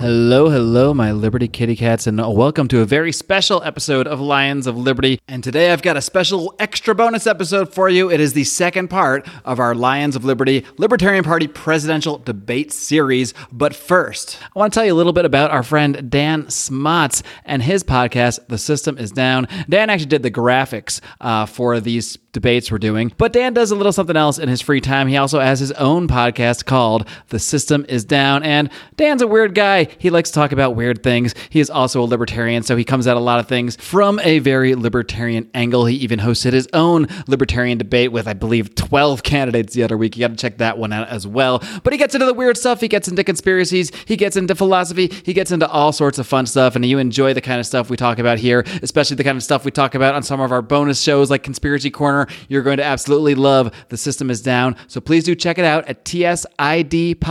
[0.00, 4.68] Hello, hello, my Liberty kitty cats, and welcome to a very special episode of Lions
[4.68, 5.18] of Liberty.
[5.26, 8.08] And today I've got a special extra bonus episode for you.
[8.08, 13.34] It is the second part of our Lions of Liberty Libertarian Party presidential debate series.
[13.50, 17.24] But first, I want to tell you a little bit about our friend Dan Smots
[17.44, 19.48] and his podcast, The System is Down.
[19.68, 23.12] Dan actually did the graphics uh, for these debates we're doing.
[23.16, 25.08] But Dan does a little something else in his free time.
[25.08, 28.42] He also has his own podcast called The System is Down.
[28.42, 29.88] And Dan's a weird guy.
[29.98, 31.34] He likes to talk about weird things.
[31.50, 34.38] He is also a libertarian, so he comes at a lot of things from a
[34.40, 35.86] very libertarian angle.
[35.86, 40.16] He even hosted his own libertarian debate with, I believe, 12 candidates the other week.
[40.16, 41.62] You got to check that one out as well.
[41.82, 42.80] But he gets into the weird stuff.
[42.80, 43.90] He gets into conspiracies.
[44.04, 45.10] He gets into philosophy.
[45.24, 46.76] He gets into all sorts of fun stuff.
[46.76, 49.42] And you enjoy the kind of stuff we talk about here, especially the kind of
[49.42, 51.90] stuff we talk about on some of our bonus shows like Conspiracy
[52.26, 52.38] Corner.
[52.48, 54.76] You're going to absolutely love The System is Down.
[54.86, 57.24] So please do check it out at tsidpod.com.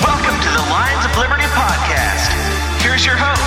[0.00, 2.32] Welcome to the Lions of Liberty podcast.
[2.82, 3.39] Here's your host,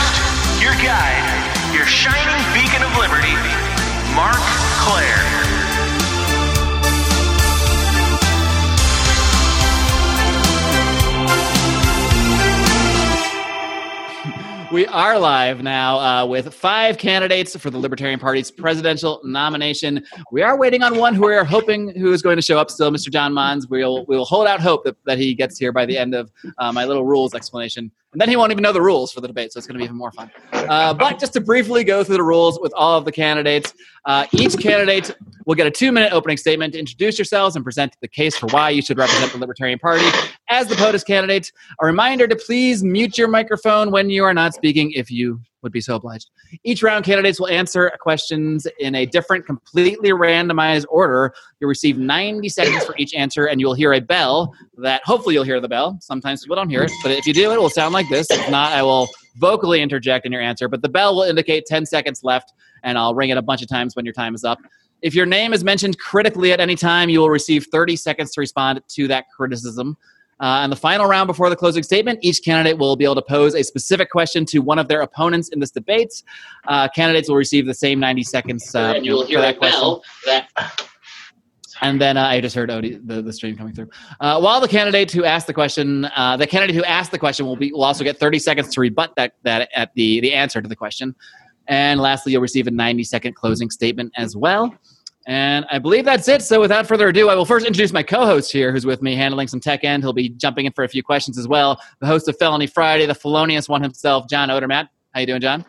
[14.74, 20.04] We are live now uh, with five candidates for the Libertarian Party's presidential nomination.
[20.32, 22.72] We are waiting on one who we are hoping who is going to show up
[22.72, 23.12] still, Mr.
[23.12, 23.68] John Monds.
[23.68, 26.32] We'll we will hold out hope that, that he gets here by the end of
[26.58, 27.92] uh, my little rules explanation.
[28.14, 29.80] And then he won't even know the rules for the debate, so it's going to
[29.80, 30.32] be even more fun.
[30.54, 33.74] Uh, but just to briefly go through the rules with all of the candidates,
[34.06, 37.98] uh, each candidate will get a two minute opening statement to introduce yourselves and present
[38.02, 40.06] the case for why you should represent the Libertarian Party
[40.48, 41.52] as the POTUS candidate.
[41.82, 45.72] A reminder to please mute your microphone when you are not speaking if you would
[45.72, 46.30] be so obliged.
[46.64, 51.34] Each round, candidates will answer questions in a different, completely randomized order.
[51.60, 55.44] You'll receive 90 seconds for each answer, and you'll hear a bell that hopefully you'll
[55.44, 55.98] hear the bell.
[56.02, 58.28] Sometimes people don't hear it, but if you do, it will sound like this.
[58.30, 61.86] If not, I will vocally interject in your answer, but the bell will indicate 10
[61.86, 62.54] seconds left,
[62.84, 64.60] and I'll ring it a bunch of times when your time is up.
[65.02, 68.40] If your name is mentioned critically at any time, you will receive 30 seconds to
[68.40, 69.98] respond to that criticism.
[70.44, 73.22] Uh, and the final round before the closing statement, each candidate will be able to
[73.22, 76.22] pose a specific question to one of their opponents in this debate.
[76.68, 78.76] Uh, candidates will receive the same 90 seconds.
[78.76, 80.50] Uh, and you'll hear that bell that
[81.82, 83.88] And then uh, I just heard Odie, the, the stream coming through.
[84.20, 87.46] Uh, while the candidate who asked the question, uh, the candidate who asked the question
[87.46, 90.62] will be will also get 30 seconds to rebut that that at the the answer
[90.62, 91.16] to the question.
[91.68, 94.76] And lastly, you'll receive a 90 second closing statement as well.
[95.26, 96.42] And I believe that's it.
[96.42, 99.48] So without further ado, I will first introduce my co-host here, who's with me handling
[99.48, 100.04] some tech end.
[100.04, 101.82] He'll be jumping in for a few questions as well.
[102.02, 104.90] The host of Felony Friday, the felonious one himself, John Odermatt.
[105.14, 105.64] How you doing, John?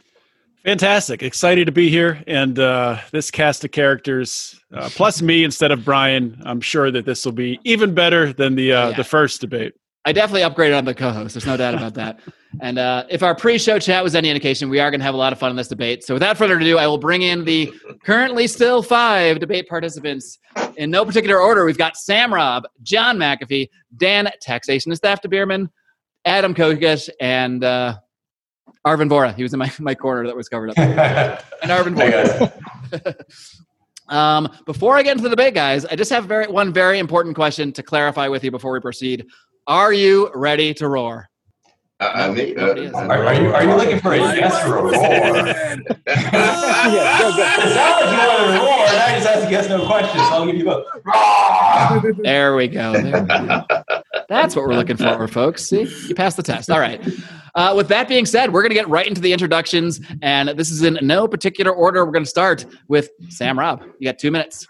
[0.65, 1.23] Fantastic.
[1.23, 2.23] Excited to be here.
[2.27, 7.05] And uh, this cast of characters, uh, plus me instead of Brian, I'm sure that
[7.05, 8.97] this will be even better than the, uh, Yeah.
[8.97, 9.75] the first debate.
[10.07, 11.35] I definitely upgraded on the co-host.
[11.35, 12.19] There's no doubt about that.
[12.61, 15.19] And uh, if our pre-show chat was any indication, we are going to have a
[15.19, 16.05] lot of fun in this debate.
[16.05, 17.73] So without further ado, I will bring in the
[18.05, 20.39] currently still five debate participants
[20.77, 21.65] in no particular order.
[21.65, 25.71] We've got Sam Robb, John McAfee, Dan Taxationist After Behrman,
[26.25, 27.97] Adam Kokesh, and uh,
[28.87, 29.35] Arvin Vohra.
[29.35, 30.79] He was in my, my corner that was covered up.
[30.79, 33.15] and Arvin Vohra.
[34.09, 37.35] Um, before I get into the debate, guys, I just have very one very important
[37.35, 39.25] question to clarify with you before we proceed.
[39.67, 41.31] Are you ready to roar?
[42.01, 44.83] Uh, I mean, uh, Are, are you are you looking for a yes or a
[44.83, 44.93] roar?
[46.85, 47.43] Yeah, go, go.
[47.43, 50.47] It sounds like you a roar, and I just asked yes no questions, so I'll
[50.47, 50.87] give you both.
[51.05, 52.13] Roar!
[52.23, 52.93] There we go.
[52.93, 53.65] There we go.
[54.29, 55.65] That's what we're looking for, folks.
[55.65, 56.69] See, you passed the test.
[56.69, 57.01] All right.
[57.55, 60.71] Uh, with that being said, we're going to get right into the introductions, and this
[60.71, 62.05] is in no particular order.
[62.05, 63.85] We're going to start with Sam Robb.
[64.01, 64.67] You got two minutes.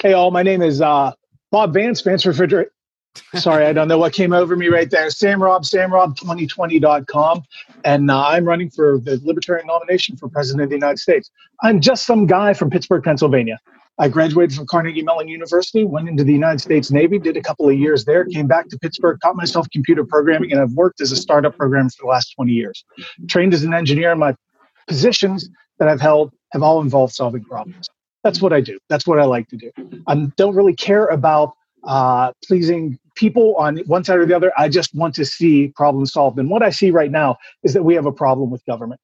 [0.00, 0.30] Hey, all.
[0.30, 1.12] My name is uh,
[1.50, 2.70] Bob Vance, Vance Refrigerator.
[3.36, 5.10] Sorry, I don't know what came over me right there.
[5.10, 7.42] Sam Robb, samrob2020.com.
[7.84, 11.30] And uh, I'm running for the Libertarian nomination for President of the United States.
[11.62, 13.58] I'm just some guy from Pittsburgh, Pennsylvania.
[13.98, 17.68] I graduated from Carnegie Mellon University, went into the United States Navy, did a couple
[17.68, 21.12] of years there, came back to Pittsburgh, taught myself computer programming, and I've worked as
[21.12, 22.84] a startup programmer for the last 20 years.
[23.28, 24.34] Trained as an engineer, my
[24.88, 25.48] positions
[25.78, 27.88] that I've held have all involved solving problems.
[28.24, 28.78] That's what I do.
[28.88, 29.70] That's what I like to do.
[30.06, 31.54] I don't really care about
[31.84, 34.52] uh, pleasing people on one side or the other.
[34.56, 36.38] I just want to see problems solved.
[36.38, 39.00] And what I see right now is that we have a problem with government.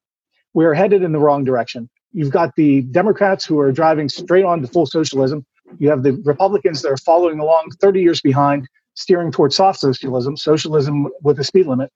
[0.54, 1.88] We are headed in the wrong direction.
[2.12, 5.44] You've got the Democrats who are driving straight on to full socialism.
[5.78, 10.36] You have the Republicans that are following along 30 years behind, steering towards soft socialism,
[10.36, 11.92] socialism with a speed limit.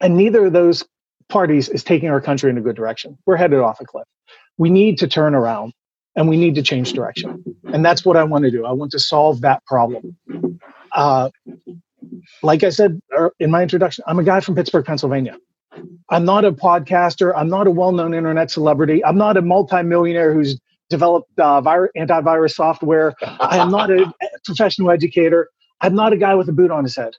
[0.00, 0.84] And neither of those
[1.28, 3.18] parties is taking our country in a good direction.
[3.26, 4.06] We're headed off a cliff.
[4.56, 5.74] We need to turn around
[6.16, 7.44] and we need to change direction.
[7.72, 8.64] And that's what I want to do.
[8.64, 10.16] I want to solve that problem.
[10.92, 11.30] Uh,
[12.42, 15.36] like I said er, in my introduction, I'm a guy from Pittsburgh, Pennsylvania.
[16.10, 17.32] I'm not a podcaster.
[17.36, 19.04] I'm not a well-known internet celebrity.
[19.04, 20.58] I'm not a multimillionaire who's
[20.90, 23.14] developed uh, vir- antivirus software.
[23.22, 24.12] I am not a
[24.44, 25.48] professional educator.
[25.80, 27.14] I'm not a guy with a boot on his head.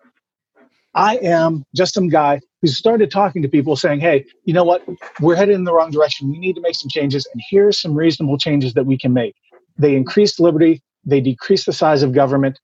[0.96, 4.84] I am just some guy who started talking to people saying, hey, you know what?
[5.22, 6.32] We're headed in the wrong direction.
[6.32, 7.28] We need to make some changes.
[7.32, 9.36] And here's some reasonable changes that we can make.
[9.78, 12.60] They increase liberty, they decrease the size of government.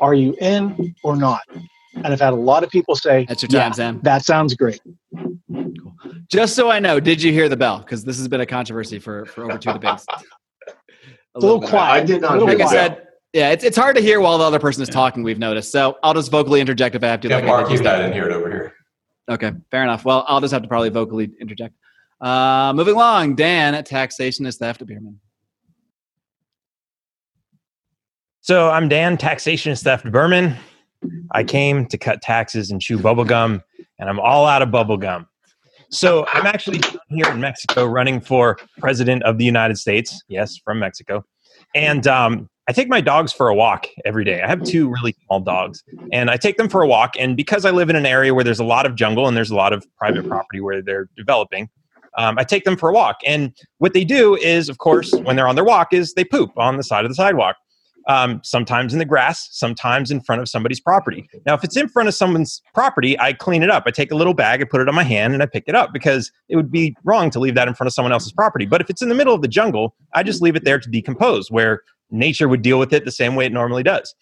[0.00, 1.40] Are you in or not?
[1.94, 4.00] And I've had a lot of people say, That's your time, yeah, Sam.
[4.02, 4.80] that sounds great.
[6.30, 7.78] Just so I know, did you hear the bell?
[7.80, 10.06] Because this has been a controversy for, for over two debates.
[11.34, 11.68] A A little bit.
[11.70, 12.02] quiet.
[12.02, 12.88] I did not A little hear Like I the quiet.
[12.90, 12.96] bell.
[12.98, 15.70] said, yeah, it's, it's hard to hear while the other person is talking, we've noticed.
[15.72, 17.28] So I'll just vocally interject if I have to.
[17.28, 18.74] Yeah, like I Mark, did you just got in here over here.
[19.28, 20.04] Okay, fair enough.
[20.04, 21.74] Well, I'll just have to probably vocally interject.
[22.20, 25.20] Uh, moving along, Dan Taxation is Theft Behrman.
[28.48, 30.56] So I'm Dan, taxationist theft Behrman.
[31.32, 33.62] I came to cut taxes and chew bubblegum,
[33.98, 35.26] and I'm all out of bubblegum.
[35.90, 36.80] So I'm actually
[37.10, 40.22] here in Mexico running for president of the United States.
[40.28, 41.26] Yes, from Mexico.
[41.74, 44.40] And um, I take my dogs for a walk every day.
[44.40, 47.16] I have two really small dogs, and I take them for a walk.
[47.18, 49.50] And because I live in an area where there's a lot of jungle and there's
[49.50, 51.68] a lot of private property where they're developing,
[52.16, 53.18] um, I take them for a walk.
[53.26, 56.56] And what they do is, of course, when they're on their walk, is they poop
[56.56, 57.56] on the side of the sidewalk
[58.08, 61.28] um, sometimes in the grass, sometimes in front of somebody's property.
[61.46, 63.84] Now, if it's in front of someone's property, I clean it up.
[63.86, 65.74] I take a little bag, I put it on my hand, and I pick it
[65.74, 68.64] up because it would be wrong to leave that in front of someone else's property.
[68.64, 70.90] But if it's in the middle of the jungle, I just leave it there to
[70.90, 74.14] decompose, where nature would deal with it the same way it normally does.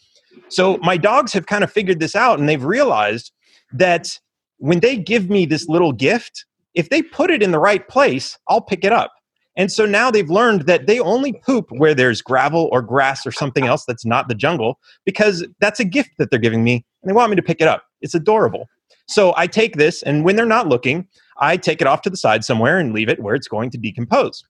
[0.49, 3.31] So my dogs have kind of figured this out, and they've realized
[3.73, 4.19] that
[4.59, 6.45] when they give me this little gift,
[6.75, 9.13] if they put it in the right place, I'll pick it up.
[9.57, 13.33] And so now they've learned that they only poop where there's gravel or grass or
[13.33, 17.11] something else that's not the jungle because that's a gift that they're giving me and
[17.11, 17.85] they want me to pick it up.
[18.03, 18.69] It's adorable.
[19.09, 21.09] So I take this and when they're not looking,
[21.39, 23.79] I take it off to the side somewhere and leave it where it's going to
[23.79, 24.45] decompose.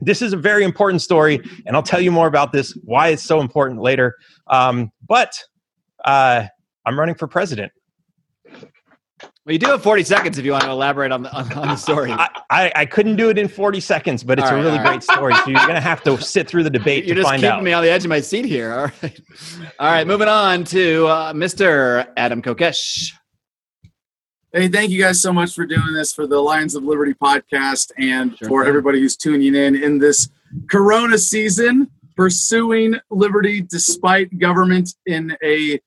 [0.00, 3.22] This is a very important story, and I'll tell you more about this, why it's
[3.22, 4.16] so important later.
[4.48, 5.40] Um, but
[6.04, 6.46] uh,
[6.84, 7.72] I'm running for president.
[9.46, 11.68] Well, you do have 40 seconds if you want to elaborate on the, on, on
[11.68, 12.10] the story.
[12.10, 14.76] I, I, I couldn't do it in 40 seconds, but it's All a really all
[14.78, 14.86] right.
[14.86, 15.34] great story.
[15.34, 17.50] So you're going to have to sit through the debate You're to just find keeping
[17.58, 17.62] out.
[17.62, 18.72] me on the edge of my seat here.
[18.72, 19.20] All right.
[19.78, 22.08] All right, moving on to uh, Mr.
[22.16, 23.12] Adam Kokesh.
[24.52, 27.90] Hey, thank you guys so much for doing this for the Lions of Liberty podcast
[27.98, 28.68] and Sure for thing.
[28.68, 30.28] everybody who's tuning in in this
[30.70, 35.80] Corona season, pursuing liberty despite government in a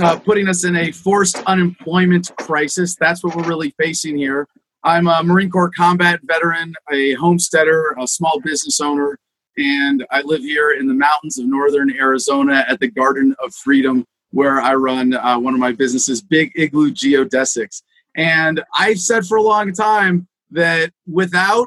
[0.00, 2.96] uh, putting us in a forced unemployment crisis.
[2.96, 4.46] That's what we're really facing here.
[4.84, 9.18] I'm a Marine Corps combat veteran, a homesteader, a small business owner,
[9.56, 14.04] and I live here in the mountains of northern Arizona at the Garden of Freedom,
[14.30, 17.82] where I run uh, one of my businesses, Big Igloo Geodesics.
[18.16, 21.66] And I've said for a long time that without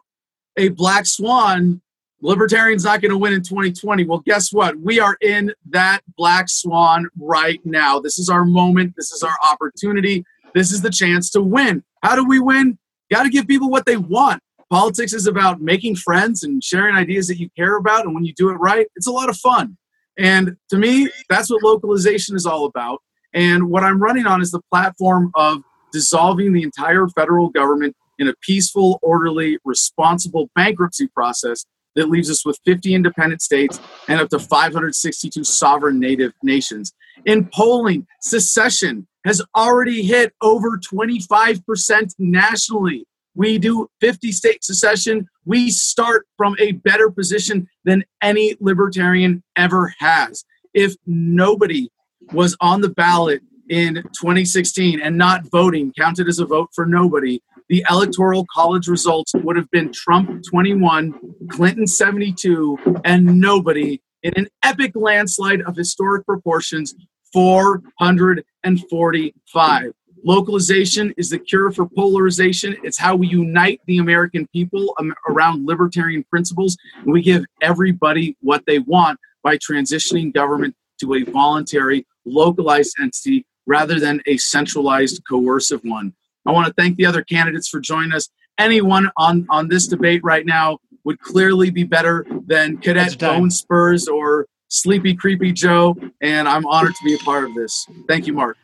[0.58, 1.82] a black swan,
[2.22, 4.06] libertarians not going to win in 2020.
[4.06, 4.80] Well, guess what?
[4.80, 8.00] We are in that black swan right now.
[8.00, 8.94] This is our moment.
[8.96, 10.26] This is our opportunity.
[10.54, 11.84] This is the chance to win.
[12.04, 12.78] How do we win?
[13.12, 14.42] Got to give people what they want.
[14.70, 18.06] Politics is about making friends and sharing ideas that you care about.
[18.06, 19.78] And when you do it right, it's a lot of fun.
[20.18, 23.02] And to me, that's what localization is all about.
[23.34, 28.28] And what I'm running on is the platform of dissolving the entire federal government in
[28.28, 31.66] a peaceful, orderly, responsible bankruptcy process
[32.00, 36.94] that leaves us with 50 independent states and up to 562 sovereign native nations.
[37.26, 43.06] In polling, secession has already hit over 25% nationally.
[43.36, 45.28] We do 50 state secession.
[45.46, 50.46] We start from a better position than any libertarian ever has.
[50.74, 51.90] If nobody
[52.32, 57.42] was on the ballot in 2016 and not voting counted as a vote for nobody,
[57.70, 61.14] the electoral college results would have been Trump 21,
[61.50, 66.96] Clinton 72, and nobody in an epic landslide of historic proportions
[67.32, 69.94] 445.
[70.26, 72.76] Localization is the cure for polarization.
[72.84, 74.94] It's how we unite the American people
[75.30, 76.76] around libertarian principles.
[76.96, 83.46] And we give everybody what they want by transitioning government to a voluntary, localized entity
[83.70, 86.12] rather than a centralized, coercive one.
[86.46, 88.28] I want to thank the other candidates for joining us.
[88.58, 93.18] Anyone on, on this debate right now would clearly be better than Cadet.
[93.20, 97.86] Bone Spurs or Sleepy Creepy Joe, and I'm honored to be a part of this.
[98.08, 98.58] Thank you, Marc.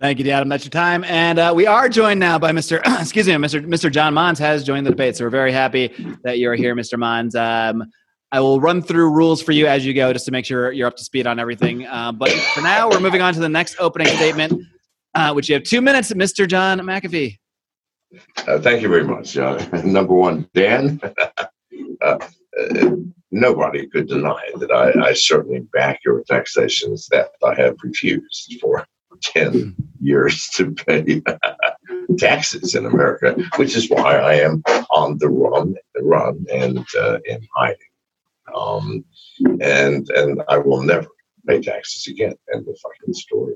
[0.00, 0.48] Thank you, Adam.
[0.48, 1.04] That's your time.
[1.04, 2.80] And uh, we are joined now by Mr.
[3.00, 3.64] excuse me, Mr.
[3.66, 3.90] Mr.
[3.90, 5.16] John Monds has joined the debate.
[5.16, 5.88] So we're very happy
[6.22, 6.98] that you're here, Mr.
[6.98, 7.34] Monds.
[7.34, 7.84] Um,
[8.30, 10.86] I will run through rules for you as you go just to make sure you're
[10.86, 11.86] up to speed on everything.
[11.86, 14.62] Uh, but for now, we're moving on to the next opening statement.
[15.14, 16.46] uh, which you have two minutes, Mr.
[16.46, 17.38] John McAfee.
[18.46, 19.36] Uh, thank you very much.
[19.36, 21.00] Uh, number one, Dan.
[22.02, 22.18] uh,
[22.58, 22.96] uh,
[23.30, 28.86] nobody could deny that I, I certainly back your taxations that I have refused for
[29.22, 31.22] 10 years to pay
[32.18, 36.78] taxes in America, which is why I am on the run, run and
[37.26, 37.87] in hiding.
[38.54, 39.04] Um,
[39.60, 41.08] and and I will never
[41.46, 42.34] pay taxes again.
[42.54, 43.54] End of fucking story.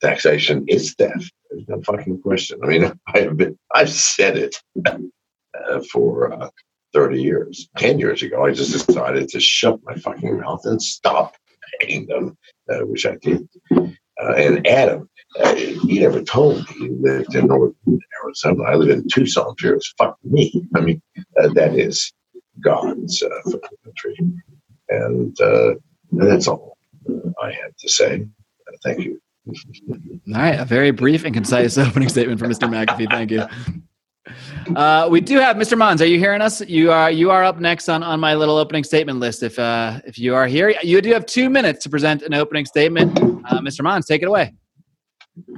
[0.00, 1.32] Taxation is theft.
[1.50, 2.58] There's no fucking question.
[2.62, 6.50] I mean, I have been, I've said it uh, for uh,
[6.92, 7.68] 30 years.
[7.78, 11.36] 10 years ago, I just decided to shut my fucking mouth and stop
[11.80, 12.36] paying them,
[12.70, 13.48] uh, which I did.
[13.70, 15.08] Uh, and Adam,
[15.40, 17.74] uh, he never told me he lived in North
[18.22, 18.64] Arizona.
[18.64, 19.92] I live in Tucson, Fears.
[19.98, 20.66] Fuck me.
[20.74, 21.00] I mean,
[21.40, 22.12] uh, that is
[22.60, 24.16] God's uh, fucking country.
[24.88, 25.74] And uh,
[26.12, 26.76] that's all
[27.08, 28.26] uh, I have to say.
[28.68, 29.20] Uh, thank you.
[29.48, 29.96] All
[30.28, 32.68] right, a very brief and concise opening statement from Mr.
[32.68, 33.10] McAfee.
[33.10, 33.46] Thank you.
[34.76, 35.76] Uh, we do have Mr.
[35.76, 36.00] Monds.
[36.00, 36.60] Are you hearing us?
[36.60, 37.10] You are.
[37.10, 39.42] You are up next on, on my little opening statement list.
[39.42, 42.64] If uh, if you are here, you do have two minutes to present an opening
[42.64, 43.18] statement.
[43.18, 43.82] Uh, Mr.
[43.82, 44.54] Monds, take it away.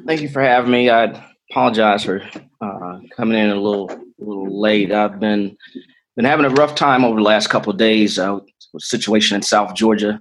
[0.06, 0.88] Thank you for having me.
[0.88, 2.22] I apologize for
[2.62, 4.92] uh, coming in a little a little late.
[4.92, 5.58] I've been
[6.16, 8.18] been having a rough time over the last couple of days.
[8.18, 8.40] Uh,
[8.78, 10.20] situation in South Georgia,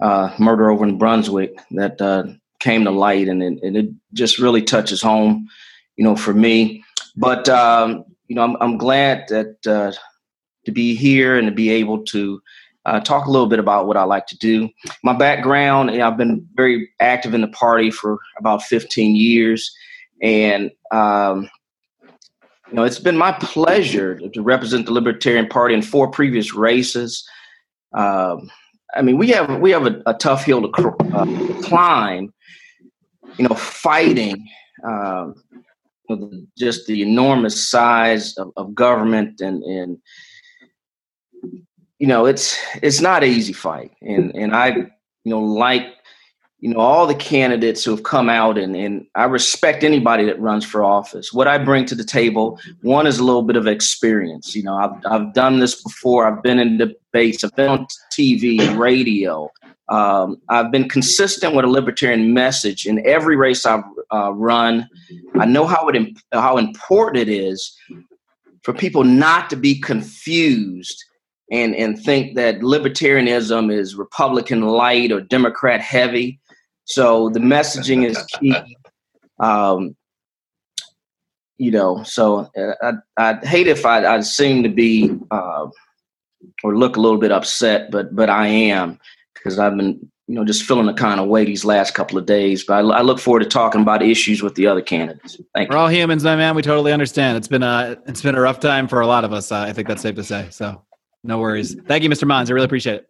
[0.00, 2.24] uh, murder over in Brunswick that uh,
[2.60, 5.48] came to light, and it, and it just really touches home,
[5.96, 6.84] you know, for me.
[7.16, 9.92] But um, you know, I'm, I'm glad that uh,
[10.64, 12.40] to be here and to be able to
[12.86, 14.68] uh, talk a little bit about what I like to do.
[15.02, 19.74] My background, you know, I've been very active in the party for about 15 years,
[20.22, 21.48] and um,
[22.68, 27.28] you know, it's been my pleasure to represent the Libertarian Party in four previous races.
[27.92, 28.50] Um,
[28.94, 32.32] I mean, we have we have a, a tough hill to cr- uh, climb.
[33.38, 34.48] You know, fighting.
[34.84, 35.34] Um,
[36.58, 39.98] just the enormous size of, of government and and
[41.98, 44.90] you know it's it's not an easy fight and and i you
[45.24, 45.86] know like
[46.64, 50.40] you know all the candidates who have come out and and i respect anybody that
[50.40, 51.30] runs for office.
[51.30, 54.56] What i bring to the table one is a little bit of experience.
[54.56, 56.26] You know i've, I've done this before.
[56.26, 57.44] I've been in debates.
[57.44, 59.50] I've been on tv radio.
[59.90, 64.88] Um, I've been consistent with a libertarian message in every race I've uh, run.
[65.38, 67.76] I know how it how important it is
[68.62, 71.04] for people not to be confused
[71.50, 76.40] and and think that libertarianism is Republican light or Democrat heavy.
[76.84, 78.54] So the messaging is key.
[79.38, 79.96] Um,
[81.58, 85.66] you know, so uh, I, I hate if I, I seem to be uh,
[86.62, 88.98] or look a little bit upset, but but I am
[89.34, 92.26] because I've been, you know, just feeling the kind of way these last couple of
[92.26, 92.64] days.
[92.64, 95.40] But I, I look forward to talking about issues with the other candidates.
[95.54, 95.82] Thank We're you.
[95.82, 96.54] all humans, my man.
[96.54, 97.36] We totally understand.
[97.36, 99.52] It's been a it's been a rough time for a lot of us.
[99.52, 100.48] Uh, I think that's safe to say.
[100.50, 100.82] So
[101.22, 101.74] no worries.
[101.86, 102.26] Thank you, Mr.
[102.26, 102.50] Monds.
[102.50, 103.08] I really appreciate it.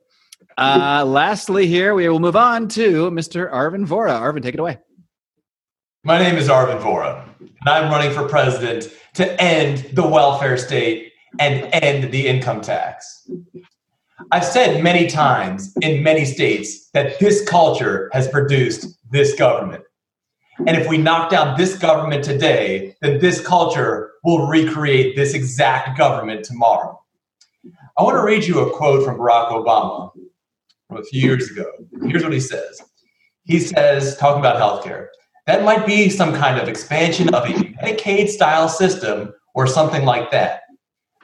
[0.56, 3.52] Uh, lastly, here we will move on to Mr.
[3.52, 4.20] Arvin Vohra.
[4.20, 4.78] Arvin, take it away.
[6.04, 11.12] My name is Arvin Vohra, and I'm running for president to end the welfare state
[11.40, 13.28] and end the income tax.
[14.30, 19.82] I've said many times in many states that this culture has produced this government.
[20.66, 25.99] And if we knock down this government today, then this culture will recreate this exact
[25.99, 27.00] government tomorrow.
[27.99, 30.12] I want to read you a quote from Barack Obama
[30.94, 31.66] from a few years ago.
[32.06, 32.80] Here's what he says
[33.44, 35.08] He says, talking about healthcare,
[35.46, 40.30] that might be some kind of expansion of a Medicaid style system or something like
[40.30, 40.62] that.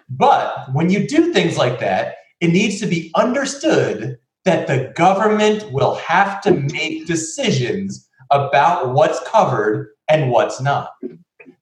[0.08, 5.70] But when you do things like that, it needs to be understood that the government
[5.72, 10.92] will have to make decisions about what's covered and what's not.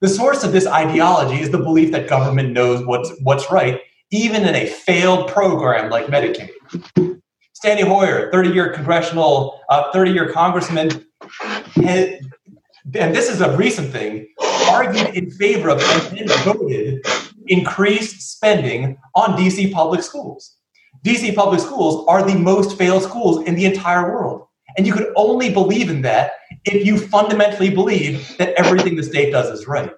[0.00, 4.44] The source of this ideology is the belief that government knows what's what's right, even
[4.44, 6.50] in a failed program like Medicaid.
[7.58, 11.04] Steny Hoyer, 30-year congressional, uh, 30-year congressman,
[11.76, 12.20] and
[12.92, 14.28] this is a recent thing,
[14.70, 15.80] argued in favor of
[16.12, 17.04] and voted
[17.46, 20.56] increased spending on DC public schools.
[21.04, 24.46] DC public schools are the most failed schools in the entire world.
[24.76, 26.32] And you could only believe in that
[26.64, 29.90] if you fundamentally believe that everything the state does is right.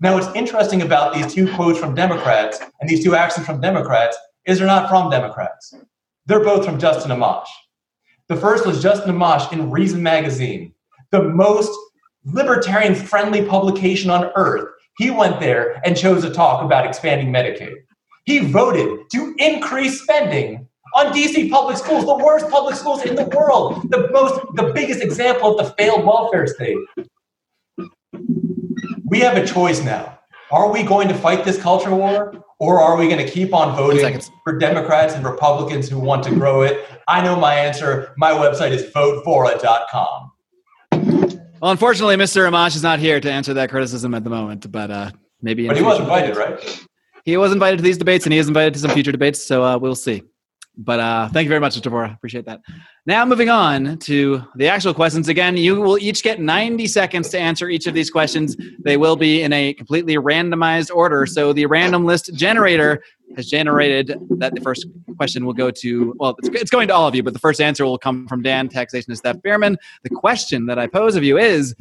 [0.00, 4.16] Now, what's interesting about these two quotes from Democrats and these two actions from Democrats
[4.46, 5.74] is they're not from Democrats.
[6.26, 7.48] They're both from Justin Amash.
[8.28, 10.72] The first was Justin Amash in Reason Magazine,
[11.10, 11.76] the most
[12.24, 14.68] libertarian friendly publication on earth.
[14.98, 17.74] He went there and chose to talk about expanding Medicaid.
[18.24, 23.24] He voted to increase spending on DC public schools, the worst public schools in the
[23.24, 26.76] world, the most, the biggest example of the failed welfare state.
[29.06, 30.18] We have a choice now.
[30.52, 33.74] Are we going to fight this culture war or are we going to keep on
[33.74, 36.86] voting for Democrats and Republicans who want to grow it?
[37.08, 38.14] I know my answer.
[38.16, 40.32] My website is votevohra.com.
[41.60, 42.48] Well, unfortunately, Mr.
[42.48, 45.10] Amash is not here to answer that criticism at the moment, but uh,
[45.42, 45.64] maybe.
[45.64, 46.86] in But he was invited, right?
[47.24, 49.42] He was invited to these debates, and he is invited to some future debates.
[49.44, 50.22] So uh, we'll see.
[50.82, 51.92] But uh, thank you very much, Mr.
[51.92, 52.14] Vohra.
[52.14, 52.62] Appreciate that.
[53.04, 55.28] Now, moving on to the actual questions.
[55.28, 58.56] Again, you will each get 90 seconds to answer each of these questions.
[58.82, 61.26] They will be in a completely randomized order.
[61.26, 63.02] So the random list generator
[63.36, 64.86] has generated that the first
[65.18, 67.60] question will go to, well, it's, it's going to all of you, but the first
[67.60, 69.76] answer will come from Dan, taxation, and Steph Behrman.
[70.02, 71.74] The question that I pose of you is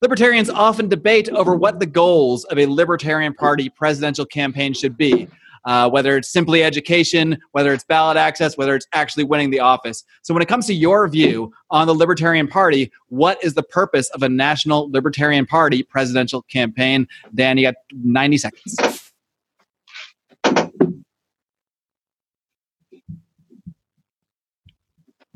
[0.00, 5.26] Libertarians often debate over what the goals of a Libertarian Party presidential campaign should be.
[5.64, 10.04] Uh, whether it's simply education, whether it's ballot access, whether it's actually winning the office.
[10.22, 14.10] So, when it comes to your view on the Libertarian Party, what is the purpose
[14.10, 17.06] of a national Libertarian Party presidential campaign?
[17.34, 19.04] Dan, you got 90 seconds.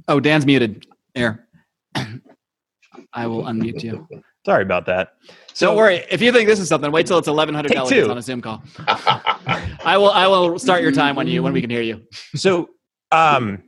[0.09, 0.87] Oh, Dan's muted.
[1.15, 1.47] Here.
[3.13, 4.07] I will unmute you.
[4.45, 5.15] Sorry about that.
[5.59, 6.05] Don't worry.
[6.11, 8.41] If you think this is something, wait till it's eleven hundred delegates on a Zoom
[8.41, 8.63] call.
[8.87, 10.11] I will.
[10.11, 12.03] I will start your time when you when we can hear you.
[12.35, 12.71] So,
[13.13, 13.63] um,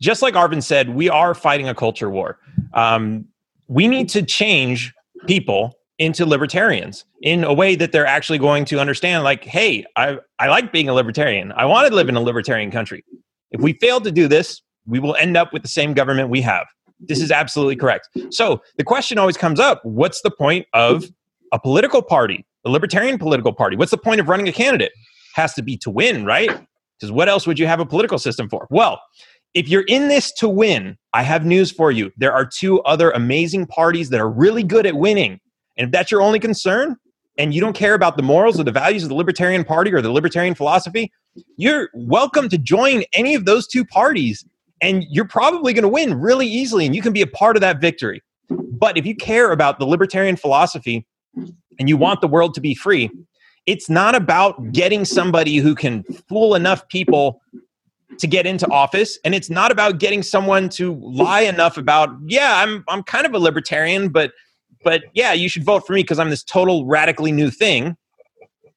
[0.00, 2.38] just like Arvin said, we are fighting a culture war.
[2.74, 3.26] Um,
[3.68, 4.92] we need to change
[5.26, 10.18] people into libertarians in a way that they're actually going to understand like hey i
[10.38, 13.02] i like being a libertarian i want to live in a libertarian country
[13.50, 16.42] if we fail to do this we will end up with the same government we
[16.42, 16.66] have
[17.00, 21.04] this is absolutely correct so the question always comes up what's the point of
[21.52, 24.92] a political party a libertarian political party what's the point of running a candidate
[25.34, 26.50] has to be to win right
[26.98, 29.00] because what else would you have a political system for well
[29.54, 32.12] if you're in this to win, I have news for you.
[32.18, 35.40] There are two other amazing parties that are really good at winning.
[35.78, 36.96] And if that's your only concern,
[37.38, 40.00] and you don't care about the morals or the values of the Libertarian Party or
[40.00, 41.10] the Libertarian philosophy,
[41.56, 44.44] you're welcome to join any of those two parties.
[44.80, 47.60] And you're probably going to win really easily, and you can be a part of
[47.62, 48.22] that victory.
[48.50, 51.06] But if you care about the Libertarian philosophy
[51.78, 53.10] and you want the world to be free,
[53.66, 57.40] it's not about getting somebody who can fool enough people
[58.18, 62.62] to get into office and it's not about getting someone to lie enough about yeah
[62.62, 64.32] i'm i'm kind of a libertarian but
[64.84, 67.96] but yeah you should vote for me because i'm this total radically new thing.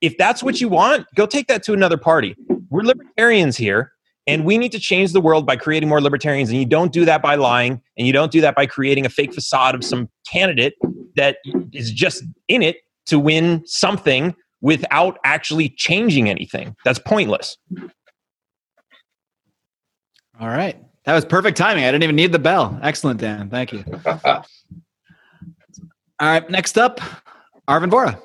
[0.02, 2.36] If that's what you want go take that to another party.
[2.70, 3.94] We're libertarians here
[4.30, 7.06] and we need to change the world by creating more libertarians and you don't do
[7.06, 10.10] that by lying and you don't do that by creating a fake facade of some
[10.30, 10.74] candidate
[11.16, 11.38] that
[11.74, 17.58] is just in it to win something without actually changing anything that's pointless
[20.40, 20.82] All right.
[21.06, 21.84] That was perfect timing.
[21.84, 22.80] I didn't even need the bell.
[22.82, 23.50] Excellent, Dan.
[23.50, 23.84] Thank you.
[24.06, 24.44] All
[26.22, 26.50] right.
[26.50, 27.02] Next up,
[27.68, 28.22] Arvin Vohra.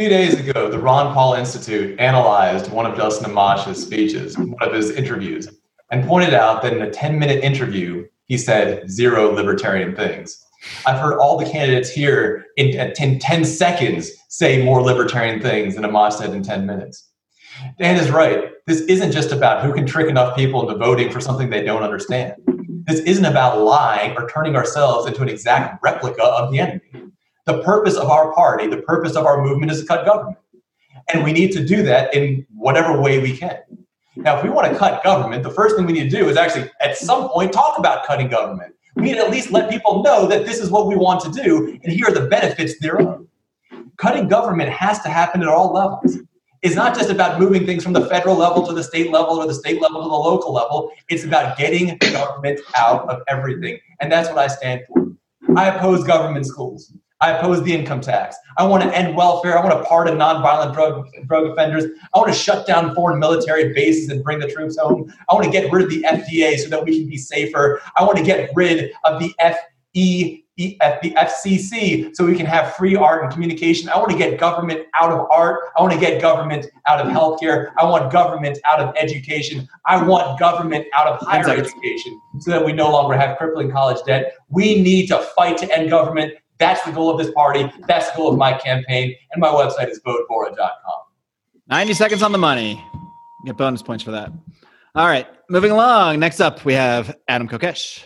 [0.00, 4.72] Few days ago, the Ron Paul Institute analyzed one of Justin Amash's speeches, one of
[4.72, 5.46] his interviews,
[5.90, 10.42] and pointed out that in a 10 minute interview, he said zero libertarian things.
[10.86, 15.84] I've heard all the candidates here in, in 10 seconds say more libertarian things than
[15.84, 17.06] Amash said in 10 minutes.
[17.78, 18.52] Dan is right.
[18.66, 21.82] This isn't just about who can trick enough people into voting for something they don't
[21.82, 22.36] understand.
[22.86, 27.09] This isn't about lying or turning ourselves into an exact replica of the enemy.
[27.46, 30.38] The purpose of our party, the purpose of our movement is to cut government.
[31.12, 33.58] And we need to do that in whatever way we can.
[34.16, 36.36] Now, if we want to cut government, the first thing we need to do is
[36.36, 38.74] actually, at some point, talk about cutting government.
[38.96, 41.42] We need to at least let people know that this is what we want to
[41.42, 43.24] do, and here are the benefits thereof.
[43.96, 46.18] Cutting government has to happen at all levels.
[46.62, 49.46] It's not just about moving things from the federal level to the state level or
[49.46, 50.90] the state level to the local level.
[51.08, 53.78] It's about getting government out of everything.
[54.00, 55.12] And that's what I stand for.
[55.56, 56.92] I oppose government schools.
[57.20, 58.36] I oppose the income tax.
[58.56, 59.58] I want to end welfare.
[59.58, 61.84] I want to pardon nonviolent drug, drug offenders.
[62.14, 65.12] I want to shut down foreign military bases and bring the troops home.
[65.28, 67.80] I want to get rid of the FDA so that we can be safer.
[67.96, 72.44] I want to get rid of the FE, E- F- the FCC so we can
[72.44, 73.88] have free art and communication.
[73.88, 75.60] I want to get government out of art.
[75.76, 77.70] I want to get government out of healthcare.
[77.78, 79.66] I want government out of education.
[79.86, 83.98] I want government out of higher education so that we no longer have crippling college
[84.04, 84.34] debt.
[84.50, 86.34] We need to fight to end government.
[86.60, 87.72] That's the goal of this party.
[87.88, 89.16] That's the goal of my campaign.
[89.32, 91.00] And my website is votevohra.com.
[91.68, 92.84] 90 seconds on the money.
[93.46, 94.30] Get bonus points for that.
[94.94, 95.26] All right.
[95.48, 96.20] Moving along.
[96.20, 98.04] Next up, we have Adam Kokesh.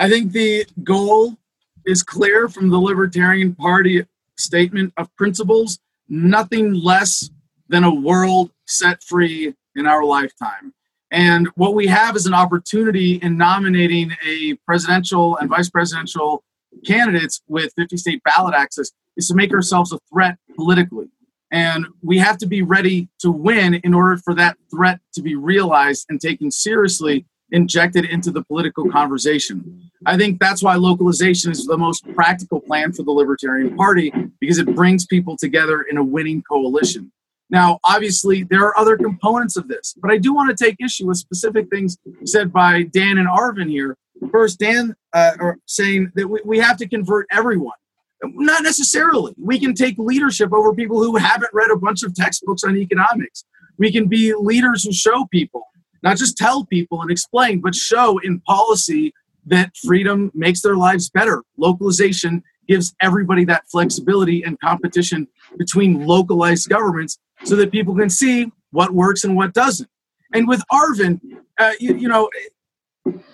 [0.00, 1.36] I think the goal
[1.84, 4.06] is clear from the Libertarian Party
[4.38, 7.28] statement of principles nothing less
[7.68, 10.72] than a world set free in our lifetime.
[11.12, 16.42] And what we have is an opportunity in nominating a presidential and vice presidential
[16.86, 21.08] candidates with 50 state ballot access is to make ourselves a threat politically.
[21.50, 25.34] And we have to be ready to win in order for that threat to be
[25.34, 29.90] realized and taken seriously, injected into the political conversation.
[30.06, 34.56] I think that's why localization is the most practical plan for the Libertarian Party because
[34.56, 37.12] it brings people together in a winning coalition.
[37.52, 41.06] Now, obviously, there are other components of this, but I do want to take issue
[41.06, 43.98] with specific things said by Dan and Arvin here.
[44.30, 45.32] First, Dan uh,
[45.66, 47.76] saying that we, we have to convert everyone.
[48.24, 49.34] Not necessarily.
[49.36, 53.44] We can take leadership over people who haven't read a bunch of textbooks on economics.
[53.76, 55.66] We can be leaders who show people,
[56.02, 59.12] not just tell people and explain, but show in policy
[59.44, 61.42] that freedom makes their lives better.
[61.58, 65.26] Localization gives everybody that flexibility and competition
[65.58, 69.88] between localized governments so that people can see what works and what doesn't.
[70.32, 71.20] And with Arvin,
[71.58, 72.30] uh, you, you know,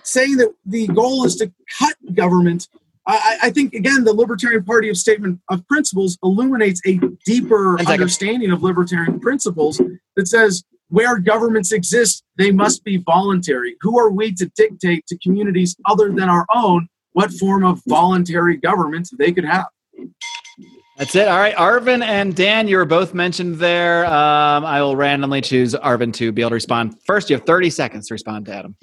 [0.03, 2.67] saying that the goal is to cut government
[3.09, 8.51] I, I, think again the Libertarian Party of Statement of Principles illuminates a deeper understanding
[8.51, 9.81] of libertarian principles
[10.15, 13.75] that says where governments exist, they must be voluntary.
[13.81, 18.57] Who are we to dictate to communities other than our own what form of voluntary
[18.57, 19.65] government they could have?
[20.99, 21.29] That's it.
[21.29, 24.05] All right, Arvin and Dan, you were both mentioned there.
[24.05, 26.99] Um, I will randomly choose Arvin to be able to respond.
[27.05, 28.75] First, you have 30 seconds to respond to Adam.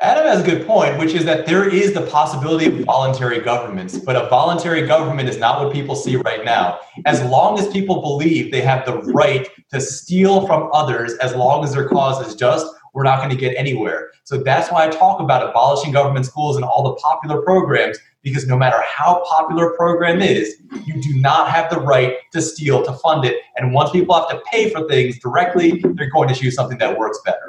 [0.00, 3.98] Adam has a good point, which is that there is the possibility of voluntary governments,
[3.98, 6.78] but a voluntary government is not what people see right now.
[7.04, 11.64] As long as people believe they have the right to steal from others, as long
[11.64, 14.10] as their cause is just, we're not going to get anywhere.
[14.22, 18.46] So that's why I talk about abolishing government schools and all the popular programs, because
[18.46, 22.82] no matter how popular a program is, you do not have the right to steal
[22.84, 23.36] to fund it.
[23.56, 26.96] And once people have to pay for things directly, they're going to choose something that
[26.96, 27.48] works better.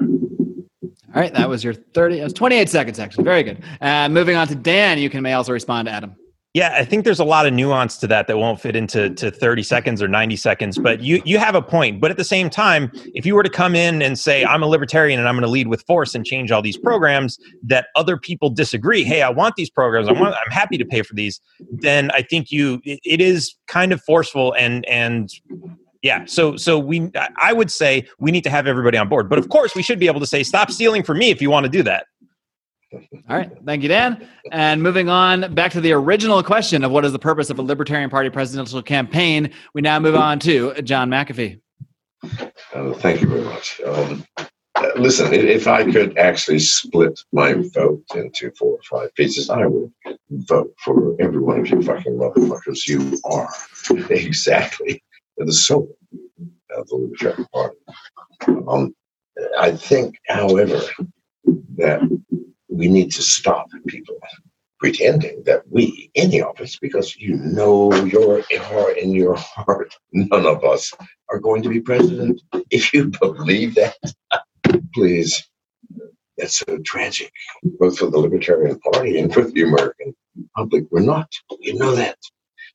[1.15, 3.23] All right, that was your 30, it was 28 seconds actually.
[3.23, 3.63] Very good.
[3.79, 6.15] Uh, moving on to Dan, you can may also respond to Adam.
[6.55, 9.17] Yeah, I think there's a lot of nuance to that that won't fit into mm.
[9.17, 11.99] to 30 seconds or 90 seconds, but you you have a point.
[11.99, 14.65] But at the same time, if you were to come in and say I'm a
[14.65, 18.15] libertarian and I'm going to lead with force and change all these programs that other
[18.15, 20.07] people disagree, hey, I want these programs.
[20.07, 21.41] I want I'm happy to pay for these,
[21.71, 25.29] then I think you it, it is kind of forceful and and
[26.03, 29.39] yeah so so we i would say we need to have everybody on board but
[29.39, 31.63] of course we should be able to say stop stealing from me if you want
[31.63, 32.05] to do that
[33.29, 33.51] all right.
[33.65, 34.27] Thank you dan.
[34.51, 37.61] And moving on back to the original question of what is the purpose of a
[37.61, 41.59] libertarian party presidential campaign we now move on to john mcafee.
[42.73, 43.81] Uh, thank you very much.
[43.85, 44.25] Um,
[44.97, 49.91] listen if i could actually split my vote into four or five pieces i would
[50.29, 53.49] vote for every one of you fucking motherfuckers you are.
[54.09, 55.03] Exactly.
[55.37, 55.95] The soul
[56.75, 57.77] of the Libertarian Party.
[58.67, 58.95] Um,
[59.59, 60.81] I think, however,
[61.77, 62.01] that
[62.69, 64.17] we need to stop people
[64.79, 70.45] pretending that we, any of us, because you know your heart in your heart, none
[70.45, 70.91] of us
[71.29, 72.41] are going to be president.
[72.71, 73.95] If you believe that,
[74.93, 75.47] please,
[76.37, 77.31] that's so tragic,
[77.63, 80.13] both for the Libertarian Party and for the American
[80.55, 80.85] public.
[80.91, 81.31] We're not.
[81.59, 82.17] You know that.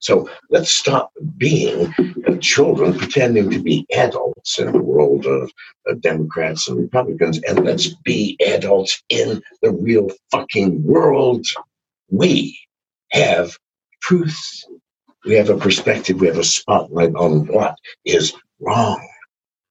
[0.01, 1.93] So let's stop being
[2.27, 5.53] uh, children pretending to be adults in the world of,
[5.87, 11.47] of Democrats and Republicans, and let's be adults in the real fucking world.
[12.09, 12.59] We
[13.13, 13.57] have
[14.03, 14.41] truth.
[15.27, 16.19] We have a perspective.
[16.19, 19.07] We have a spotlight on what is wrong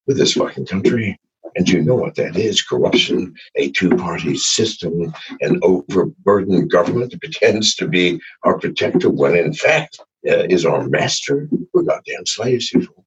[0.05, 1.19] with this fucking country.
[1.55, 5.11] And you know what that is corruption, a two party system,
[5.41, 10.87] an overburdened government that pretends to be our protector when in fact uh, is our
[10.87, 11.47] master.
[11.73, 13.05] We're goddamn slaves, people.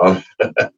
[0.00, 0.24] Um,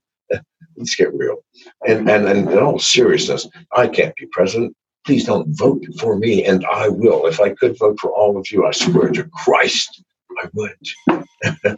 [0.76, 1.38] let's get real.
[1.87, 4.76] And, and, and in all seriousness, I can't be president.
[5.06, 7.26] Please don't vote for me, and I will.
[7.26, 10.02] If I could vote for all of you, I swear to Christ,
[10.42, 11.26] I would.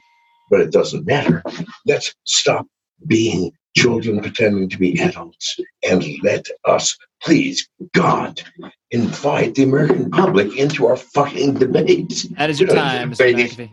[0.51, 1.43] but it doesn't matter.
[1.87, 2.67] Let's stop
[3.07, 8.43] being children pretending to be adults and let us, please, God,
[8.91, 12.23] invite the American public into our fucking debates.
[12.23, 13.71] That is your time, Mr.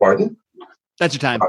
[0.00, 0.36] Pardon?
[0.98, 1.40] That's your time.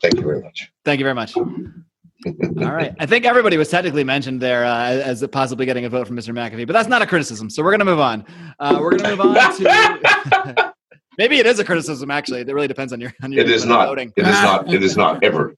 [0.00, 0.70] Thank you very much.
[0.84, 1.36] Thank you very much.
[1.36, 2.94] All right.
[2.98, 6.32] I think everybody was technically mentioned there uh, as possibly getting a vote from Mr.
[6.32, 7.50] McAfee, but that's not a criticism.
[7.50, 8.24] So we're going to move on.
[8.58, 10.74] Uh, we're going to move on to.
[11.18, 12.10] Maybe it is a criticism.
[12.10, 13.12] Actually, it really depends on your.
[13.22, 13.88] On your it is not.
[13.88, 14.12] Voting.
[14.16, 14.68] It is not.
[14.72, 15.54] It is not ever.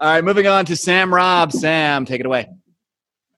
[0.00, 0.24] All right.
[0.24, 1.52] Moving on to Sam Robb.
[1.52, 2.48] Sam, take it away.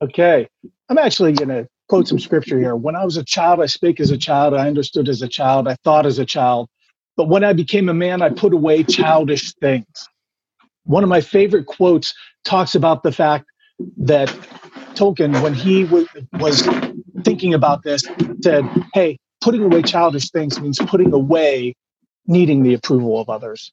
[0.03, 0.49] Okay.
[0.89, 2.77] I'm actually going to quote some scripture here.
[2.77, 4.55] When I was a child, I spake as a child.
[4.55, 5.69] I understood as a child.
[5.69, 6.69] I thought as a child.
[7.17, 10.09] But when I became a man, I put away childish things.
[10.85, 13.47] One of my favorite quotes talks about the fact
[13.99, 14.29] that
[14.95, 16.63] Tolkien, when he w- was
[17.25, 18.05] thinking about this,
[18.43, 21.75] said, Hey, putting away childish things means putting away
[22.27, 23.73] needing the approval of others.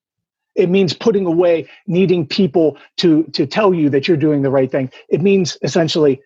[0.55, 4.71] It means putting away needing people to, to tell you that you're doing the right
[4.71, 4.91] thing.
[5.09, 6.21] It means essentially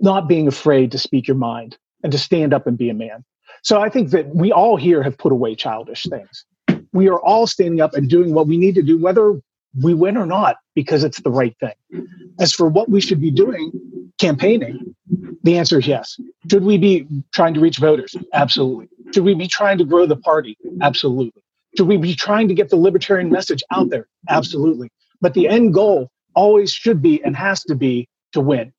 [0.00, 3.24] not being afraid to speak your mind and to stand up and be a man.
[3.64, 6.44] So I think that we all here have put away childish things.
[6.92, 9.40] We are all standing up and doing what we need to do, whether
[9.82, 12.06] we win or not, because it's the right thing.
[12.38, 13.72] As for what we should be doing,
[14.20, 14.94] campaigning,
[15.42, 16.20] the answer is yes.
[16.50, 18.14] Should we be trying to reach voters?
[18.34, 18.88] Absolutely.
[19.14, 20.58] Should we be trying to grow the party?
[20.82, 21.42] Absolutely.
[21.76, 24.06] Should we be trying to get the libertarian message out there?
[24.28, 24.90] Absolutely.
[25.22, 28.74] But the end goal always should be and has to be to win.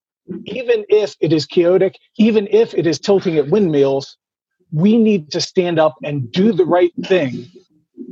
[0.45, 4.17] Even if it is chaotic, even if it is tilting at windmills,
[4.75, 7.45] we need to stand up and do the right thing,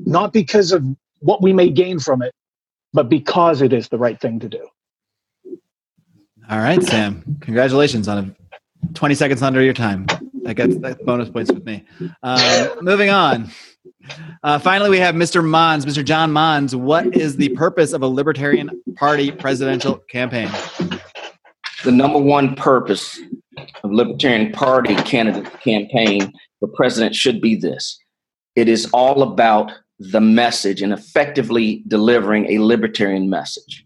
[0.05, 0.85] not because of
[1.19, 2.33] what we may gain from it,
[2.93, 4.65] but because it is the right thing to do.
[6.49, 7.37] All right, Sam.
[7.41, 8.33] Congratulations on
[8.93, 10.05] 20 seconds under your time.
[10.43, 11.83] That gets that bonus points with me.
[12.21, 13.49] Um, moving on.
[14.41, 15.43] Uh, finally, we have Mr.
[15.43, 16.03] Monds, Mr.
[16.03, 16.75] John Monds.
[16.75, 20.49] What is the purpose of a Libertarian Party presidential campaign?
[21.83, 23.19] The number one purpose
[23.83, 26.31] of Libertarian Party candidate campaign
[26.63, 27.99] for president should be this
[28.55, 33.85] it is all about the message and effectively delivering a libertarian message.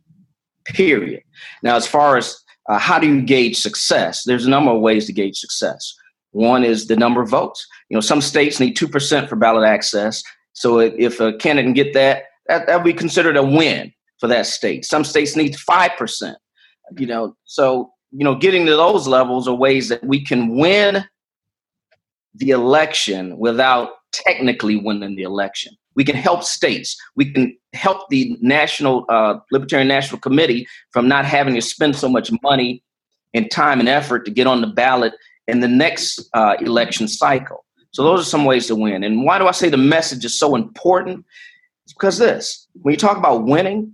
[0.66, 1.24] Period.
[1.64, 2.38] Now, as far as
[2.70, 4.24] uh, how do you gauge success?
[4.26, 5.94] There's a number of ways to gauge success.
[6.32, 7.66] One is the number of votes.
[7.90, 10.22] You know, some states need 2% for ballot access.
[10.54, 14.28] So if a candidate can get that, that, that would be considered a win for
[14.28, 14.86] that state.
[14.86, 16.36] Some states need 5%.
[16.98, 21.06] You know, so, you know, getting to those levels are ways that we can win
[22.36, 25.74] the election without technically winning the election.
[25.96, 26.96] We can help states.
[27.16, 32.08] We can help the National uh, Libertarian National Committee from not having to spend so
[32.08, 32.84] much money
[33.34, 35.14] and time and effort to get on the ballot
[35.48, 37.66] in the next uh, election cycle.
[37.92, 39.04] So those are some ways to win.
[39.04, 41.26] And why do I say the message is so important?
[41.86, 43.94] It's because this, when you talk about winning,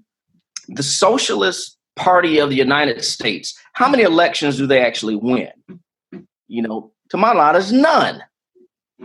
[0.67, 5.51] the Socialist Party of the United States, how many elections do they actually win?
[6.47, 8.23] You know, to my knowledge, none.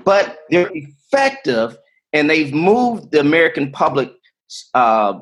[0.02, 1.76] But they're effective
[2.14, 4.10] and they've moved the American public
[4.72, 5.20] uh,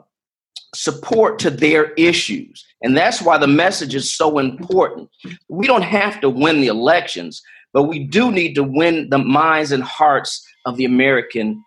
[0.72, 2.64] support to their issues.
[2.82, 5.10] And that's why the message is so important.
[5.48, 9.72] We don't have to win the elections, but we do need to win the minds
[9.72, 11.60] and hearts of the American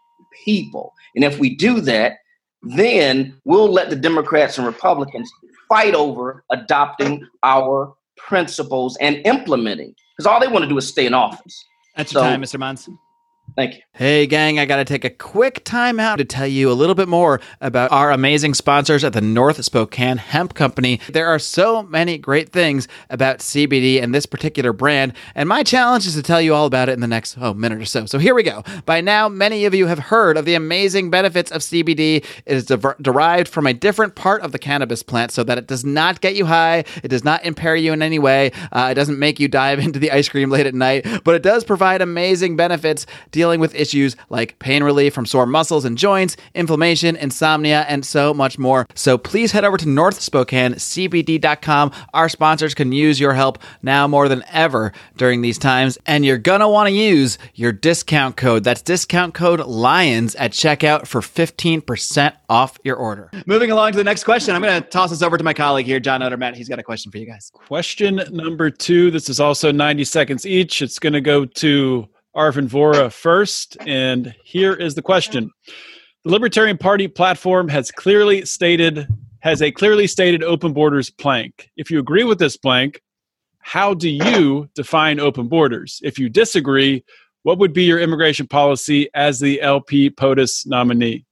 [0.46, 0.94] people.
[1.16, 2.20] And if we do that,
[2.62, 5.30] then we'll let the Democrats and Republicans
[5.68, 11.06] fight over adopting our principles and implementing, because all they want to do is stay
[11.06, 11.64] in office.
[11.96, 12.60] That's your time, Mr.
[12.60, 12.90] Monds.
[13.56, 13.82] Thank you.
[13.94, 16.96] Hey, gang, I got to take a quick time out to tell you a little
[16.96, 21.02] bit more about our amazing sponsors at the North Spokane Hemp Company.
[21.10, 26.08] There are so many great things about CBD and this particular brand, and my challenge
[26.08, 28.06] is to tell you all about it in the next oh, minute or so.
[28.06, 28.64] So here we go.
[28.86, 32.26] By now, many of you have heard of the amazing benefits of CBD.
[32.46, 35.68] It is de- derived from a different part of the cannabis plant so that it
[35.68, 38.96] does not get you high, it does not impair you in any way, uh, it
[38.96, 42.02] doesn't make you dive into the ice cream late at night, but it does provide
[42.02, 43.06] amazing benefits
[43.40, 48.34] dealing with issues like pain relief from sore muscles and joints, inflammation, insomnia, and so
[48.34, 48.86] much more.
[48.96, 51.92] So please head over to northspokanecbd.com.
[52.14, 56.38] Our sponsors can use your help now more than ever during these times, and you're
[56.38, 58.66] gonna want to use your discount code.
[58.66, 63.32] That's discount code LIONS at checkout for 15% off your order.
[63.46, 66.02] Moving along to the next question, I'm gonna toss this over to my colleague here,
[66.02, 66.58] John Odermatt.
[66.58, 67.54] He's got a question for you guys.
[67.54, 69.12] Question number two.
[69.12, 70.82] This is also 90 seconds each.
[70.82, 75.52] It's gonna go to Arvin Vohra first, and here is the question.
[76.24, 79.08] The Libertarian Party platform has clearly stated
[79.42, 81.70] has a clearly stated open borders plank.
[81.78, 83.02] If you agree with this plank,
[83.60, 86.02] how do you define open borders?
[86.04, 87.06] If you disagree,
[87.44, 91.26] what would be your immigration policy as the LP POTUS nominee?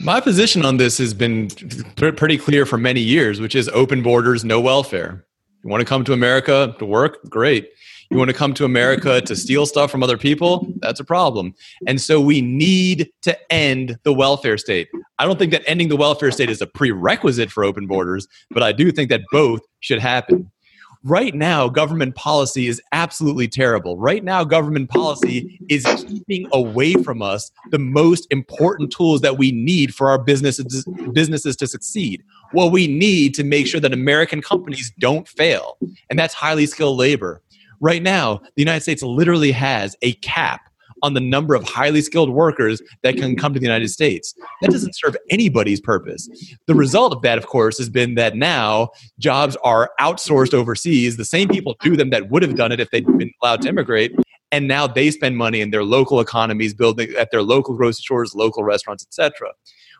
[0.00, 1.48] My position on this has been
[1.96, 5.26] pretty clear for many years, which is open borders, no welfare.
[5.64, 7.18] You want to come to America to work?
[7.28, 7.70] Great.
[8.10, 10.66] You want to come to America to steal stuff from other people?
[10.78, 11.54] That's a problem.
[11.86, 14.88] And so we need to end the welfare state.
[15.18, 18.62] I don't think that ending the welfare state is a prerequisite for open borders, but
[18.62, 20.50] I do think that both should happen.
[21.02, 23.96] Right now, government policy is absolutely terrible.
[23.96, 29.52] Right now, government policy is keeping away from us the most important tools that we
[29.52, 32.24] need for our businesses, businesses to succeed.
[32.52, 35.76] what we need to make sure that American companies don't fail,
[36.10, 37.42] and that's highly skilled labor.
[37.80, 40.60] Right now, the United States literally has a cap
[41.02, 44.34] on the number of highly skilled workers that can come to the United States.
[44.62, 46.26] That doesn't serve anybody's purpose.
[46.66, 51.18] The result of that, of course, has been that now jobs are outsourced overseas.
[51.18, 53.68] The same people do them that would have done it if they'd been allowed to
[53.68, 54.14] immigrate.
[54.52, 58.34] and now they spend money in their local economies, building at their local grocery stores,
[58.34, 59.52] local restaurants, etc.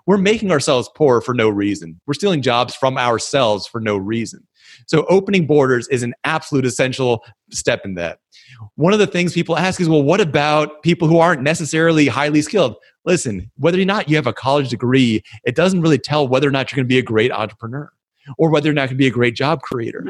[0.07, 2.01] We're making ourselves poor for no reason.
[2.07, 4.47] We're stealing jobs from ourselves for no reason.
[4.87, 8.19] So opening borders is an absolute essential step in that.
[8.77, 12.43] One of the things people ask is, well, what about people who aren't necessarily highly
[12.43, 12.77] skilled?
[13.05, 16.51] Listen, whether or not you have a college degree, it doesn't really tell whether or
[16.51, 17.91] not you're going to be a great entrepreneur
[18.39, 20.05] or whether or not you can be a great job creator.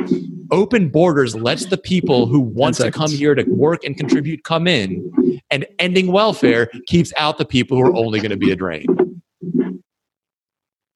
[0.50, 4.66] Open borders lets the people who want to come here to work and contribute come
[4.66, 8.56] in, and ending welfare keeps out the people who are only going to be a
[8.56, 8.86] drain.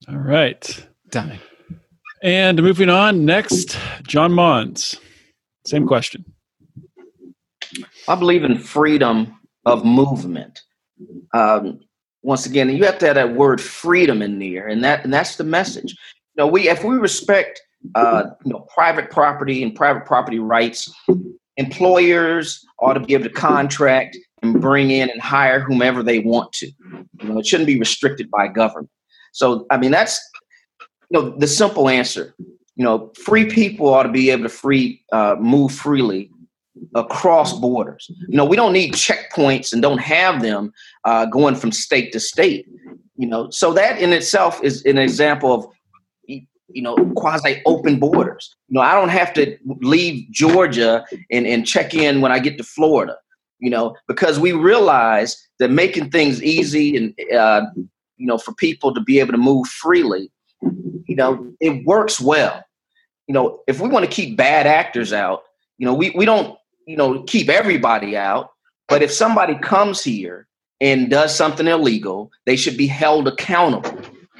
[0.07, 0.87] All right.
[1.09, 1.39] Done.
[2.21, 4.99] And moving on, next, John Monds.
[5.65, 6.23] Same question.
[8.07, 10.61] I believe in freedom of movement.
[11.33, 11.79] Um,
[12.21, 15.37] once again, you have to have that word freedom in there, and that and that's
[15.37, 15.95] the message.
[16.35, 17.59] You know, we if we respect
[17.95, 20.93] uh, you know private property and private property rights,
[21.57, 26.51] employers ought to be able to contract and bring in and hire whomever they want
[26.53, 26.67] to.
[27.21, 28.89] You know, it shouldn't be restricted by government.
[29.33, 30.19] So, I mean, that's
[31.11, 32.33] you know the simple answer.
[32.75, 36.31] You know, free people ought to be able to free uh, move freely
[36.95, 38.09] across borders.
[38.29, 40.71] You know, we don't need checkpoints and don't have them
[41.03, 42.65] uh, going from state to state.
[43.17, 45.67] You know, so that in itself is an example of
[46.27, 48.55] you know quasi open borders.
[48.69, 52.57] You know, I don't have to leave Georgia and, and check in when I get
[52.57, 53.17] to Florida.
[53.59, 57.65] You know, because we realize that making things easy and uh,
[58.15, 62.63] you know for people to be able to move freely, you know, it works well.
[63.27, 65.43] You know, if we want to keep bad actors out,
[65.77, 68.51] you know, we, we don't you know, keep everybody out.
[68.87, 70.47] But if somebody comes here
[70.81, 73.97] and does something illegal, they should be held accountable.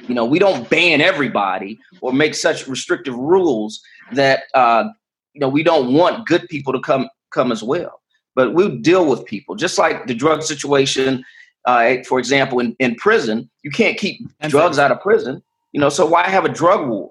[0.08, 3.80] You know, we don't ban everybody or make such restrictive rules
[4.12, 4.84] that uh,
[5.32, 8.02] you know we don't want good people to come come as well.
[8.34, 11.24] But we'll deal with people, just like the drug situation.
[11.64, 15.42] Uh, for example, in, in prison, you can't keep drugs out of prison.
[15.72, 17.10] You know, so why have a drug war?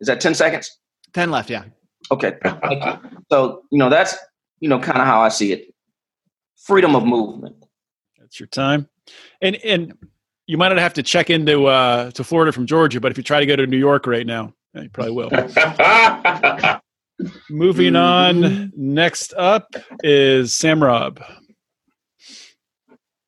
[0.00, 0.70] Is that ten seconds?
[1.12, 1.64] Ten left, yeah.
[2.10, 2.36] Okay.
[3.30, 4.16] so you know that's
[4.62, 5.74] you know, kind of how I see it.
[6.56, 7.56] Freedom of movement.
[8.18, 8.88] That's your time.
[9.42, 9.98] And and
[10.46, 13.24] you might not have to check into uh, to Florida from Georgia, but if you
[13.24, 15.30] try to go to New York right now, you probably will.
[17.50, 18.72] Moving on.
[18.76, 19.74] Next up
[20.04, 21.20] is Sam Robb.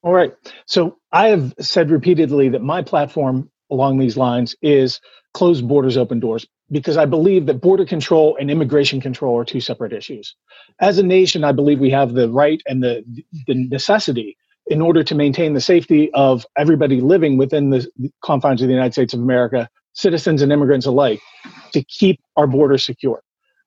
[0.02, 0.32] All right.
[0.66, 5.00] So I have said repeatedly that my platform along these lines is
[5.34, 9.60] closed borders, open doors because I believe that border control and immigration control are two
[9.60, 10.34] separate issues.
[10.80, 13.04] As a nation, I believe we have the right and the,
[13.46, 14.36] the necessity
[14.68, 17.86] in order to maintain the safety of everybody living within the
[18.22, 21.20] confines of the United States of America, citizens and immigrants alike,
[21.72, 23.22] to keep our borders secure.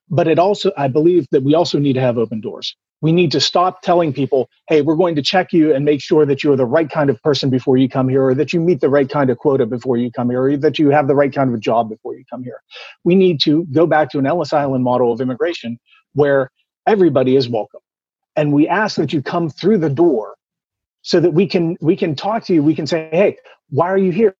[0.10, 3.32] But it also, I believe that we also need to have open doors we need
[3.32, 6.56] to stop telling people, hey, we're going to check you and make sure that you're
[6.56, 9.10] the right kind of person before you come here, or that you meet the right
[9.10, 11.56] kind of quota before you come here, or that you have the right kind of
[11.56, 12.62] a job before you come here.
[13.04, 15.80] We need to go back to an Ellis Island model of immigration
[16.14, 16.52] where
[16.88, 17.82] everybody is welcome.
[18.36, 20.36] And we ask that you come through the door
[21.02, 22.64] so that we can we can talk to you.
[22.64, 23.38] We can say, hey,
[23.70, 24.37] why are you here?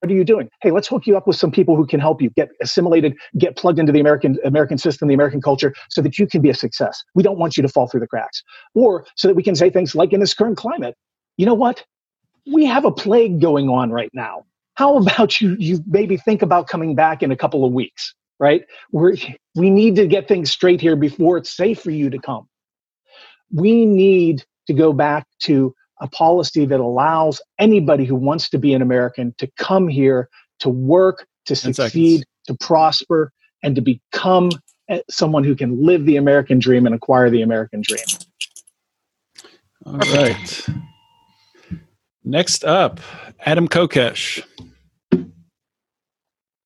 [0.00, 0.48] What are you doing?
[0.62, 3.56] Hey, let's hook you up with some people who can help you get assimilated, get
[3.56, 6.54] plugged into the American American system, the American culture, so that you can be a
[6.54, 7.04] success.
[7.14, 8.42] We don't want you to fall through the cracks,
[8.74, 10.96] or so that we can say things like in this current climate,
[11.36, 11.84] you know what?
[12.50, 14.44] We have a plague going on right now.
[14.74, 15.54] How about you?
[15.58, 18.64] You maybe think about coming back in a couple of weeks, right?
[18.92, 22.48] We we need to get things straight here before it's safe for you to come.
[23.52, 28.74] We need to go back to a policy that allows anybody who wants to be
[28.74, 30.28] an American to come here
[30.60, 33.32] to work, to succeed, to prosper,
[33.62, 34.50] and to become
[34.88, 38.04] eh, someone who can live the American dream and acquire the American dream.
[39.86, 40.66] All right.
[42.24, 43.00] Next up,
[43.40, 44.44] Adam Kokesh.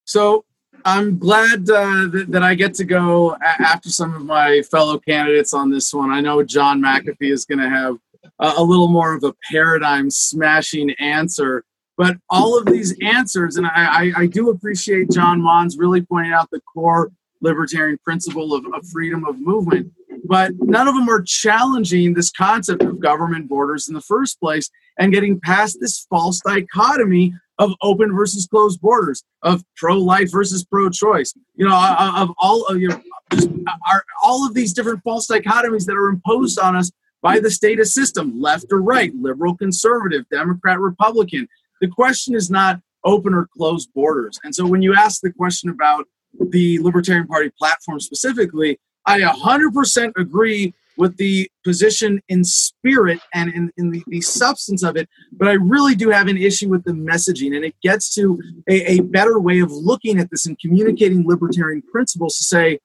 [0.04, 0.44] So
[0.84, 4.98] I'm glad uh, that, that, I get to go a- after some of my fellow
[4.98, 6.10] candidates on this one.
[6.10, 7.96] I know John McAfee is going to have
[8.38, 11.64] a little more of a paradigm smashing answer.
[11.96, 16.32] But all of these answers, and I, I, I do appreciate John Monds really pointing
[16.32, 19.92] out the core libertarian principle of, of freedom of movement,
[20.24, 24.70] but none of them are challenging this concept of government borders in the first place
[24.98, 31.34] and getting past this false dichotomy of open versus closed borders, of pro-life versus pro-choice.
[31.54, 35.84] You know, of all of your, just uh, are all of these different false dichotomies
[35.86, 36.90] that are imposed on us
[37.24, 41.48] by the status system, left or right, liberal, conservative, Democrat, Republican.
[41.80, 44.38] The question is not open or closed borders.
[44.44, 46.06] And so when you ask the question about
[46.38, 53.72] the Libertarian Party platform specifically, I 100% agree with the position in spirit and in,
[53.78, 56.92] in the, the substance of it, but I really do have an issue with the
[56.92, 57.56] messaging.
[57.56, 61.80] And it gets to a, a better way of looking at this and communicating libertarian
[61.90, 62.78] principles to say,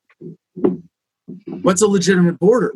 [1.60, 2.72] what's a legitimate border?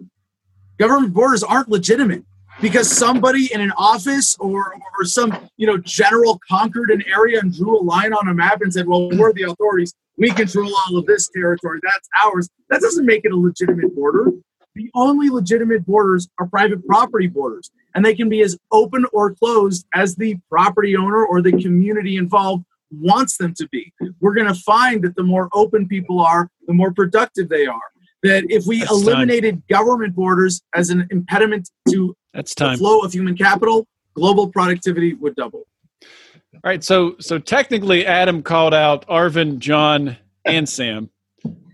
[0.78, 2.24] Government borders aren't legitimate
[2.60, 7.54] because somebody in an office or, or some you know general conquered an area and
[7.54, 9.94] drew a line on a map and said, "Well, we're the authorities.
[10.16, 11.80] We control all of this territory.
[11.82, 14.32] That's ours." That doesn't make it a legitimate border.
[14.74, 19.34] The only legitimate borders are private property borders, and they can be as open or
[19.34, 23.92] closed as the property owner or the community involved wants them to be.
[24.20, 27.80] We're going to find that the more open people are, the more productive they are.
[28.24, 29.02] That if we That's time.
[29.02, 35.14] eliminated government borders as an impediment to That's the flow of human capital, global productivity
[35.14, 35.66] would double.
[36.02, 40.16] All right, so so technically, Adam called out Arvin, John,
[40.46, 41.10] and Sam.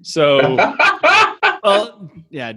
[0.03, 0.57] So
[1.63, 2.53] Well, yeah.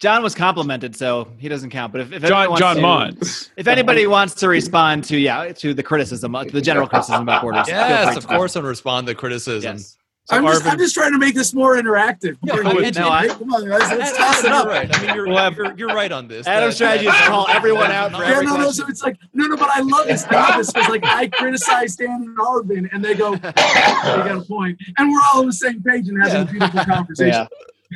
[0.00, 1.92] John was complimented, so he doesn't count.
[1.92, 3.50] But if, if John anyone John to- Monds.
[3.56, 7.42] if anybody wants to respond to yeah to the criticism, uh, the general criticism about
[7.42, 9.76] borders, Yes, of course, I'll respond to criticism.
[9.76, 9.96] Yes.
[10.26, 12.36] So I'm, just, Arvin- I'm just trying to make this more interactive.
[12.44, 14.66] Yeah, I mean, no, I- Come on, guys, let's toss it up.
[14.68, 14.88] right.
[14.96, 16.46] I mean, you're, We'll you're, you're right on this.
[16.46, 18.70] Adam's That- strategy is to call everyone out for Yeah, every no, no.
[18.70, 19.56] So it's like no, no.
[19.56, 23.40] But I love this because like I criticize Dan and Arvin, and they go, "You
[23.40, 26.42] got a point," and we're all on the same page and having Yeah.
[26.42, 27.32] a beautiful conversation.
[27.32, 27.46] Yeah.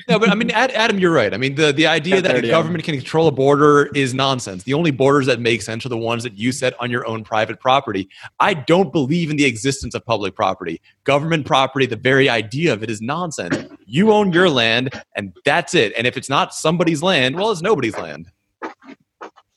[0.09, 1.33] No, but I mean, Adam, you're right.
[1.33, 4.65] I mean, the, the idea that a government can control a border is nonsense.
[4.65, 7.25] The only borders that make sense are the ones that you set on your own
[7.25, 8.09] private property.
[8.41, 10.81] I don't believe in the existence of public property.
[11.05, 13.57] Government property, the very idea of it is nonsense.
[13.87, 15.93] You own your land, and that's it.
[15.97, 18.31] And if it's not somebody's land, well, it's nobody's land.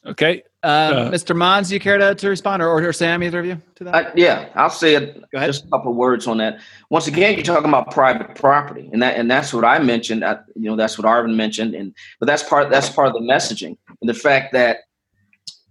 [0.05, 1.35] Okay, Um, Uh, Mr.
[1.35, 3.95] Monds, do you care to, to respond, or, or Sam, either of you, to that?
[4.07, 5.49] Uh, yeah, I'll say it, Go ahead.
[5.49, 6.59] just a couple of words on that.
[6.89, 10.25] Once again, you're talking about private property, and that and that's what I mentioned.
[10.25, 13.21] I, you know, that's what Arvin mentioned, and but that's part that's part of the
[13.21, 14.79] messaging and the fact that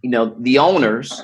[0.01, 1.23] you know the owners,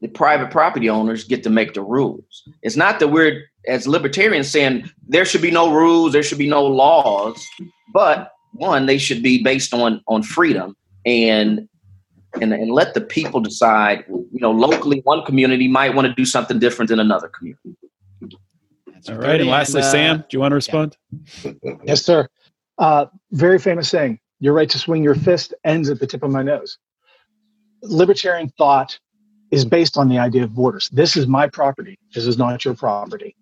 [0.00, 2.42] the private property owners, get to make the rules.
[2.62, 6.48] It's not that we're as libertarians saying there should be no rules, there should be
[6.48, 7.44] no laws,
[7.92, 10.74] but one, they should be based on on freedom
[11.04, 11.68] and
[12.40, 14.04] and, and let the people decide.
[14.08, 17.76] You know, locally, one community might want to do something different than another community.
[18.86, 19.40] That's all right.
[19.40, 20.96] And lastly, uh, Sam, do you want to respond?
[21.84, 22.28] Yes, sir.
[22.78, 26.30] Uh, very famous saying: "Your right to swing your fist ends at the tip of
[26.30, 26.78] my nose."
[27.82, 28.98] Libertarian thought
[29.50, 30.88] is based on the idea of borders.
[30.90, 31.98] This is my property.
[32.14, 33.36] This is not your property.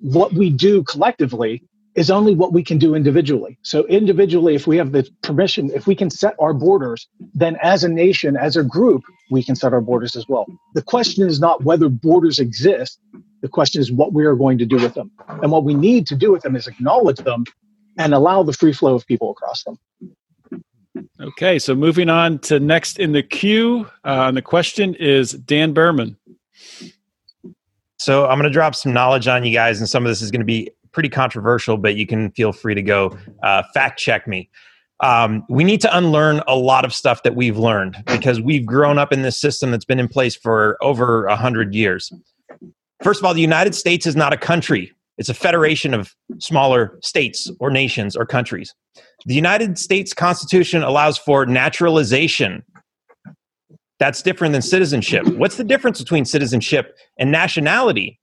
[0.00, 1.62] What we do collectively
[1.98, 3.58] is only what we can do individually.
[3.62, 7.82] So individually, if we have the permission, if we can set our borders, then as
[7.82, 10.46] a nation, as a group, we can set our borders as well.
[10.74, 13.00] The question is not whether borders exist.
[13.42, 15.10] The question is what we are going to do with them.
[15.42, 17.42] And what we need to do with them is acknowledge them
[17.98, 19.76] and allow the free flow of people across them.
[21.20, 23.88] Okay, so moving on to next in the queue.
[24.04, 26.16] Uh, and the question is Dan Behrman.
[27.98, 30.30] So I'm going to drop some knowledge on you guys, and some of this is
[30.30, 34.26] going to be pretty controversial, but you can feel free to go uh, fact check
[34.26, 34.50] me.
[34.98, 38.98] Um, we need to unlearn a lot of stuff that we've learned because we've grown
[38.98, 42.12] up in this system that's been in place for over a hundred years.
[43.04, 46.98] First of all, the United States is not a country; it's a federation of smaller
[47.00, 48.74] states or nations or countries.
[49.24, 52.64] The United States Constitution allows for naturalization.
[54.00, 55.28] That's different than citizenship.
[55.28, 58.18] What's the difference between citizenship and nationality?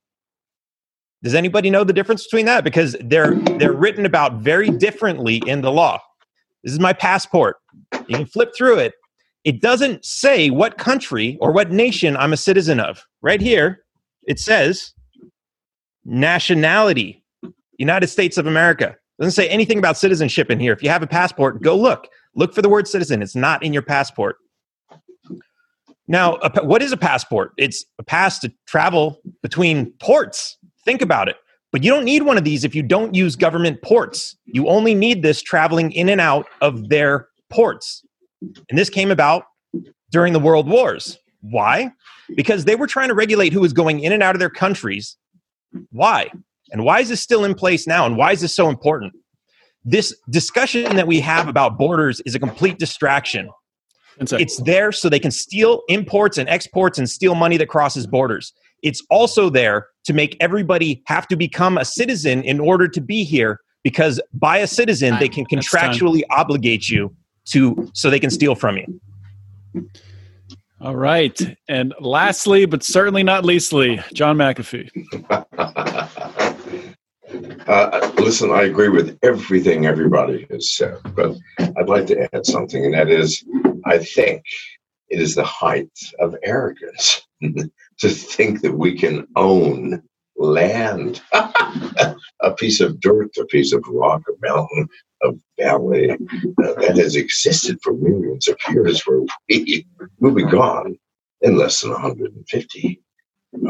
[1.22, 2.64] Does anybody know the difference between that?
[2.64, 6.00] Because they're they're written about very differently in the law.
[6.62, 7.56] This is my passport.
[8.06, 8.94] You can flip through it.
[9.44, 13.04] It doesn't say what country or what nation I'm a citizen of.
[13.22, 13.84] Right here,
[14.26, 14.92] it says
[16.04, 17.24] nationality,
[17.78, 18.88] United States of America.
[18.88, 20.72] It doesn't say anything about citizenship in here.
[20.72, 22.08] If you have a passport, go look.
[22.34, 23.22] Look for the word citizen.
[23.22, 24.36] It's not in your passport.
[26.08, 27.52] Now, what is a passport?
[27.56, 30.56] It's a pass to travel between ports.
[30.86, 31.36] Think about it.
[31.72, 34.36] But you don't need one of these if you don't use government ports.
[34.46, 38.02] You only need this traveling in and out of their ports.
[38.40, 39.44] And this came about
[40.10, 41.18] during the world wars.
[41.40, 41.90] Why?
[42.34, 45.16] Because they were trying to regulate who was going in and out of their countries.
[45.90, 46.30] Why?
[46.70, 48.06] And why is this still in place now?
[48.06, 49.12] And why is this so important?
[49.84, 53.50] This discussion that we have about borders is a complete distraction.
[54.18, 58.52] It's there so they can steal imports and exports and steal money that crosses borders.
[58.82, 63.24] It's also there to make everybody have to become a citizen in order to be
[63.24, 68.54] here because by a citizen they can contractually obligate you to so they can steal
[68.54, 69.00] from you.
[70.80, 71.40] All right.
[71.68, 74.90] And lastly, but certainly not leastly, John McAfee.
[77.66, 82.84] Uh, listen, I agree with everything everybody has said, but I'd like to add something,
[82.84, 83.44] and that is,
[83.84, 84.44] I think
[85.08, 85.90] it is the height
[86.20, 87.26] of arrogance
[88.00, 90.02] to think that we can own
[90.36, 94.88] land, a piece of dirt, a piece of rock, a mountain,
[95.22, 96.16] a valley uh,
[96.56, 99.86] that has existed for millions of years, where we
[100.20, 100.98] will be gone
[101.40, 103.00] in less than 150.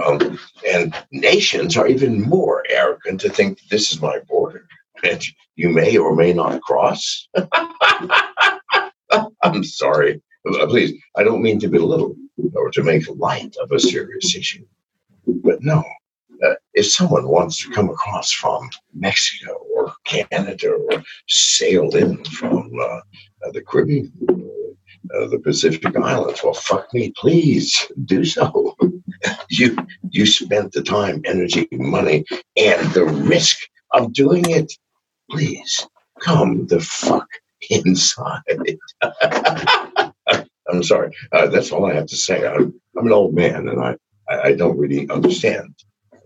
[0.05, 4.67] Um, and nations are even more arrogant to think this is my border
[5.03, 5.23] and
[5.57, 7.29] you may or may not cross.
[9.43, 10.23] I'm sorry.
[10.47, 12.17] Uh, Please, I don't mean to belittle
[12.55, 14.65] or to make light of a serious issue.
[15.27, 15.85] But no,
[16.45, 22.71] uh, if someone wants to come across from Mexico or Canada or sailed in from
[22.79, 24.13] uh, uh, the Caribbean,
[25.15, 28.77] uh, the Pacific Islands, well, fuck me, please do so.
[29.51, 29.77] you
[30.11, 32.25] you spent the time, energy, money,
[32.57, 33.59] and the risk
[33.93, 34.73] of doing it.
[35.31, 35.87] Please
[36.21, 37.27] come the fuck
[37.71, 38.43] inside.
[40.71, 41.15] I'm sorry.
[41.33, 42.47] Uh, that's all I have to say.
[42.47, 43.97] I'm, I'm an old man, and I,
[44.29, 45.75] I I don't really understand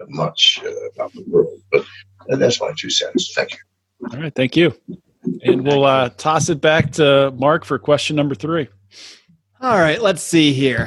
[0.09, 1.85] much uh, about the world, but
[2.29, 3.33] that's my two cents.
[3.35, 3.59] Thank you.
[4.13, 4.73] All right, thank you.
[5.43, 8.69] And we'll uh, toss it back to Marc for question number three.
[9.61, 10.87] All right, let's see here.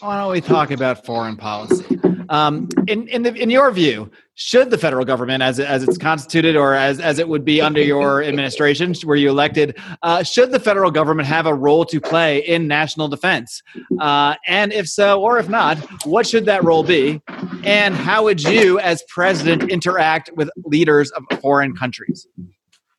[0.00, 2.00] Why don't we talk about foreign policy?
[2.28, 6.56] Um, in in, the, in your view, should the federal government, as as it's constituted,
[6.56, 10.60] or as as it would be under your administration, were you elected, uh, should the
[10.60, 13.62] federal government have a role to play in national defense?
[14.00, 17.20] Uh, and if so, or if not, what should that role be?
[17.64, 22.26] And how would you, as president, interact with leaders of foreign countries?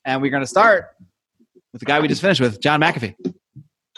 [0.05, 0.89] And we're going to start
[1.71, 3.15] with the guy we just finished with, John McAfee.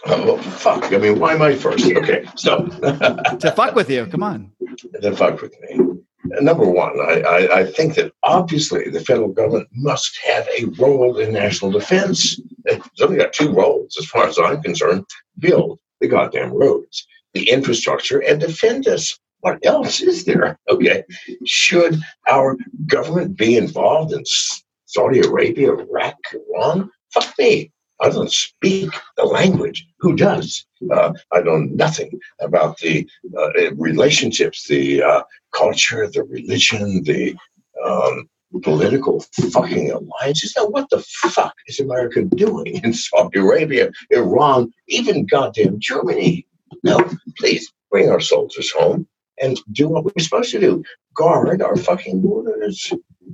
[0.05, 0.91] Oh, fuck.
[0.93, 1.86] I mean, why am I first?
[1.86, 2.65] Okay, so.
[2.65, 4.07] to fuck with you.
[4.07, 4.50] Come on.
[4.78, 5.80] To fuck with me.
[6.39, 11.17] Number one, I, I, I think that obviously the federal government must have a role
[11.17, 12.39] in national defense.
[12.65, 15.05] It's only got two roles, as far as I'm concerned
[15.39, 19.17] build the goddamn roads, the infrastructure, and defend us.
[19.41, 20.57] What else is there?
[20.69, 21.03] Okay.
[21.45, 21.99] Should
[22.30, 22.55] our
[22.86, 24.24] government be involved in
[24.86, 26.89] Saudi Arabia, Iraq, Iran?
[27.13, 27.72] Fuck me.
[28.01, 29.87] I don't speak the language.
[29.99, 30.65] Who does?
[30.91, 35.23] Uh, I know nothing about the uh, relationships, the uh,
[35.53, 37.35] culture, the religion, the
[37.85, 38.27] um,
[38.63, 40.53] political fucking alliances.
[40.57, 46.47] Now, what the fuck is America doing in Saudi Arabia, Iran, even goddamn Germany?
[46.83, 46.97] No,
[47.37, 49.07] please bring our soldiers home
[49.41, 50.83] and do what we're supposed to do
[51.15, 52.93] guard our fucking borders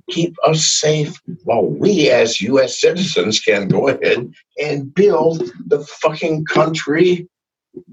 [0.10, 4.32] keep us safe while we as US citizens can go ahead
[4.62, 7.28] and build the fucking country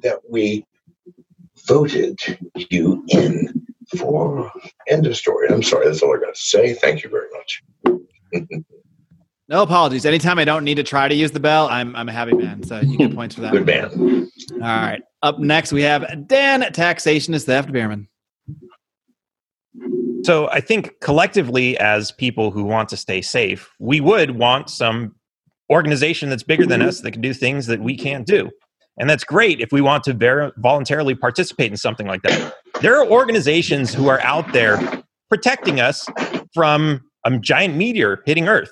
[0.03, 0.65] that we
[1.67, 2.19] voted
[2.71, 4.51] you in for.
[4.89, 5.49] End of story.
[5.49, 6.75] I'm sorry, that's all I got to say.
[6.75, 7.63] Thank you very much.
[9.49, 10.07] no apologies.
[10.07, 12.63] Anytime I don't need to try to use the bell, I'm, I'm a happy man.
[12.63, 13.53] So you get points for that.
[13.53, 14.31] Good man.
[14.53, 15.03] All right.
[15.23, 18.09] Up next, we have Dan, taxation is theft Behrman.
[20.25, 25.15] So I think collectively, as people who want to stay safe, we would want some
[25.71, 26.89] organization that's bigger than mm-hmm.
[26.89, 28.51] us that can do things that we can't do.
[28.99, 32.55] And that's great if we want to ver- voluntarily participate in something like that.
[32.81, 36.07] There are organizations who are out there protecting us
[36.55, 38.71] from a giant meteor hitting Earth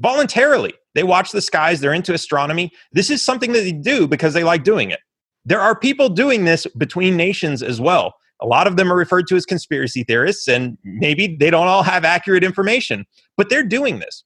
[0.00, 0.72] voluntarily.
[0.94, 2.72] They watch the skies, they're into astronomy.
[2.92, 5.00] This is something that they do because they like doing it.
[5.44, 8.14] There are people doing this between nations as well.
[8.40, 11.82] A lot of them are referred to as conspiracy theorists, and maybe they don't all
[11.82, 13.04] have accurate information,
[13.36, 14.24] but they're doing this.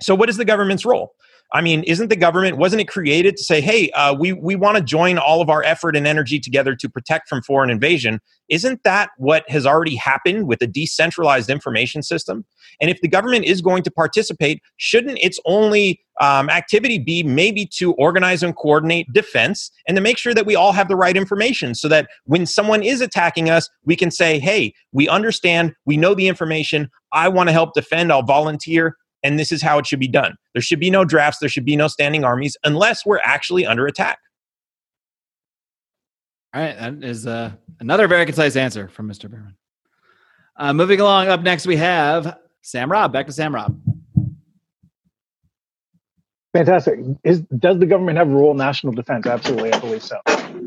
[0.00, 1.14] So, what is the government's role?
[1.54, 4.78] I mean, isn't the government, wasn't it created to say, hey, uh, we, we want
[4.78, 8.20] to join all of our effort and energy together to protect from foreign invasion?
[8.48, 12.46] Isn't that what has already happened with a decentralized information system?
[12.80, 17.66] And if the government is going to participate, shouldn't its only um, activity be maybe
[17.66, 21.16] to organize and coordinate defense and to make sure that we all have the right
[21.16, 25.98] information so that when someone is attacking us, we can say, hey, we understand, we
[25.98, 29.86] know the information, I want to help defend, I'll volunteer, and this is how it
[29.86, 30.36] should be done.
[30.54, 33.86] There should be no drafts, there should be no standing armies unless we're actually under
[33.86, 34.18] attack.
[36.54, 39.30] All right, that is uh, another very concise answer from Mr.
[39.30, 39.56] Behrman.
[40.56, 43.12] Uh, moving along, up next we have Sam Robb.
[43.12, 43.80] Back to Sam Robb.
[46.52, 47.00] Fantastic.
[47.24, 49.26] Is, does the government have a role in national defense?
[49.26, 50.20] Absolutely, I believe so.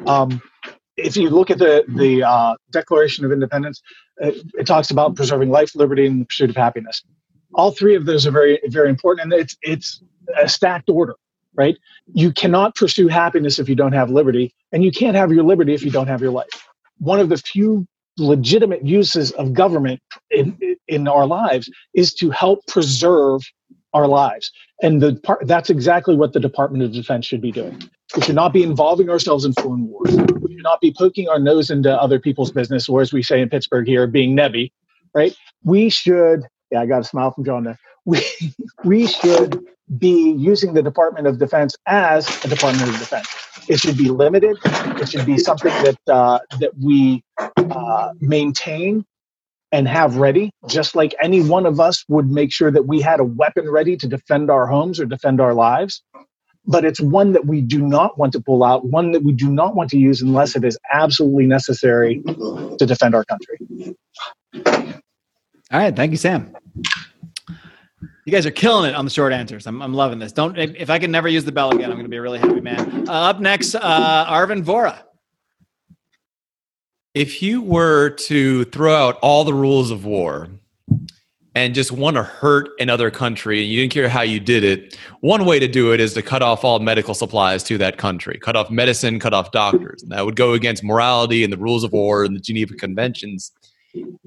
[0.08, 0.42] Um,
[0.98, 3.82] if you look at the the uh, Declaration of Independence,
[4.18, 7.04] it, it, talks about preserving life, liberty, and the pursuit of happiness.
[7.56, 10.02] All three of those are very very important, and it's it's
[10.42, 11.16] a stacked order,
[11.56, 11.78] right?
[12.14, 15.74] You cannot pursue happiness if you don't have liberty, and you can't have your liberty
[15.74, 16.68] if you don't have your life.
[17.00, 17.88] One of the few
[18.18, 20.02] legitimate uses of government
[20.32, 23.42] in, in our lives is to help preserve
[23.94, 24.52] our lives.
[24.82, 27.82] And the part, that's exactly what the Department of Defense should be doing.
[28.16, 30.16] We should not be involving ourselves in foreign wars.
[30.16, 33.42] We should not be poking our nose into other people's business, or as we say
[33.42, 34.72] in Pittsburgh here, being nebby,
[35.14, 35.36] right?
[35.64, 36.44] We should,
[36.76, 37.80] yeah, I got a smile from John there.
[38.04, 38.22] We,
[38.84, 39.66] we should
[39.98, 43.28] be using the Department of Defense as a Department of Defense.
[43.70, 44.58] It should be limited.
[44.66, 47.24] It should be something that uh, that we
[47.58, 49.06] uh, maintain
[49.72, 53.20] and have ready, just like any one of us would make sure that we had
[53.20, 56.04] a weapon ready to defend our homes or defend our lives.
[56.68, 59.50] But it's one that we do not want to pull out, one that we do
[59.50, 63.96] not want to use unless it is absolutely necessary to defend our country.
[65.72, 66.56] All right, thank you, Sam.
[68.26, 69.68] You guys are killing it on the short answers.
[69.68, 70.32] I'm, I'm loving this.
[70.32, 72.40] Don't if I can never use the bell again, I'm going to be a really
[72.40, 73.08] happy man.
[73.08, 75.04] Uh, up next, uh, Arvin Vohra.
[77.14, 80.50] If you were to throw out all the rules of war
[81.54, 84.98] and just want to hurt another country and you didn't care how you did it,
[85.22, 88.40] one way to do it is to cut off all medical supplies to that country,
[88.40, 90.02] cut off medicine, cut off doctors.
[90.02, 93.52] And that would go against morality and the rules of war and the Geneva Conventions.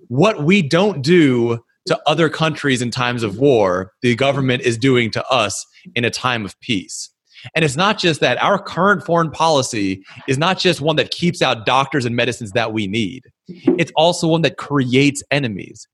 [0.07, 5.11] What we don't do to other countries in times of war, the government is doing
[5.13, 7.11] to us in a time of peace.
[7.55, 11.41] And it's not just that our current foreign policy is not just one that keeps
[11.43, 15.87] out doctors and medicines that we need, it's also one that creates enemies.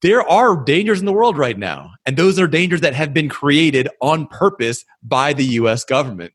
[0.00, 3.28] There are dangers in the world right now, and those are dangers that have been
[3.28, 6.32] created on purpose by the US government.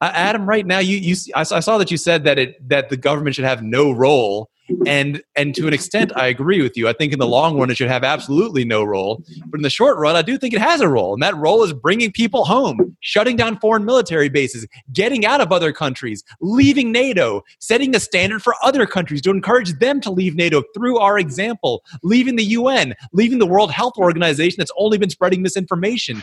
[0.00, 2.96] Uh, Adam, right now, you, you I saw that you said that it that the
[2.96, 4.50] government should have no role
[4.86, 6.88] and and to an extent i agree with you.
[6.88, 9.22] I think in the long run it should have absolutely no role.
[9.46, 11.62] But in the short run i do think it has a role and that role
[11.62, 16.92] is bringing people home shutting down foreign military bases getting out of other countries leaving
[16.92, 21.18] nato setting a standard for other countries to encourage them to leave nato through our
[21.18, 26.22] example leaving the un leaving the world health organization that's only been spreading misinformation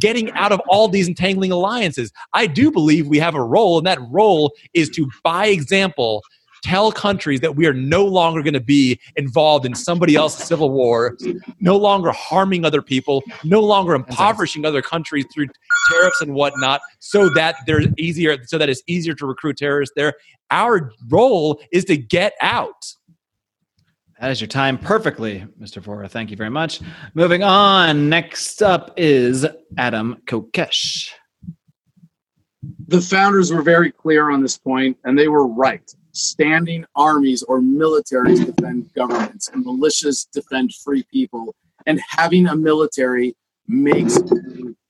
[0.00, 2.12] getting out of all these entangling alliances.
[2.32, 6.22] I do believe we have a role and that role is to by example
[6.64, 10.70] tell countries that we are no longer going to be involved in somebody else's civil
[10.70, 11.16] war,
[11.60, 15.46] no longer harming other people, no longer impoverishing other countries through
[15.90, 20.14] tariffs and whatnot, so that there's easier, so that it's easier to recruit terrorists there.
[20.50, 22.94] Our role is to get out.
[24.20, 25.82] That is your time perfectly, Mr.
[25.82, 26.10] Vohra.
[26.10, 26.80] Thank you very much.
[27.12, 28.08] Moving on.
[28.08, 29.46] Next up is
[29.76, 31.10] Adam Kokesh.
[32.86, 37.60] The founders were very clear on this point, and they were right standing armies or
[37.60, 41.54] militaries defend governments and militias defend free people
[41.86, 43.36] and having a military
[43.66, 44.18] makes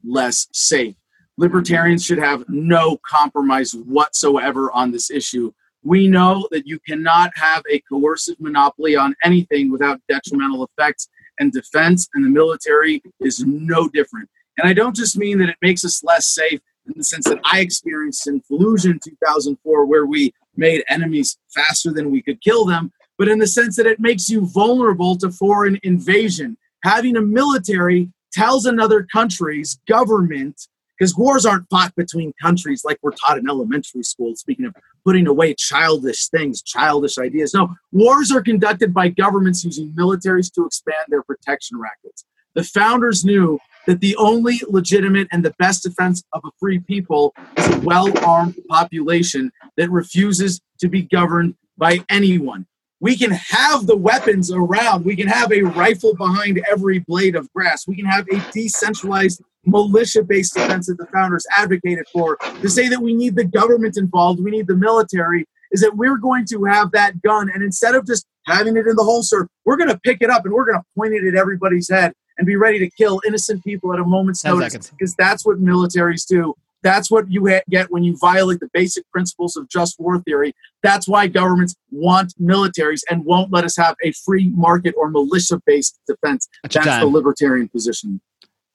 [0.04, 0.94] less safe.
[1.36, 5.52] Libertarians should have no compromise whatsoever on this issue.
[5.82, 11.08] We know that you cannot have a coercive monopoly on anything without detrimental effects
[11.40, 14.28] and defense and the military is no different.
[14.58, 17.40] And i don't just mean that it makes us less safe in the sense that
[17.44, 22.64] i experienced in fallujah in 2004 where we made enemies faster than we could kill
[22.64, 26.56] them, but in the sense that it makes you vulnerable to foreign invasion.
[26.82, 33.12] Having a military tells another country's government, because wars aren't fought between countries like we're
[33.12, 34.74] taught in elementary school, speaking of
[35.04, 37.54] putting away childish things, childish ideas.
[37.54, 42.24] No, wars are conducted by governments using militaries to expand their protection rackets.
[42.54, 47.34] The founders knew that the only legitimate and the best defense of a free people
[47.56, 52.66] is a well armed population that refuses to be governed by anyone.
[53.00, 55.04] We can have the weapons around.
[55.04, 57.86] We can have a rifle behind every blade of grass.
[57.86, 62.36] We can have a decentralized militia based defense that the founders advocated for.
[62.36, 66.16] To say that we need the government involved, we need the military, is that we're
[66.16, 67.50] going to have that gun.
[67.52, 70.44] And instead of just having it in the holster, we're going to pick it up
[70.44, 73.62] and we're going to point it at everybody's head and be ready to kill innocent
[73.64, 74.90] people at a moment's notice seconds.
[74.90, 76.54] because that's what militaries do.
[76.82, 80.54] That's what you ha- get when you violate the basic principles of just war theory.
[80.82, 85.60] That's why governments want militaries and won't let us have a free market or militia
[85.64, 86.46] based defense.
[86.62, 88.20] That's That's the libertarian position.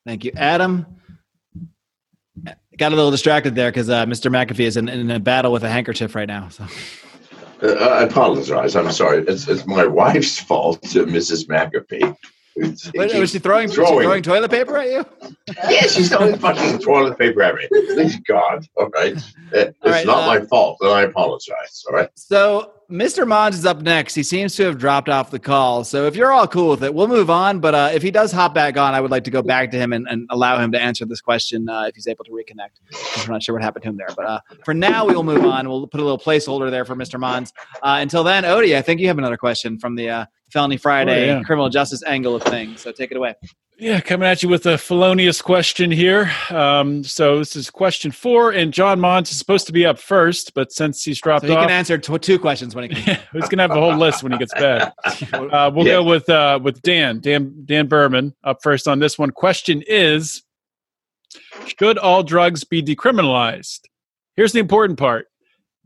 [0.08, 0.88] Thank you, Adam.
[2.78, 4.32] Got a little distracted there because uh, Mr.
[4.32, 6.48] McAfee is in, in a battle with a handkerchief right now.
[6.50, 6.66] So
[7.62, 8.76] Uh, I apologize.
[8.78, 9.26] I'm sorry.
[9.28, 11.46] It's, it's my wife's fault, uh, Mrs.
[11.48, 12.16] McAfee.
[12.62, 14.04] Who's- Wait, was she throwing, was she Throwing.
[14.06, 15.06] throwing toilet paper at you?
[15.70, 17.68] Yeah, she's throwing fucking toilet paper at me.
[17.70, 18.66] Please God.
[18.78, 19.14] All right.
[19.52, 21.84] It's All right, not uh, my fault, and I apologize.
[21.90, 22.10] All right.
[22.16, 23.28] So Mr.
[23.28, 24.14] Monds is up next.
[24.16, 25.84] He seems to have dropped off the call.
[25.84, 27.60] So if you're all cool with it, we'll move on.
[27.60, 29.78] But uh, if he does hop back on, I would like to go back to
[29.78, 33.26] him and, and allow him to answer this question uh, if he's able to reconnect.
[33.28, 34.10] We're not sure what happened to him there.
[34.16, 35.68] But uh, for now, we will move on.
[35.68, 37.20] We'll put a little placeholder there for Mr.
[37.20, 37.54] Monds.
[37.84, 41.30] Uh, until then, Odie, I think you have another question from the uh, Felony Friday
[41.32, 41.44] Oh, yeah.
[41.44, 42.82] criminal justice angle of things.
[42.82, 43.36] So take it away.
[43.82, 46.30] Yeah, coming at you with a felonious question here.
[46.50, 50.54] Um, so this is question four, and John Monds is supposed to be up first,
[50.54, 53.18] but since he's dropped So he off, can answer tw- two questions when he can.
[53.32, 54.94] he's gonna have a whole list when he gets back.
[55.34, 59.32] Uh, we'll go with uh, with Dan, Dan, Dan Behrman up first on this one.
[59.32, 60.44] Question is:
[61.80, 63.82] Should all drugs be decriminalized?
[64.36, 65.28] Here's the important part.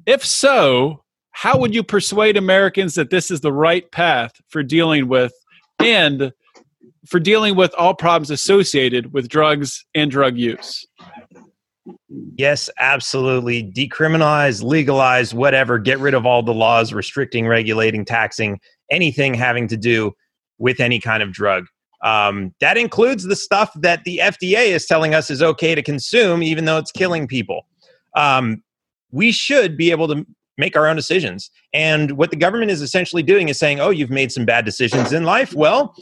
[0.07, 1.02] If so,
[1.34, 5.34] how would you persuade Americans that this is the right path for dealing with
[5.79, 6.31] and
[7.07, 10.86] for dealing with all problems associated with drugs and drug use?
[12.38, 13.63] Yes, absolutely.
[13.63, 15.79] Decriminalize, legalize, whatever.
[15.79, 18.59] Get rid of all the laws restricting, regulating, taxing,
[18.91, 20.13] anything having to do
[20.59, 21.65] with any kind of drug.
[22.03, 26.43] Um, that includes the stuff that the FDA is telling us is okay to consume,
[26.43, 27.65] even though it's killing people.
[28.15, 28.61] Um,
[29.11, 30.25] we should be able to
[30.57, 31.49] make our own decisions.
[31.73, 35.11] And what the government is essentially doing is saying, oh, you've made some bad decisions
[35.11, 35.53] in life.
[35.53, 35.95] Well,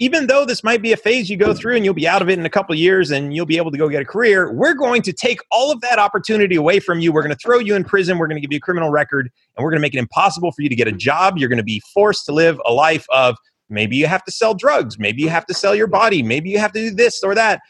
[0.00, 2.28] even though this might be a phase you go through and you'll be out of
[2.28, 4.74] it in a couple years and you'll be able to go get a career, we're
[4.74, 7.12] going to take all of that opportunity away from you.
[7.12, 8.18] We're going to throw you in prison.
[8.18, 10.50] We're going to give you a criminal record and we're going to make it impossible
[10.50, 11.38] for you to get a job.
[11.38, 13.36] You're going to be forced to live a life of
[13.68, 16.58] maybe you have to sell drugs, maybe you have to sell your body, maybe you
[16.58, 17.60] have to do this or that.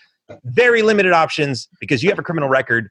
[0.45, 2.89] Very limited options because you have a criminal record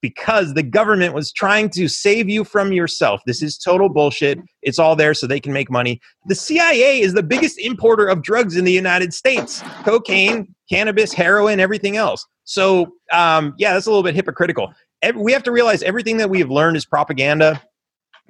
[0.00, 3.20] because the government was trying to save you from yourself.
[3.26, 4.38] This is total bullshit.
[4.62, 6.00] It's all there so they can make money.
[6.26, 11.60] The CIA is the biggest importer of drugs in the United States cocaine, cannabis, heroin,
[11.60, 12.26] everything else.
[12.44, 14.72] So, um, yeah, that's a little bit hypocritical.
[15.14, 17.62] We have to realize everything that we have learned is propaganda.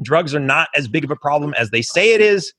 [0.02, 2.52] Drugs are not as big of a problem as they say it is.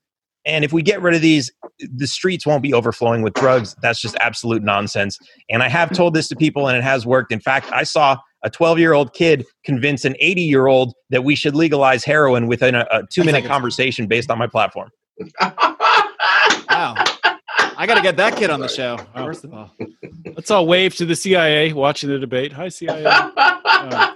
[0.45, 3.75] And if we get rid of these, the streets won't be overflowing with drugs.
[3.81, 5.19] That's just absolute nonsense.
[5.49, 7.31] And I have told this to people, and it has worked.
[7.31, 11.23] In fact, I saw a 12 year old kid convince an 80 year old that
[11.23, 14.89] we should legalize heroin within a, a two minute conversation based on my platform.
[16.69, 16.95] Wow.
[17.77, 19.71] I got to get that kid on the show, first of all.
[20.35, 22.53] Let's all wave to the CIA watching the debate.
[22.53, 23.03] Hi, CIA.
[23.65, 24.15] Uh,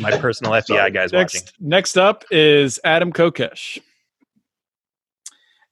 [0.00, 1.40] My personal FBI guys watching.
[1.40, 3.78] next, next up is Adam Kokesh.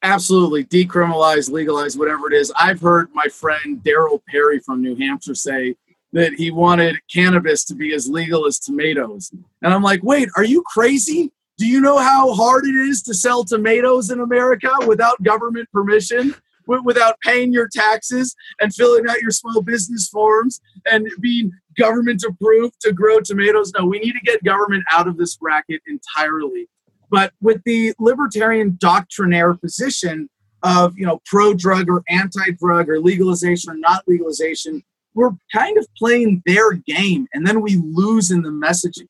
[0.02, 2.52] absolutely decriminalize, legalize, whatever it is.
[2.56, 5.76] I've heard my friend Darryl Perry from New Hampshire say
[6.14, 9.32] that he wanted cannabis to be as legal as tomatoes.
[9.62, 11.32] And I'm like, wait, are you crazy?
[11.58, 16.34] Do you know how hard it is to sell tomatoes in America without government permission,
[16.66, 20.60] without paying your taxes and filling out your small business forms
[20.90, 23.72] and being government approved to grow tomatoes?
[23.76, 26.68] No, we need to get government out of this racket entirely.
[27.10, 30.28] But with the libertarian doctrinaire position
[30.62, 34.82] of you know pro drug or anti drug or legalization or not legalization,
[35.14, 39.08] we're kind of playing their game, and then we lose in the messaging.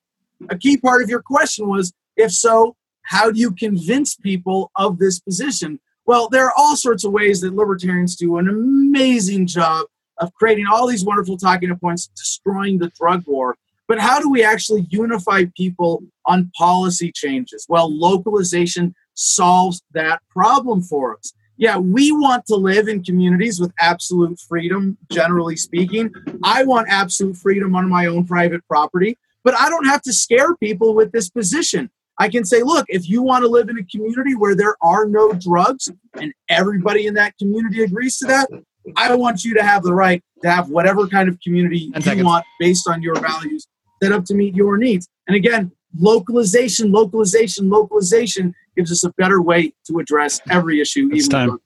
[0.51, 4.99] A key part of your question was, if so, how do you convince people of
[4.99, 5.81] this position?
[6.07, 9.87] Well, there are all sorts of ways that libertarians do an amazing job
[10.19, 13.57] of creating all these wonderful talking points, destroying the drug war.
[13.89, 17.67] But how do we actually unify people on policy changes?
[17.69, 21.33] Well, localization solves that problem for us.
[21.57, 26.13] Yeah, we want to live in communities with absolute freedom, generally speaking.
[26.43, 30.57] I want absolute freedom on my own private property, but I don't have to scare
[30.57, 31.91] people with this position.
[32.19, 35.07] I can say, look, if you want to live in a community where there are
[35.07, 35.89] no drugs
[36.21, 38.49] and everybody in that community agrees to that,
[38.97, 42.03] I want you to have the right to have whatever kind of community Ten you
[42.03, 42.25] seconds.
[42.25, 43.67] want based on your values
[44.03, 45.09] set up to meet your needs.
[45.27, 51.09] And again, localization, localization, localization gives us a better way to address every issue.
[51.13, 51.49] It's even time.
[51.49, 51.61] drug.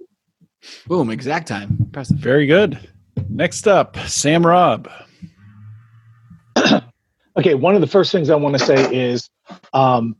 [0.86, 1.76] Boom, exact time.
[1.80, 2.18] Impressive.
[2.18, 2.78] Very good.
[3.28, 4.90] Next up, Sam Robb.
[7.36, 9.28] okay, one of the first things I want to say is
[9.72, 10.16] um,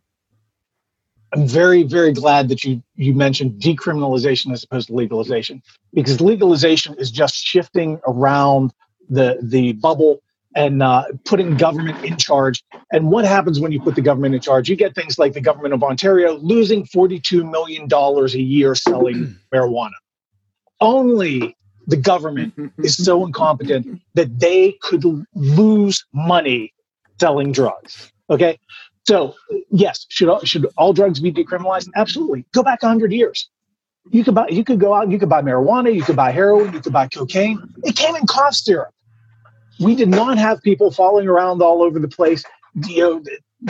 [1.33, 5.63] I'm very, very glad that you you mentioned decriminalization as opposed to legalization
[5.93, 8.73] because legalization is just shifting around
[9.09, 10.21] the the bubble
[10.59, 12.65] and uh, putting government in charge.
[12.91, 14.69] And what happens when you put the government in charge?
[14.69, 19.93] You get things like the government of Ontario losing $42 million a year selling marijuana.
[20.81, 21.57] Only
[21.87, 25.05] the government is so incompetent that they could
[25.37, 26.75] lose money
[27.21, 28.13] selling drugs.
[28.29, 28.59] Okay.
[29.07, 29.37] So,
[29.71, 31.89] yes, should all, should all drugs be decriminalized?
[31.95, 32.45] Absolutely.
[32.53, 33.49] Go back 100 years.
[34.11, 36.73] You could buy, you could go out, you could buy marijuana, you could buy heroin,
[36.73, 37.63] you could buy cocaine.
[37.85, 38.89] It came in cough syrup.
[39.81, 42.45] We did not have people falling around all over the place.
[42.89, 43.23] You know,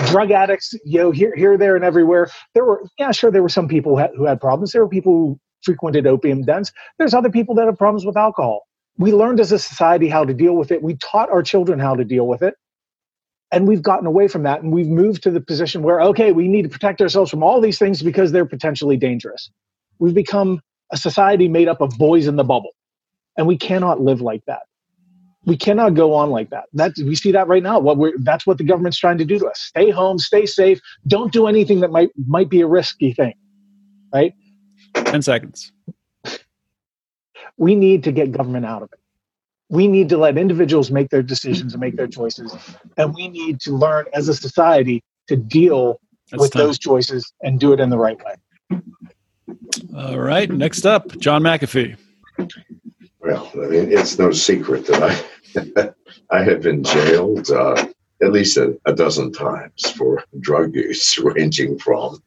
[0.07, 2.31] drug addicts, you know, here, here, there, and everywhere.
[2.55, 4.73] There were, yeah, sure, there were some people who had, who had problems.
[4.73, 6.73] There were people who frequented opium dens.
[6.99, 8.67] There's other people that have problems with alcohol.
[8.99, 10.83] We learned as a society how to deal with it.
[10.83, 12.55] We taught our children how to deal with it.
[13.51, 16.49] And we've gotten away from that and we've moved to the position where, okay, we
[16.49, 19.51] need to protect ourselves from all these things because they're potentially dangerous.
[19.99, 20.61] We've become
[20.93, 22.73] a society made up of boys in the bubble.
[23.39, 24.63] And we cannot live like that.
[25.45, 26.65] We cannot go on like that.
[26.75, 27.79] That we see that right now.
[27.79, 29.61] What we're that's what the government's trying to do to us.
[29.61, 33.35] Stay home, stay safe, don't do anything that might might be a risky thing.
[34.13, 34.35] Right?
[34.95, 35.73] 10 seconds.
[37.57, 39.01] We need to get government out of it.
[39.71, 42.57] We need to let individuals make their decisions and make their choices.
[42.97, 46.63] And we need to learn as a society to deal That's with time.
[46.63, 48.81] those choices and do it in the right way.
[49.97, 50.51] All right.
[50.51, 51.97] Next up, John McAfee.
[53.29, 55.93] Well, I mean, it's no secret that I
[56.39, 57.87] I have been jailed uh,
[58.23, 62.23] at least a, a dozen times for drug use, ranging from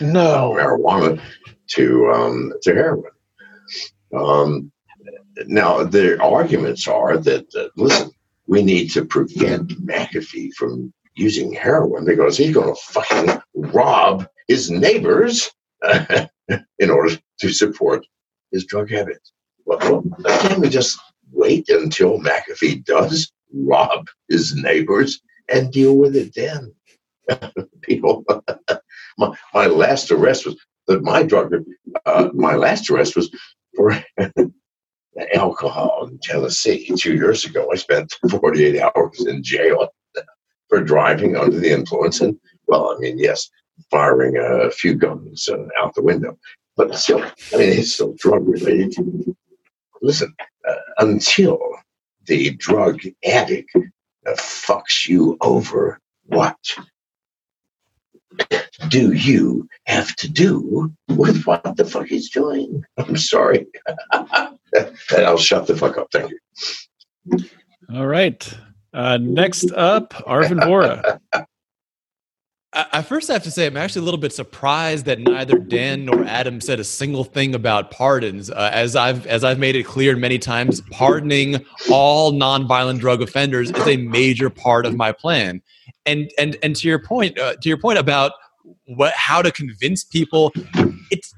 [0.00, 0.56] No.
[0.58, 1.20] marijuana
[1.74, 3.12] to um, to heroin.
[4.12, 4.72] Um,
[5.46, 8.10] now, the arguments are that uh, listen,
[8.48, 14.68] we need to prevent McAfee from using heroin because he's going to fucking rob his
[14.68, 15.52] neighbors
[16.80, 18.04] in order to support
[18.50, 19.20] his drug habit.
[19.70, 20.98] Well, can't we just
[21.30, 26.74] wait until McAfee does rob his neighbors and deal with it then?
[27.82, 28.24] People,
[29.18, 30.56] my, my last arrest was
[30.88, 31.54] that my drug,
[32.04, 33.30] uh, my last arrest was
[33.76, 33.96] for
[35.34, 37.70] alcohol in Tennessee two years ago.
[37.72, 39.88] I spent 48 hours in jail
[40.68, 42.20] for driving under the influence.
[42.20, 43.48] And, well, I mean, yes,
[43.88, 46.36] firing a few guns uh, out the window,
[46.76, 48.96] but still, I mean, it's still drug related.
[50.02, 50.34] Listen,
[50.68, 51.58] uh, until
[52.26, 56.56] the drug addict uh, fucks you over, what
[58.88, 62.84] do you have to do with what the fuck he's doing?
[62.98, 63.66] I'm sorry.
[64.12, 64.58] and
[65.12, 66.08] I'll shut the fuck up.
[66.12, 67.44] Thank you.
[67.92, 68.58] All right.
[68.92, 71.20] Uh, next up, Arvin Vohra.
[72.72, 76.24] I first have to say, I'm actually a little bit surprised that neither Dan nor
[76.24, 78.48] Adam said a single thing about pardons.
[78.48, 83.72] Uh, as I've as I've made it clear many times, pardoning all nonviolent drug offenders
[83.72, 85.60] is a major part of my plan.
[86.06, 88.32] And and and to your point, uh, to your point about
[88.84, 90.52] what how to convince people,
[91.10, 91.34] it's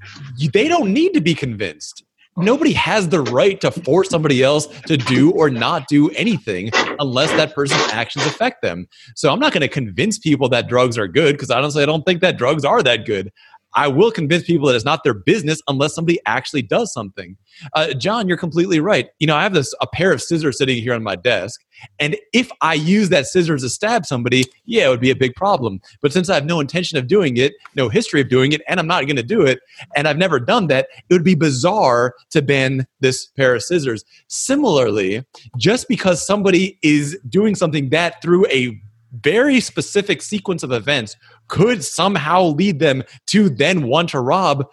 [0.53, 2.05] they don't need to be convinced.
[2.37, 2.43] Oh.
[2.43, 7.31] Nobody has the right to force somebody else to do or not do anything unless
[7.33, 8.89] that person's actions affect them.
[9.15, 12.05] So I'm not going to convince people that drugs are good because honestly, I don't
[12.07, 13.31] think that drugs are that good.
[13.75, 17.37] I will convince people that it's not their business unless somebody actually does something.
[17.75, 19.09] Uh, John, you're completely right.
[19.19, 21.61] You know, I have this a pair of scissors sitting here on my desk,
[21.99, 25.35] and if I use that scissors to stab somebody, yeah, it would be a big
[25.35, 25.81] problem.
[26.01, 28.79] But since I have no intention of doing it, no history of doing it, and
[28.79, 29.61] I'm not going to do it,
[29.97, 34.05] and I've never done that, it would be bizarre to ban this pair of scissors.
[34.29, 35.25] Similarly,
[35.57, 38.81] just because somebody is doing something that through a
[39.21, 41.17] very specific sequence of events
[41.53, 44.67] could somehow lead them to then want to rob.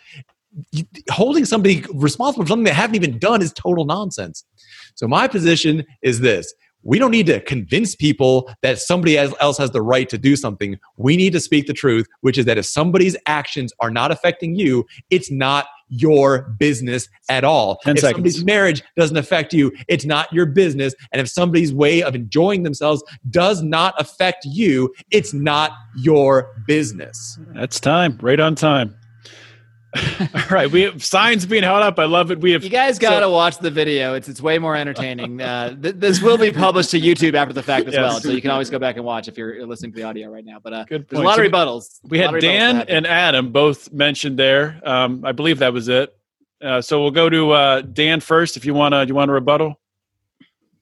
[1.11, 4.45] Holding somebody responsible for something they haven't even done is total nonsense.
[4.95, 6.53] So my position is this.
[6.83, 10.79] We don't need to convince people that somebody else has the right to do something.
[10.95, 14.55] We need to speak the truth which is that if somebody's actions are not affecting
[14.55, 18.15] you it's not your business at all 10 if seconds.
[18.15, 22.63] somebody's marriage doesn't affect you it's not your business and if somebody's way of enjoying
[22.63, 28.17] themselves does not affect you it's not your business That's time.
[28.21, 28.95] Right on time.
[29.95, 30.69] All right.
[30.69, 31.97] We have signs being held up.
[31.97, 32.39] I love it.
[32.39, 34.13] We have You guys got to watch the video.
[34.13, 35.41] It's it's way more entertaining.
[35.41, 38.01] Uh, th- this will be published to YouTube after the fact as Yes.
[38.01, 40.29] well, so you can always go back and watch if you're listening to the audio
[40.29, 40.57] right now.
[40.61, 41.99] But uh, Good there's a lot So of rebuttals.
[42.03, 44.79] we had lot of rebuttals Dan and Adam both mentioned there.
[44.83, 46.15] Um, I believe that was it.
[46.61, 48.57] Uh, so we'll go to uh, Dan first.
[48.57, 49.79] If you want to, you want a rebuttal?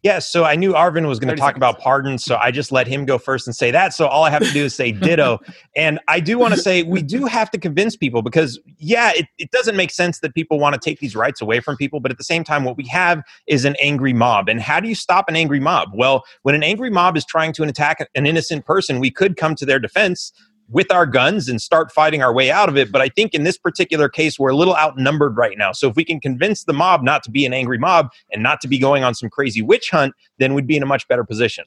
[0.07, 1.57] Yeah, so I knew Arvin was going to talk seconds.
[1.57, 3.93] about pardons, so I just let him go first and say that.
[3.93, 5.39] So all I have to do is say ditto.
[5.75, 9.25] and I do want to say we do have to convince people because, yeah, it,
[9.37, 11.99] it doesn't make sense that people want to take these rights away from people.
[11.99, 14.47] But at the same time, what we have is an angry mob.
[14.47, 15.89] And how do you stop an angry mob?
[15.93, 19.55] Well, when an angry mob is trying to attack an innocent person, we could come
[19.55, 20.31] to their defense
[20.69, 22.91] with our guns and start fighting our way out of it.
[22.91, 25.71] But I think in this particular case, we're a little outnumbered right now.
[25.71, 28.59] So if we can convince the mob not to be an angry mob and not
[28.61, 31.23] to be going on some crazy witch hunt, then we'd be in a much better
[31.23, 31.65] position.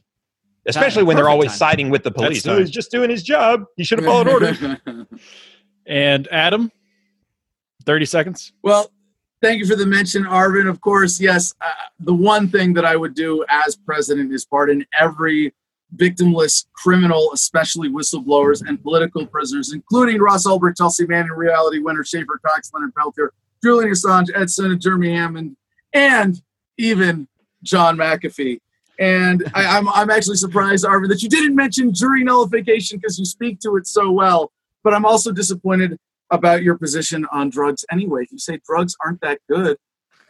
[0.66, 1.59] Especially when they're always timing.
[1.59, 2.42] siding with the police.
[2.42, 2.57] time.
[2.57, 3.64] Oh, he's just doing his job.
[3.76, 4.59] He should have followed orders.
[5.86, 6.70] And Adam,
[7.84, 8.53] 30 seconds.
[8.62, 8.92] Well,
[9.42, 10.68] thank you for the mention, Arvin.
[10.68, 11.55] Of course, yes.
[11.61, 15.53] Uh, the one thing that I would do as president is pardon every
[15.97, 22.41] victimless criminal, especially whistleblowers and political prisoners, including Ross Ulbricht, Chelsea Manning, reality winner Schaeffer
[22.45, 23.32] Cox, Leonard Peltier,
[23.62, 25.57] Julian Assange, Ed Snowden, Jeremy Hammond,
[25.93, 26.41] and
[26.78, 27.28] even
[27.62, 28.61] John McAfee.
[28.99, 33.24] And I, I'm, I'm actually surprised, Arvin, that you didn't mention jury nullification because you
[33.24, 34.53] speak to it so well.
[34.82, 35.99] But I'm also disappointed
[36.30, 38.22] about your position on drugs anyway.
[38.22, 39.76] If you say drugs aren't that good,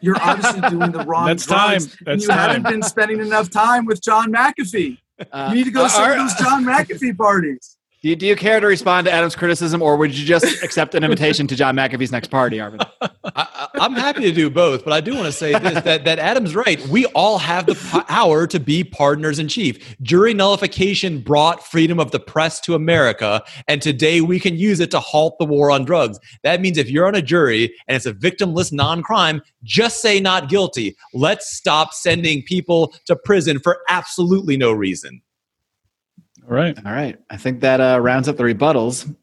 [0.01, 1.87] you're obviously doing the wrong That's drugs.
[1.89, 1.99] time.
[2.07, 2.39] and you time.
[2.39, 4.99] haven't been spending enough time with John McAfee.
[5.33, 7.77] Uh, You need to go to some of those John McAfee parties.
[8.03, 10.94] Do you, do you care to respond to Adam's criticism, or would you just accept
[10.94, 12.82] an invitation to John McAfee's next party, Arvin?
[13.36, 16.18] I, I'm happy to do both, but I do want to say this: that that
[16.18, 16.80] Adam's right.
[16.88, 17.74] We all have the
[18.09, 20.01] power to be partners in chief.
[20.01, 24.90] Jury nullification brought freedom of the press to America, and today we can use it
[24.92, 26.18] to halt the war on drugs.
[26.42, 30.48] That means if you're on a jury and it's a victimless non-crime, just say not
[30.48, 30.96] guilty.
[31.12, 35.20] Let's stop sending people to prison for absolutely no reason.
[36.51, 36.76] All right.
[36.84, 37.16] All right.
[37.30, 39.14] I think that uh, rounds up the rebuttals.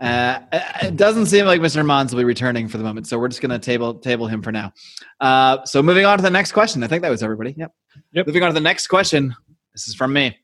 [0.00, 0.40] Uh,
[0.82, 1.84] it doesn't seem like Mr.
[1.84, 4.40] Monds will be returning for the moment, so we're just going to table table him
[4.40, 4.72] for now.
[5.20, 6.82] Uh, so moving on to the next question.
[6.82, 7.54] I think that was everybody.
[7.56, 7.72] Yep.
[8.12, 8.26] Yep.
[8.26, 9.36] Moving on to the next question.
[9.74, 10.38] This is from me.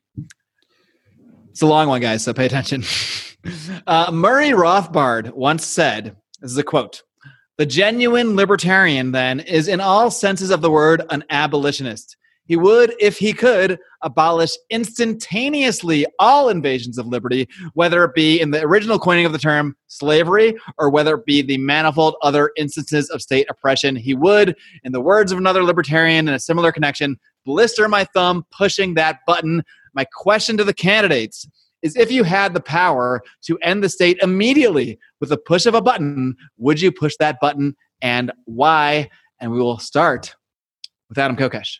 [1.49, 2.83] It's a long one, guys, so pay attention.
[3.87, 7.01] Uh, Murray Rothbard once said, "This is a quote."
[7.57, 12.17] The genuine libertarian, then, is in all senses of the word an abolitionist.
[12.51, 18.51] He would, if he could, abolish instantaneously all invasions of liberty, whether it be in
[18.51, 23.09] the original coining of the term slavery or whether it be the manifold other instances
[23.09, 23.95] of state oppression.
[23.95, 28.45] He would, in the words of another libertarian in a similar connection, blister my thumb
[28.51, 29.63] pushing that button.
[29.93, 31.47] My question to the candidates
[31.81, 35.73] is if you had the power to end the state immediately with a push of
[35.73, 39.09] a button, would you push that button and why?
[39.39, 40.35] And we will start
[41.07, 41.77] with Adam Kokesh.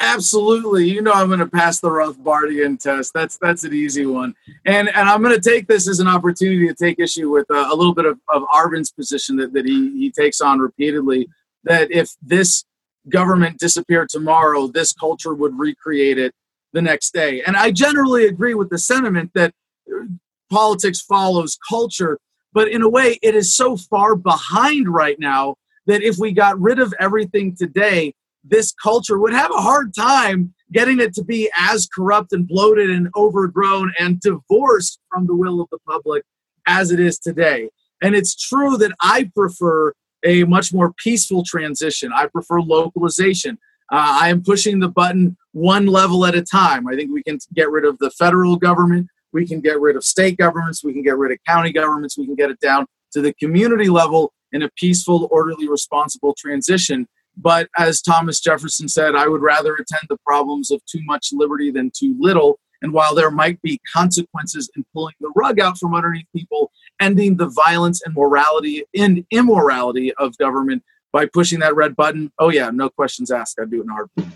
[0.00, 0.90] Absolutely.
[0.90, 3.12] You know I'm going to pass the Rothbardian test.
[3.14, 4.34] That's that's an easy one.
[4.66, 7.68] And and I'm going to take this as an opportunity to take issue with uh,
[7.70, 11.28] a little bit of, of Arvin's position that, that he, he takes on repeatedly,
[11.62, 12.64] that if this
[13.08, 16.34] government disappeared tomorrow, this culture would recreate it
[16.72, 17.42] the next day.
[17.42, 19.52] And I generally agree with the sentiment that
[19.88, 20.06] uh,
[20.50, 22.18] politics follows culture,
[22.52, 26.60] but in a way, it is so far behind right now that if we got
[26.60, 28.14] rid of everything today,
[28.44, 32.90] this culture would have a hard time getting it to be as corrupt and bloated
[32.90, 36.24] and overgrown and divorced from the will of the public
[36.66, 37.70] as it is today.
[38.02, 39.92] And it's true that I prefer
[40.24, 42.12] a much more peaceful transition.
[42.14, 43.58] I prefer localization.
[43.92, 46.88] Uh, I am pushing the button one level at a time.
[46.88, 49.08] I think we can get rid of the federal government.
[49.32, 50.82] We can get rid of state governments.
[50.82, 52.16] We can get rid of county governments.
[52.16, 57.06] We can get it down to the community level in a peaceful, orderly, responsible transition.
[57.36, 61.70] But as Thomas Jefferson said, I would rather attend the problems of too much liberty
[61.70, 62.58] than too little.
[62.82, 66.70] And while there might be consequences in pulling the rug out from underneath people,
[67.00, 70.82] ending the violence and morality and immorality of government
[71.12, 73.58] by pushing that red button, oh yeah, no questions asked.
[73.60, 74.26] I'd do it in a heartbeat.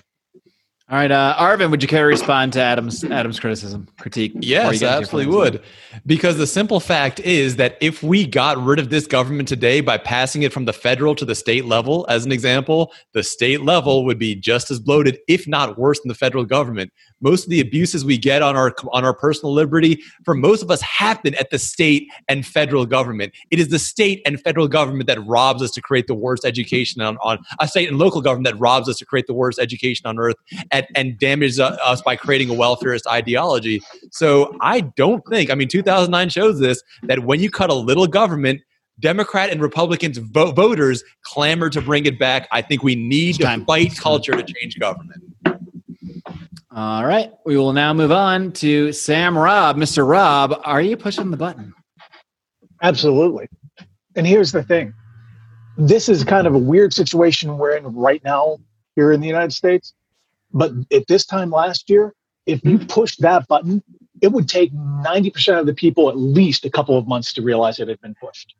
[0.90, 4.32] All right, uh, Arvin, would you care to respond to Adam's Adam's criticism, critique?
[4.40, 5.62] Yes, I absolutely would.
[6.06, 9.98] Because the simple fact is that if we got rid of this government today by
[9.98, 14.06] passing it from the federal to the state level, as an example, the state level
[14.06, 16.90] would be just as bloated, if not worse, than the federal government.
[17.20, 20.70] Most of the abuses we get on our on our personal liberty, for most of
[20.70, 23.34] us, happen at the state and federal government.
[23.50, 27.02] It is the state and federal government that robs us to create the worst education
[27.02, 30.06] on, on a state and local government that robs us to create the worst education
[30.06, 30.36] on earth
[30.70, 33.80] and, and damages uh, us by creating a welfareist ideology.
[34.10, 38.06] So I don't think, I mean, 2009 shows this, that when you cut a little
[38.06, 38.60] government,
[39.00, 42.48] Democrat and Republicans vo- voters clamor to bring it back.
[42.50, 45.22] I think we need to fight culture to change government.
[46.78, 49.76] All right, we will now move on to Sam Robb.
[49.76, 50.08] Mr.
[50.08, 51.74] Robb, are you pushing the button?
[52.80, 53.48] Absolutely.
[54.14, 54.94] And here's the thing
[55.76, 58.58] this is kind of a weird situation we're in right now
[58.94, 59.92] here in the United States.
[60.52, 62.14] But at this time last year,
[62.46, 62.86] if you mm-hmm.
[62.86, 63.82] pushed that button,
[64.22, 67.80] it would take 90% of the people at least a couple of months to realize
[67.80, 68.54] it had been pushed.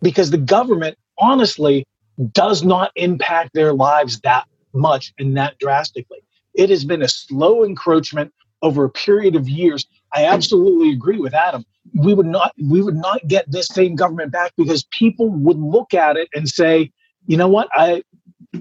[0.00, 1.84] Because the government, honestly,
[2.32, 6.20] does not impact their lives that much and that drastically.
[6.54, 8.32] It has been a slow encroachment
[8.62, 9.86] over a period of years.
[10.14, 14.32] I absolutely agree with Adam we would not we would not get this same government
[14.32, 16.90] back because people would look at it and say,
[17.26, 18.02] you know what, I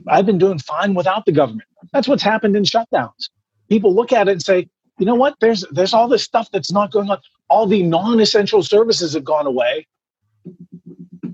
[0.08, 1.68] I've been doing fine without the government.
[1.94, 3.30] That's what's happened in shutdowns.
[3.70, 4.68] People look at it and say,
[4.98, 7.20] you know what, there's there's all this stuff that's not going on.
[7.50, 9.88] All the non-essential services have gone away.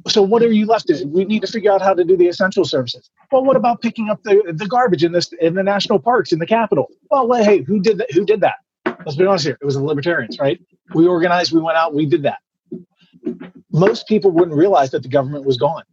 [0.07, 1.03] So what are you left with?
[1.05, 3.09] We need to figure out how to do the essential services.
[3.31, 6.39] Well, what about picking up the, the garbage in this in the national parks in
[6.39, 6.87] the capital?
[7.09, 8.11] Well, hey, who did that?
[8.11, 8.55] Who did that?
[9.05, 9.57] Let's be honest here.
[9.61, 10.59] It was the libertarians, right?
[10.93, 12.39] We organized, we went out, we did that.
[13.71, 15.83] Most people wouldn't realize that the government was gone.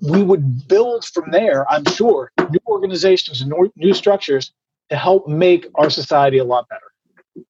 [0.00, 4.52] We would build from there, I'm sure, new organizations and new- structures
[4.90, 7.44] to help make our society a lot better.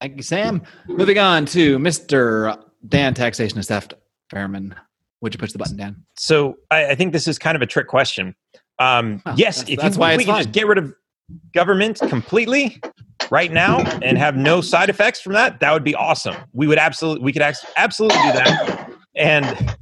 [0.00, 0.62] Thank you, Sam.
[0.86, 2.62] Moving on to Mr.
[2.88, 3.94] Dan, taxation theft.
[4.30, 4.74] Behrman,
[5.20, 5.96] would you push the button, Dan?
[6.16, 8.34] So I, I think this is kind of a trick question.
[8.78, 10.94] Um, Well, yes, that's- if, that's you, why if we can just get rid of
[11.52, 12.80] government completely
[13.30, 16.34] right now and have no side effects from that, that would be awesome.
[16.52, 17.42] We would absolutely, we could
[17.76, 18.90] absolutely do that.
[19.14, 19.76] And I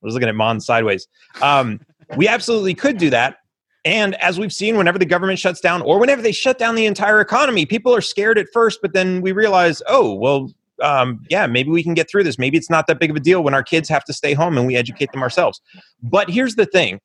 [0.00, 1.06] was looking at Mon sideways.
[1.40, 1.80] Um,
[2.16, 3.36] we absolutely could do that.
[3.84, 6.86] And as we've seen, whenever the government shuts down or whenever they shut down the
[6.86, 10.52] entire economy, people are scared at first, but then we realize, oh, well,
[10.82, 12.38] um, yeah, maybe we can get through this.
[12.38, 14.58] Maybe it's not that big of a deal when our kids have to stay home
[14.58, 15.60] and we educate them ourselves.
[16.02, 17.00] But here's the thing.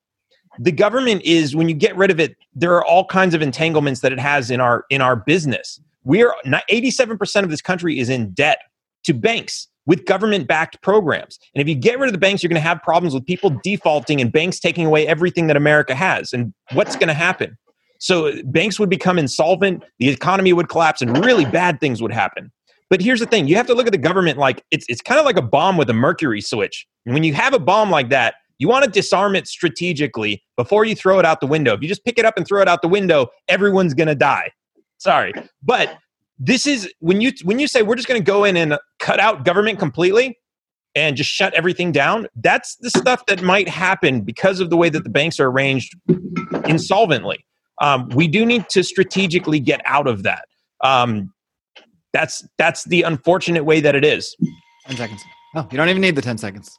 [0.59, 4.01] The government is when you get rid of it there are all kinds of entanglements
[4.01, 5.80] that it has in our in our business.
[6.03, 8.59] We're not 87% of this country is in debt
[9.03, 11.38] to banks with government backed programs.
[11.53, 13.51] And if you get rid of the banks you're going to have problems with people
[13.63, 16.34] defaulting and banks taking away everything that america has.
[16.34, 17.57] And what's going to happen?
[17.99, 22.51] So banks would become insolvent the economy would collapse and really bad things would happen
[22.89, 25.19] but here's the thing you have to look at the government like it's, it's kind
[25.19, 28.09] of like a bomb with a mercury switch and when you have a bomb like
[28.09, 31.73] that you want to disarm it strategically before you throw it out the window.
[31.73, 34.15] If you just pick it up and throw it out the window, everyone's going to
[34.15, 34.51] die.
[34.97, 35.33] Sorry.
[35.61, 35.97] But
[36.39, 39.19] this is when you when you say we're just going to go in and cut
[39.19, 40.38] out government completely
[40.95, 44.89] and just shut everything down, that's the stuff that might happen because of the way
[44.89, 45.95] that the banks are arranged
[46.65, 47.45] insolvently.
[47.79, 50.45] Um, we do need to strategically get out of that.
[50.83, 51.31] Um,
[52.14, 54.36] that's that's the unfortunate way that it is.
[54.88, 55.22] 10 seconds.
[55.55, 56.78] Oh, you don't even need the 10 seconds.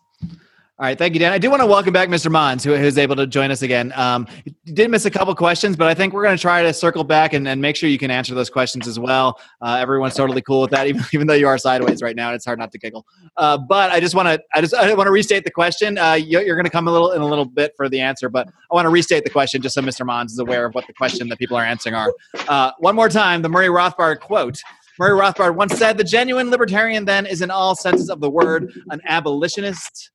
[0.80, 1.32] All right, thank you, Dan.
[1.32, 2.30] I do want to welcome back Mr.
[2.30, 3.92] Monds, who, who's able to join us again.
[3.96, 6.72] Um, you did miss a couple questions, but I think we're going to try to
[6.72, 9.40] circle back and, and make sure you can answer those questions as well.
[9.60, 12.28] Uh, everyone's totally cool with that, even, even though you are sideways right now.
[12.28, 13.04] and It's hard not to giggle.
[13.36, 15.98] Uh, but I just want to I just I want to restate the question.
[15.98, 18.28] Uh, you, you're going to come a little in a little bit for the answer,
[18.28, 20.06] but I want to restate the question just so Mr.
[20.06, 22.12] Monds is aware of what the question that people are answering are.
[22.46, 24.60] Uh, one more time, the Murray Rothbard quote.
[24.98, 28.72] Murray Rothbard once said, "The genuine libertarian then is, in all senses of the word,
[28.90, 30.10] an abolitionist."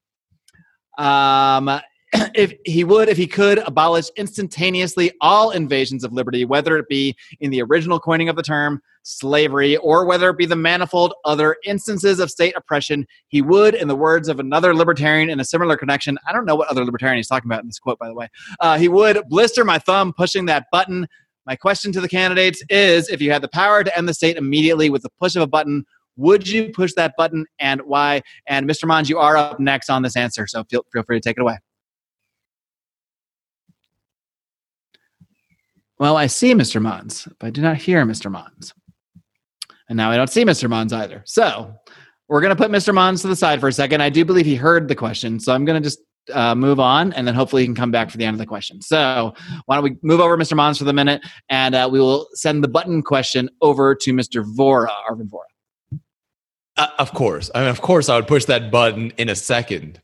[0.97, 1.81] Um,
[2.35, 7.15] if he would, if he could, abolish instantaneously all invasions of liberty, whether it be
[7.39, 11.57] in the original coining of the term slavery or whether it be the manifold other
[11.65, 15.75] instances of state oppression, he would, in the words of another libertarian in a similar
[15.75, 18.15] connection, I don't know what other libertarian he's talking about in this quote, by the
[18.15, 18.29] way,
[18.59, 21.07] uh, he would blister my thumb pushing that button.
[21.45, 24.37] My question to the candidates is if you had the power to end the state
[24.37, 25.85] immediately with the push of a button,
[26.15, 28.21] would you push that button and why?
[28.47, 28.87] And Mr.
[28.87, 31.41] Monds, you are up next on this answer, so feel, feel free to take it
[31.41, 31.57] away.
[35.99, 36.81] Well, I see Mr.
[36.81, 38.31] Monds, but I do not hear Mr.
[38.31, 38.73] Monds.
[39.89, 40.69] And now I don't see Mr.
[40.69, 41.23] Monds either.
[41.25, 41.73] So
[42.27, 42.93] we're going to put Mr.
[42.93, 44.01] Monds to the side for a second.
[44.01, 45.99] I do believe he heard the question, so I'm going to just
[46.31, 48.45] uh, move on, and then hopefully he can come back for the end of the
[48.45, 48.81] question.
[48.81, 49.33] So
[49.65, 50.55] why don't we move over Mr.
[50.55, 54.43] Monds for the minute, and uh, we will send the button question over to Mr.
[54.43, 55.99] Vohra, Arvin Vohra.
[56.75, 57.51] Uh, of course.
[57.53, 60.01] I mean, of course, I would push that button in a second.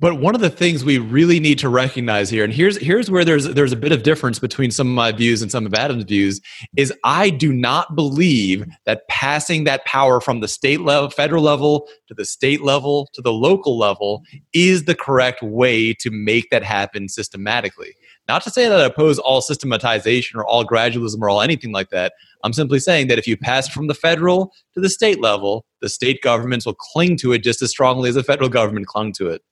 [0.00, 3.24] But one of the things we really need to recognize here, and here's here's where
[3.24, 6.04] there's there's a bit of difference between some of my views and some of Adam's
[6.04, 6.40] views,
[6.76, 11.88] is I do not believe that passing that power from the state level, federal level,
[12.08, 16.62] to the state level, to the local level is the correct way to make that
[16.62, 17.94] happen systematically.
[18.28, 21.90] Not to say that I oppose all systematization or all gradualism or all anything like
[21.90, 22.12] that.
[22.44, 25.88] I'm simply saying that if you pass from the federal to the state level, the
[25.88, 29.28] state governments will cling to it just as strongly as the federal government clung to
[29.28, 29.42] it.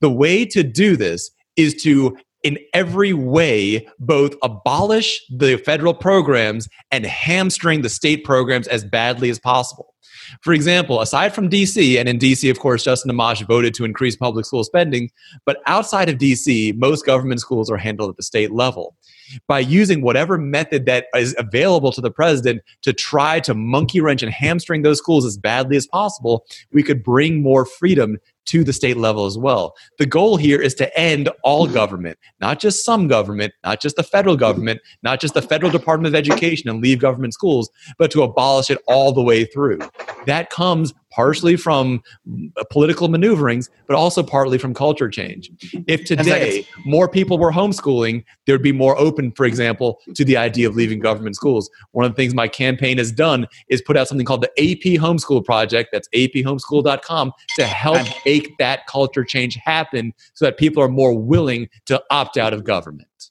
[0.00, 6.68] The way to do this is to, in every way, both abolish the federal programs
[6.90, 9.94] and hamstring the state programs as badly as possible.
[10.42, 14.16] For example, aside from DC, and in DC, of course, Justin Amash voted to increase
[14.16, 15.10] public school spending,
[15.44, 18.96] but outside of DC, most government schools are handled at the state level.
[19.48, 24.22] By using whatever method that is available to the president to try to monkey wrench
[24.22, 28.72] and hamstring those schools as badly as possible, we could bring more freedom to the
[28.72, 29.74] state level as well.
[29.98, 31.74] The goal here is to end all mm.
[31.74, 36.14] government, not just some government, not just the federal government, not just the federal Department
[36.14, 39.78] of Education and leave government schools, but to abolish it all the way through.
[40.26, 42.02] that comes partially from
[42.58, 45.50] uh, political maneuverings, but also partly from culture change.
[45.86, 50.68] If today more people were homeschooling, there'd be more open, for example, to the idea
[50.68, 51.70] of leaving government schools.
[51.92, 55.00] One of the things my campaign has done is put out something called the AP
[55.00, 55.88] Homeschool Project.
[55.90, 61.70] That's aphomeschool.com to help make that culture change happen so that people are more willing
[61.86, 63.30] to opt out of government.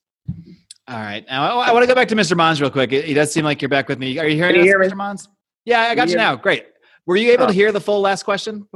[0.87, 1.23] All right.
[1.27, 2.35] Now I, I want to go back to Mr.
[2.35, 2.91] Monds real quick.
[2.91, 4.17] It, it does seem like you're back with me.
[4.17, 4.87] Are you hearing Can you us, hear me?
[4.87, 4.97] Mr.
[4.97, 5.29] Monds?
[5.65, 6.35] Yeah, I got you you now.
[6.35, 6.65] Great.
[7.05, 8.67] Were you able to hear the full last question?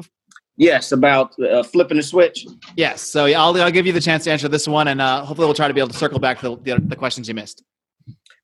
[0.58, 2.46] Yes, about uh, flipping the switch.
[2.76, 3.02] Yes.
[3.02, 5.56] So I'll, I'll give you the chance to answer this one, and uh, hopefully we'll
[5.56, 7.64] try to be able to circle back to the, the, the questions you missed.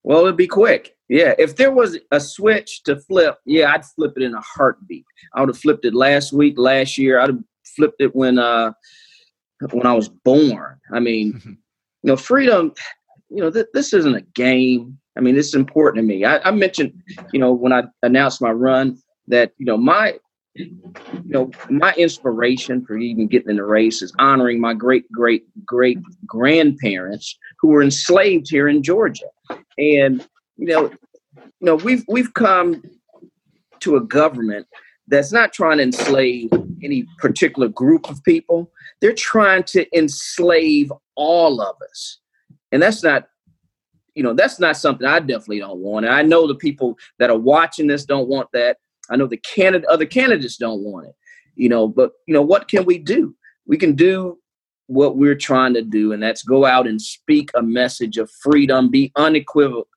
[0.04, 0.96] Well, it'd be quick.
[1.10, 5.06] Yeah, if there was a switch to flip, yeah, I'd flip it in a heartbeat.
[5.34, 7.20] I would have flipped it last week, last year.
[7.20, 7.44] I'd have
[7.76, 8.72] flipped it when uh
[9.72, 10.80] when I was born.
[10.94, 11.58] I mean, you
[12.04, 12.74] know, freedom.
[13.30, 14.98] You know, th- this isn't a game.
[15.18, 16.24] I mean, it's important to me.
[16.24, 16.94] I, I mentioned,
[17.34, 20.18] you know, when I announced my run, that you know my
[20.56, 20.72] you
[21.26, 26.00] know my inspiration for even getting in the race is honoring my great great great
[26.26, 29.26] grandparents who were enslaved here in Georgia.
[29.78, 30.26] And
[30.58, 30.92] you know
[31.38, 32.84] you know we've we've come
[33.82, 34.68] to a government
[35.08, 36.50] that's not trying to enslave
[36.84, 38.72] any particular group of people.
[39.02, 42.20] They're trying to enslave all of us.
[42.72, 43.28] And that's not
[44.16, 46.06] you know that's not something i definitely don't want.
[46.06, 48.78] And i know the people that are watching this don't want that
[49.10, 51.16] i know the candidate other candidates don't want it
[51.56, 53.36] you know but you know what can we do?
[53.68, 54.38] We can do
[54.88, 58.90] what we're trying to do and that's go out and speak a message of freedom
[58.90, 59.88] be unequivocal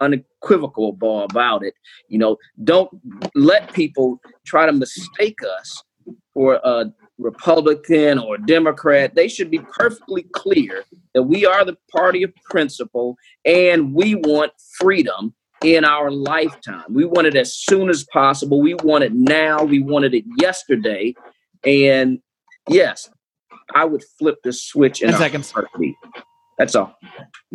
[0.00, 1.74] unequivocal about it
[2.08, 2.36] you know.
[2.64, 2.90] Don't
[3.34, 5.82] let people try to mistake us
[6.34, 9.14] for a republican or democrat.
[9.14, 10.84] They should be perfectly clear
[11.14, 17.04] that we are the party of principle and we want freedom in our lifetime we
[17.04, 21.14] want it as soon as possible we want it now we wanted it yesterday
[21.64, 22.20] and
[22.68, 23.10] yes
[23.74, 25.50] I would flip the switch in seconds.
[25.50, 25.94] heartbeat.
[26.58, 26.96] That's all.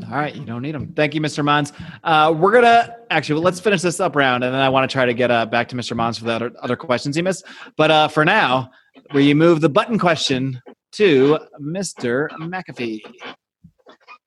[0.09, 0.93] All right, you don't need them.
[0.93, 1.43] Thank you, Mr.
[1.43, 1.73] Monds.
[2.03, 5.05] Uh, we're gonna actually let's finish this up round, and then I want to try
[5.05, 5.95] to get uh, back to Mr.
[5.95, 7.45] Monds for the other, other questions he missed.
[7.75, 8.71] But uh, for now,
[9.13, 10.61] we move the button question
[10.93, 12.29] to Mr.
[12.39, 13.01] McAfee.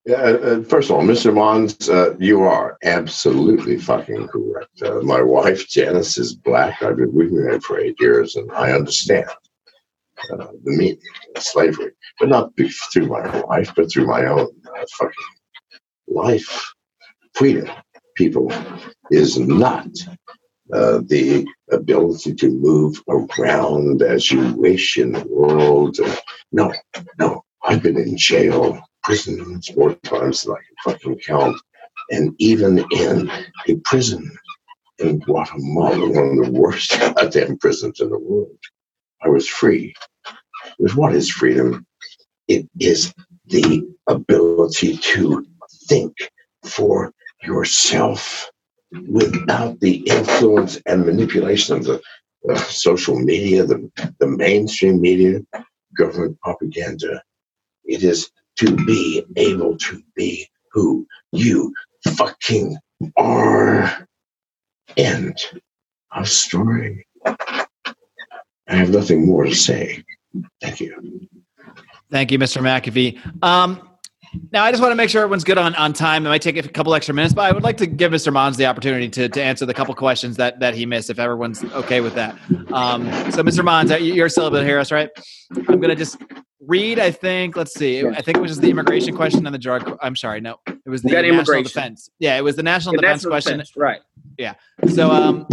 [0.06, 1.34] Yeah, uh, first of all, Mr.
[1.34, 4.80] Monds, uh, you are absolutely fucking correct.
[4.80, 6.80] Uh, my wife, Janice, is black.
[6.80, 9.28] I've been with her for eight years, and I understand
[10.32, 11.00] uh, the meaning
[11.34, 14.46] of slavery, but not through my wife, but through my own
[14.78, 15.12] uh, fucking
[16.06, 16.72] life.
[17.34, 17.68] Freedom,
[18.14, 18.52] people,
[19.10, 19.88] is not
[20.72, 25.96] uh, the ability to move around as you wish in the world.
[26.52, 26.72] No,
[27.18, 27.42] no.
[27.64, 31.56] I've been in jail, prisons more times than I can fucking count.
[32.10, 33.30] And even in
[33.68, 34.36] a prison
[34.98, 38.58] in Guatemala, one of the worst goddamn prisons in the world,
[39.22, 39.94] I was free.
[40.76, 41.86] Because what is freedom?
[42.48, 43.14] It is
[43.46, 45.46] the ability to
[45.88, 46.12] think
[46.64, 47.12] for
[47.44, 48.50] yourself
[49.08, 52.02] without the influence and manipulation of the
[52.50, 53.88] uh, social media, the,
[54.18, 55.40] the mainstream media,
[55.96, 57.22] government propaganda.
[57.84, 61.72] It is to be able to be who you
[62.16, 62.76] fucking
[63.16, 64.06] are.
[64.96, 65.38] End
[66.12, 67.06] of story.
[67.24, 70.02] I have nothing more to say.
[70.60, 71.28] Thank you.
[72.10, 72.62] Thank you, Mr.
[72.62, 73.42] McAfee.
[73.42, 73.96] Um,
[74.52, 76.26] now, I just want to make sure everyone's good on, on time.
[76.26, 78.32] It might take a couple extra minutes, but I would like to give Mr.
[78.32, 81.64] Monds the opportunity to, to answer the couple questions that, that he missed, if everyone's
[81.64, 82.36] okay with that.
[82.72, 83.64] Um, so, Mr.
[83.64, 85.10] Monds, uh, you're still able to hear us, right?
[85.68, 86.18] I'm going to just
[86.60, 88.06] read, I think, let's see.
[88.06, 89.98] I think it was just the immigration question and the drug.
[90.02, 90.58] I'm sorry, no.
[90.66, 92.10] It was the national defense.
[92.18, 93.52] Yeah, it was the national Yeah, defense national question.
[93.58, 94.00] defense, right.
[94.38, 94.54] Yeah.
[94.92, 95.46] So um,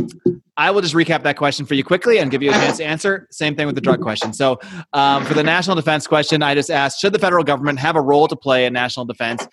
[0.57, 2.85] I will just recap that question for you quickly and give you a chance to
[2.85, 3.27] answer.
[3.31, 4.33] Same thing with the drug question.
[4.33, 4.59] So
[4.93, 8.01] um, for the national defense question, I just asked: Should the federal government have a
[8.01, 9.47] role to play in national defense?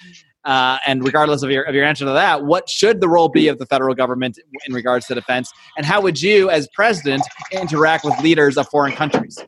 [0.44, 3.48] Uh, and regardless of your of your answer to that, what should the role be
[3.48, 5.52] of the federal government in regards to defense?
[5.76, 7.22] And how would you, as president,
[7.52, 9.38] interact with leaders of foreign countries?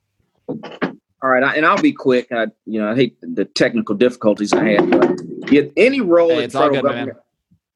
[1.23, 2.33] All right, I, and I'll be quick.
[2.33, 5.21] I, you know, I hate the technical difficulties I had, but
[5.77, 7.07] any role Hey, that it's the all federal good, man.
[7.07, 7.25] government,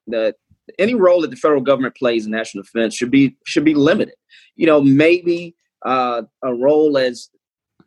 [0.08, 0.36] that
[0.80, 4.16] any role that the federal government plays in national defense should be should be limited.
[4.56, 5.54] You know, maybe
[5.84, 7.30] uh, a role as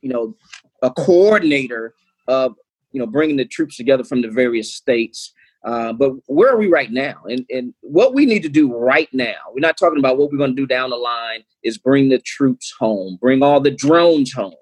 [0.01, 0.33] you know
[0.81, 1.93] a coordinator
[2.29, 2.55] of
[2.93, 5.33] you know bringing the troops together from the various states.
[5.65, 7.21] Uh, but where are we right now?
[7.25, 10.37] And and what we need to do right now, we're not talking about what we're
[10.37, 11.43] going to do down the line.
[11.63, 14.53] Is bring the troops home, bring all the drones home.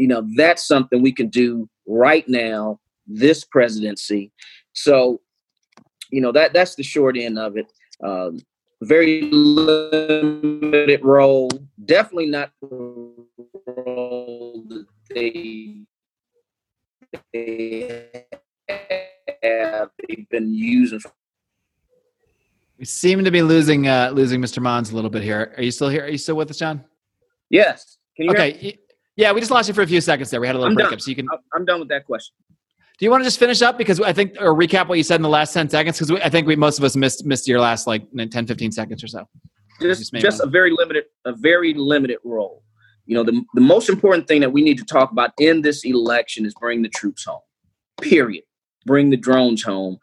[0.00, 2.80] You know, that's something we can do right now.
[3.06, 4.32] This presidency.
[4.72, 5.20] So,
[6.10, 7.70] you know that that's the short end of it.
[8.02, 8.38] Um,
[8.80, 11.50] very limited role.
[11.84, 12.68] Definitely not the
[13.66, 15.82] role that they,
[17.34, 18.24] they
[19.42, 21.00] have they've been using.
[22.78, 24.62] We seem to be losing uh, losing Mr.
[24.62, 25.52] Monds a little bit here.
[25.58, 26.04] Are you still here?
[26.04, 26.86] Are you still with us, John?
[27.50, 27.98] Yes.
[28.16, 28.46] Can you hear?
[28.46, 28.78] Okay.
[29.16, 30.40] Yeah, we just lost you for a few seconds there.
[30.40, 31.00] We had a little I'm breakup, done.
[31.00, 31.28] so you can.
[31.30, 32.34] I'm- I'm done with that question.
[32.98, 35.16] Do you want to just finish up because I think or recap what you said
[35.16, 37.58] in the last ten seconds because I think we most of us missed missed your
[37.60, 39.26] last like 10, 15 seconds or so.
[39.80, 42.62] just Just just a very limited a very limited role
[43.06, 45.82] you know the, the most important thing that we need to talk about in this
[45.84, 47.40] election is bring the troops home
[48.02, 48.44] period
[48.84, 49.96] bring the drones home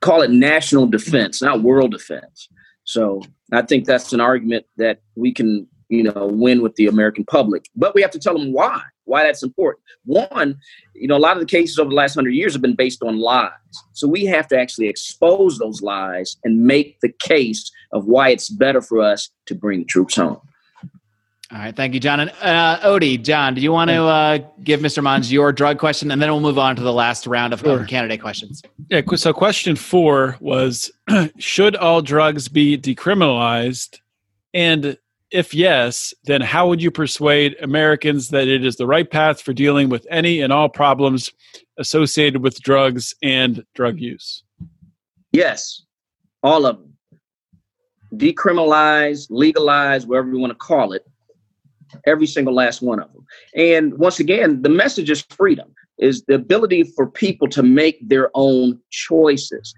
[0.00, 2.48] call it national defense not world defense
[2.84, 3.20] so
[3.52, 7.68] i think that's an argument that we can you know win with the american public
[7.76, 10.56] but we have to tell them why why that's important one
[10.94, 13.02] you know a lot of the cases over the last hundred years have been based
[13.02, 13.50] on lies
[13.92, 18.48] so we have to actually expose those lies and make the case of why it's
[18.48, 20.40] better for us to bring the troops home
[21.52, 22.18] All right, thank you, John.
[22.18, 25.02] And uh, Odie, John, do you want to uh, give Mr.
[25.02, 27.84] Monds your drug question, and then we'll move on to the last round of, Sure.
[27.84, 28.62] candidate questions.
[28.88, 29.02] Yeah.
[29.16, 30.90] So, question four was
[31.38, 33.98] Should all drugs be decriminalized?
[34.54, 34.96] And
[35.32, 39.52] if yes, then how would you persuade Americans that it is the right path for
[39.52, 41.30] dealing with any and all problems
[41.78, 44.44] associated with drugs and drug use?
[45.32, 45.82] yes
[46.42, 46.92] all of them.
[48.14, 51.06] Decriminalize legalize whatever you want to call it
[52.06, 53.24] every single last one of them.
[53.54, 58.30] And once again the message is freedom is the ability for people to make their
[58.34, 59.74] own choices.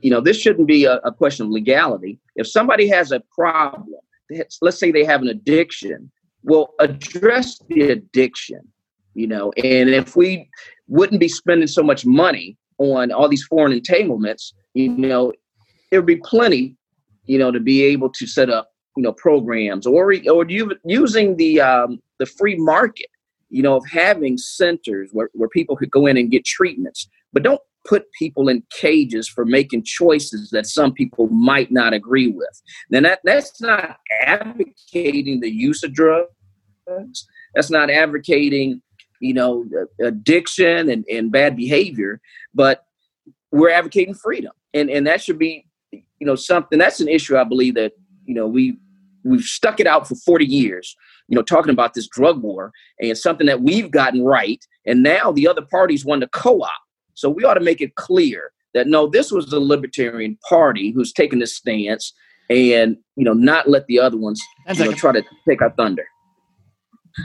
[0.00, 2.18] You know this shouldn't be a, a question of legality.
[2.36, 3.88] If somebody has a problem
[4.30, 6.10] let's- say they have an addiction.
[6.42, 8.60] Well address the addiction
[9.14, 10.48] you know and if we
[10.86, 15.32] wouldn't be spending so much money on all these foreign entanglements you know
[15.90, 16.76] there would be plenty
[17.24, 21.36] you know to be able to set up you know programs or or you using
[21.36, 23.06] the um, the free market
[23.50, 27.08] you know of having centers where, where people could go in and get treatments.
[27.32, 32.28] But don't put people in cages for making choices that some people might not agree
[32.28, 32.62] with.
[32.90, 36.30] Then that that's not advocating the use of drugs.
[37.54, 38.82] That's not advocating
[39.20, 39.64] you know
[40.02, 42.20] addiction and, and bad behavior
[42.52, 42.84] but
[43.50, 44.52] we're advocating freedom.
[44.74, 47.92] And and that should be you know something that's an issue i believe that
[48.24, 48.78] you know we
[49.24, 50.96] we've stuck it out for 40 years
[51.28, 54.64] you know talking about this drug war and something that we've gotten right.
[54.86, 56.70] And now the other parties want to co-op
[57.16, 61.12] so we ought to make it clear that no this was the libertarian party who's
[61.12, 62.12] taking this stance
[62.48, 66.04] and you know not let the other ones you know, try to take our thunder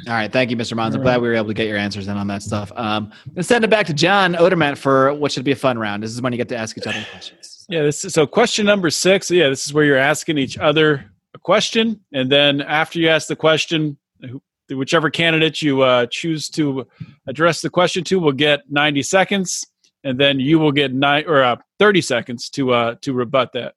[0.07, 0.73] All right, thank you, Mr.
[0.73, 0.95] Monds.
[0.95, 2.72] I'm glad we were able to get your answers in on that stuff.
[2.77, 6.01] Um, let's send it back to John Odermatt for what should be a fun round.
[6.01, 7.65] This is when you get to ask each other questions.
[7.68, 9.30] Yeah, this is, so question number six.
[9.30, 13.27] Yeah, this is where you're asking each other a question, and then after you ask
[13.27, 13.97] the question,
[14.69, 16.88] whichever candidate you uh, choose to
[17.27, 19.65] address the question to will get 90 seconds,
[20.03, 23.75] and then you will get nine or uh, 30 seconds to uh, to rebut that.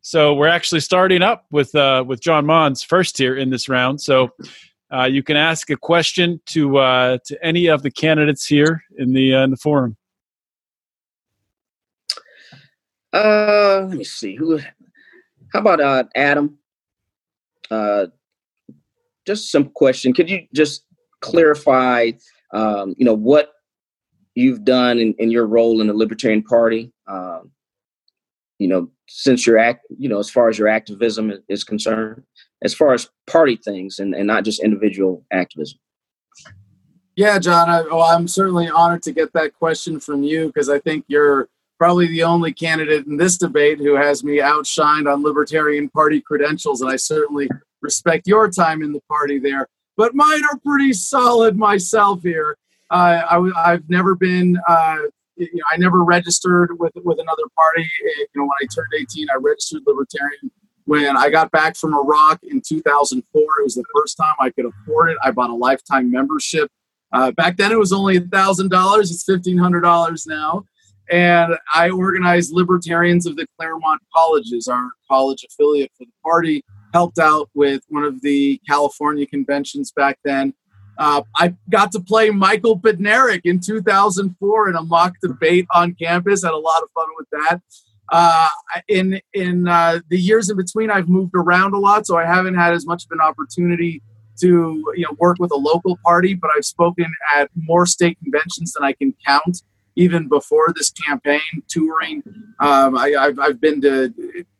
[0.00, 4.00] So we're actually starting up with uh, with John Monds first here in this round.
[4.00, 4.30] So
[4.92, 9.12] uh, you can ask a question to uh, to any of the candidates here in
[9.12, 9.96] the uh, in the forum.
[13.12, 14.36] Uh, let me see.
[14.36, 14.58] Who?
[15.52, 16.58] How about uh, Adam?
[17.70, 18.06] Uh,
[19.26, 20.12] just some question.
[20.12, 20.84] Could you just
[21.20, 22.10] clarify,
[22.52, 23.53] um, you know, what
[24.34, 26.92] you've done in, in your role in the Libertarian Party?
[27.06, 27.50] Um,
[28.58, 32.22] you know, since your act, you know, as far as your activism is- concerned,
[32.62, 35.78] as far as party things and, and not just individual activism.
[37.16, 40.80] Yeah, John, I, well, I'm certainly honored to get that question from you because I
[40.80, 41.48] think you're
[41.78, 46.80] probably the only candidate in this debate who has me outshined on Libertarian Party credentials,
[46.80, 47.48] and I certainly
[47.82, 49.68] respect your time in the party there.
[49.96, 52.56] But mine are pretty solid myself here.
[52.90, 54.98] Uh, I, have never been, uh,
[55.36, 57.88] you know, I never registered with with another party.
[58.04, 60.50] You know, when I turned 18, I registered Libertarian.
[60.86, 64.66] When I got back from Iraq in 2004, it was the first time I could
[64.66, 65.16] afford it.
[65.24, 66.70] I bought a lifetime membership.
[67.10, 69.10] Uh, back then, it was only thousand dollars.
[69.10, 70.64] It's fifteen hundred dollars now,
[71.10, 76.64] and I organized Libertarians of the Claremont Colleges, our college affiliate for the party.
[76.92, 80.54] Helped out with one of the California conventions back then.
[80.98, 86.44] Uh, I got to play Michael Badnarik in 2004 in a mock debate on campus.
[86.44, 87.60] Had a lot of fun with that.
[88.12, 88.48] Uh,
[88.88, 92.54] in in uh, the years in between, I've moved around a lot, so I haven't
[92.54, 94.02] had as much of an opportunity
[94.40, 96.34] to you know work with a local party.
[96.34, 99.62] But I've spoken at more state conventions than I can count,
[99.96, 102.22] even before this campaign touring.
[102.60, 104.12] Um, I, I've, I've been to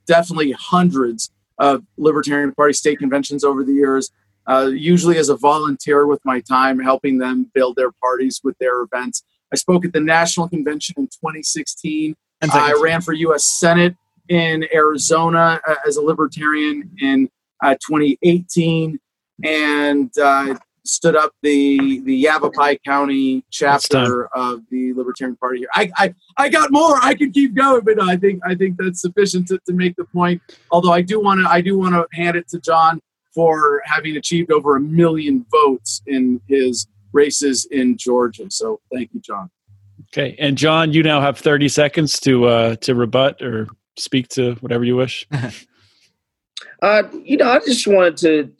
[0.06, 4.10] definitely hundreds of Libertarian Party state conventions over the years,
[4.46, 8.82] uh, usually as a volunteer with my time, helping them build their parties with their
[8.82, 9.22] events.
[9.52, 12.14] I spoke at the national convention in 2016.
[12.42, 13.44] I ran for U.S.
[13.44, 13.96] Senate
[14.28, 17.30] in Arizona uh, as a libertarian in
[17.62, 18.98] uh, 2018,
[19.44, 20.54] and uh,
[20.84, 25.68] stood up the the Yavapai County chapter of the Libertarian Party here.
[25.72, 26.98] I, I I got more.
[27.02, 30.04] I could keep going, but I think I think that's sufficient to, to make the
[30.04, 30.42] point.
[30.70, 33.00] Although I do want to I do want to hand it to John
[33.34, 38.50] for having achieved over a million votes in his races in Georgia.
[38.50, 39.50] So thank you, John.
[40.12, 44.54] Okay, and John, you now have 30 seconds to uh, to rebut or speak to
[44.56, 45.26] whatever you wish.
[46.82, 48.52] Uh, you know, I just wanted to,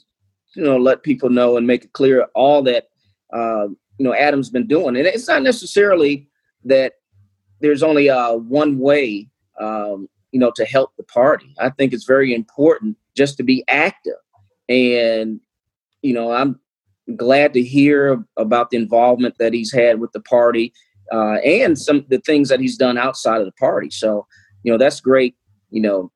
[0.55, 2.89] you know, let people know and make it clear all that,
[3.35, 3.69] uh,
[3.99, 4.97] you know, Adam's been doing.
[4.97, 6.27] And it's not necessarily
[6.65, 6.95] that
[7.61, 9.29] there's only uh, one way,
[9.61, 11.55] um, you know, to help the party.
[11.59, 14.15] I think it's very important just to be active.
[14.69, 15.41] And,
[16.03, 16.61] you know, I'm
[17.17, 20.73] glad to hear about the involvement that he's had with the party
[21.13, 23.91] uh, and some the things that he's done outside of the party.
[23.91, 24.27] So,
[24.63, 25.37] you know, that's great.
[25.71, 26.13] You know,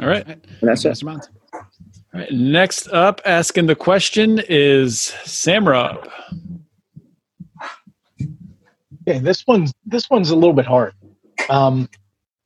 [0.00, 0.26] All right.
[0.26, 0.92] and that's it.
[0.92, 1.04] Mr.
[1.04, 1.28] Monds.
[1.52, 2.32] All right.
[2.32, 6.08] Next up, asking the question is Sam Robb.
[9.08, 10.94] Okay, this one's this one's a little bit hard.
[11.48, 11.88] Um,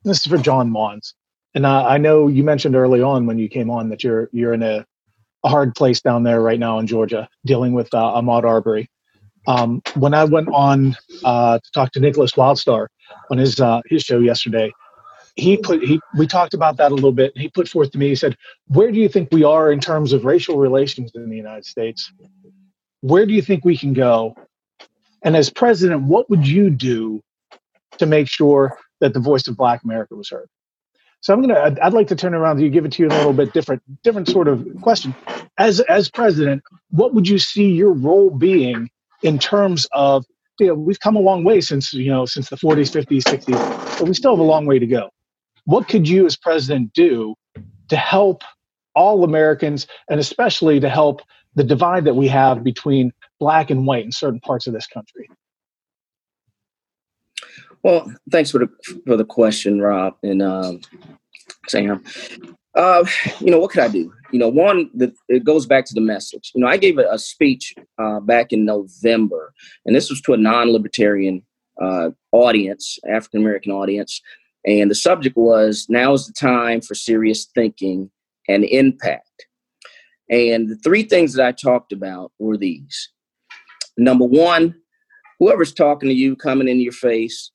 [0.03, 1.13] this is for John Monds,
[1.55, 4.53] and uh, I know you mentioned early on when you came on that you're you're
[4.53, 4.85] in a,
[5.43, 8.89] a hard place down there right now in Georgia, dealing with uh, Ahmaud Arbery.
[9.47, 12.87] Um, when I went on uh, to talk to Nicholas Wildstar
[13.31, 14.71] on his uh, his show yesterday,
[15.37, 17.31] he put he we talked about that a little bit.
[17.37, 18.09] He put forth to me.
[18.09, 18.35] He said,
[18.67, 22.11] "Where do you think we are in terms of racial relations in the United States?
[22.99, 24.35] Where do you think we can go?
[25.21, 27.21] And as president, what would you do
[27.97, 30.49] to make sure that the voice of Black America was heard?"
[31.25, 31.59] So I'm gonna.
[31.59, 33.51] I'd, I'd like to turn around you, give it to you in a little bit
[33.51, 35.15] different, different sort of question.
[35.57, 36.61] As as president,
[36.91, 38.91] what would you see your role being
[39.23, 40.23] in terms of
[40.59, 43.97] you know we've come a long way since you know since the 40s, 50s, 60s,
[43.97, 45.09] but we still have a long way to go.
[45.63, 47.33] What could you as president do
[47.87, 48.43] to help
[48.93, 51.23] all Americans and especially to help
[51.55, 55.27] the divide that we have between black and white in certain parts of this country?
[57.85, 60.81] Well, thanks for the for the question, Robb and um,
[61.67, 62.03] Sam.
[62.73, 63.05] Uh,
[63.39, 64.11] you know, what could I do?
[64.31, 66.51] You know, one, the, it goes back to the message.
[66.55, 69.53] You know, I gave a, a speech uh, back in November,
[69.85, 71.43] and this was to a non-libertarian
[71.79, 74.19] uh, audience, African American audience,
[74.65, 78.09] and the subject was "Now is the time for serious thinking
[78.49, 79.45] and impact."
[80.27, 83.11] And the three things that I talked about were these:
[83.95, 84.73] number one,
[85.37, 87.51] whoever's talking to you, coming in your face,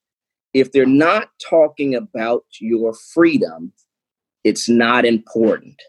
[0.55, 3.73] if they're not talking about your freedom,
[4.45, 5.81] it's not important.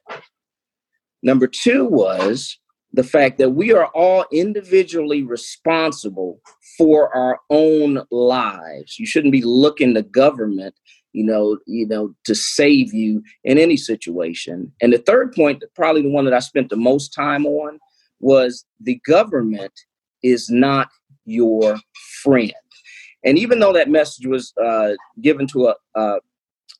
[1.24, 2.58] Number two was
[2.94, 6.42] the fact that we are all individually responsible
[6.78, 9.00] for our own lives.
[9.00, 10.76] You shouldn't be looking to government,
[11.14, 14.72] you know, you know, to save you in any situation.
[14.82, 17.80] And the third point, probably the one that I spent the most time on,
[18.20, 19.74] was the government
[20.22, 20.90] is not
[21.26, 21.80] your
[22.24, 22.54] friend.
[23.24, 26.20] And even though that message was uh, given to a, uh,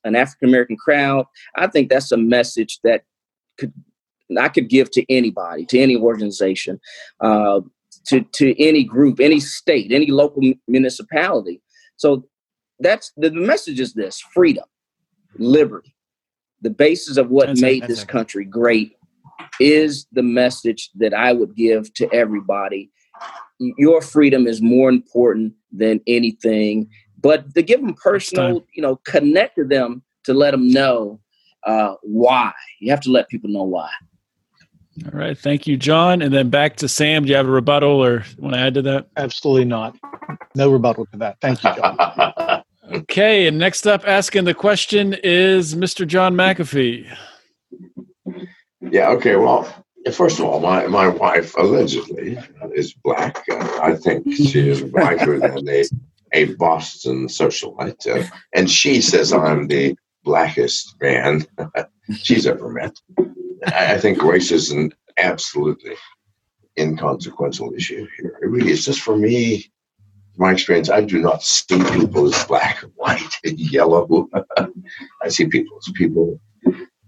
[0.04, 3.02] an African American crowd, I think that's a message that
[3.58, 3.72] could
[4.38, 6.80] I could give to anybody, to any organization,
[7.20, 7.60] uh,
[8.06, 11.60] to to any group, any state, any local municipality.
[11.96, 12.26] So
[12.80, 14.64] that's the, the message is this: freedom,
[15.38, 15.94] liberty,
[16.62, 18.08] the basis of what That's made this it.
[18.08, 18.96] country great
[19.60, 22.90] is the message that I would give to everybody.
[23.58, 26.88] Your freedom is more important than anything,
[27.20, 31.20] but to give them personal, you know, connect to them to let them know
[31.64, 32.52] uh, why.
[32.80, 33.90] You have to let people know why.
[35.06, 35.38] All right.
[35.38, 36.20] Thank you, John.
[36.20, 37.24] And then back to Sam.
[37.24, 39.08] Do you have a rebuttal or want to add to that?
[39.16, 39.96] Absolutely not.
[40.54, 41.38] No rebuttal to that.
[41.40, 42.62] Thank you, John.
[42.92, 43.46] Okay.
[43.46, 46.06] And next up, asking the question is Mr.
[46.06, 47.06] John McAfee.
[48.82, 49.08] Yeah.
[49.10, 49.36] Okay.
[49.36, 49.72] Well,
[50.10, 52.38] first of all, my, my wife allegedly
[52.74, 53.44] is black.
[53.50, 55.84] Uh, I think she is blacker than a,
[56.32, 58.06] a Boston socialite.
[58.06, 61.44] Uh, and she says I'm the blackest man
[62.16, 62.96] she's ever met.
[63.66, 65.94] I, I think race is an absolutely
[66.78, 68.38] inconsequential issue here.
[68.42, 69.70] It really is just for me.
[70.38, 74.28] My experience, I do not see people as black, white, yellow.
[75.22, 76.40] I see people as people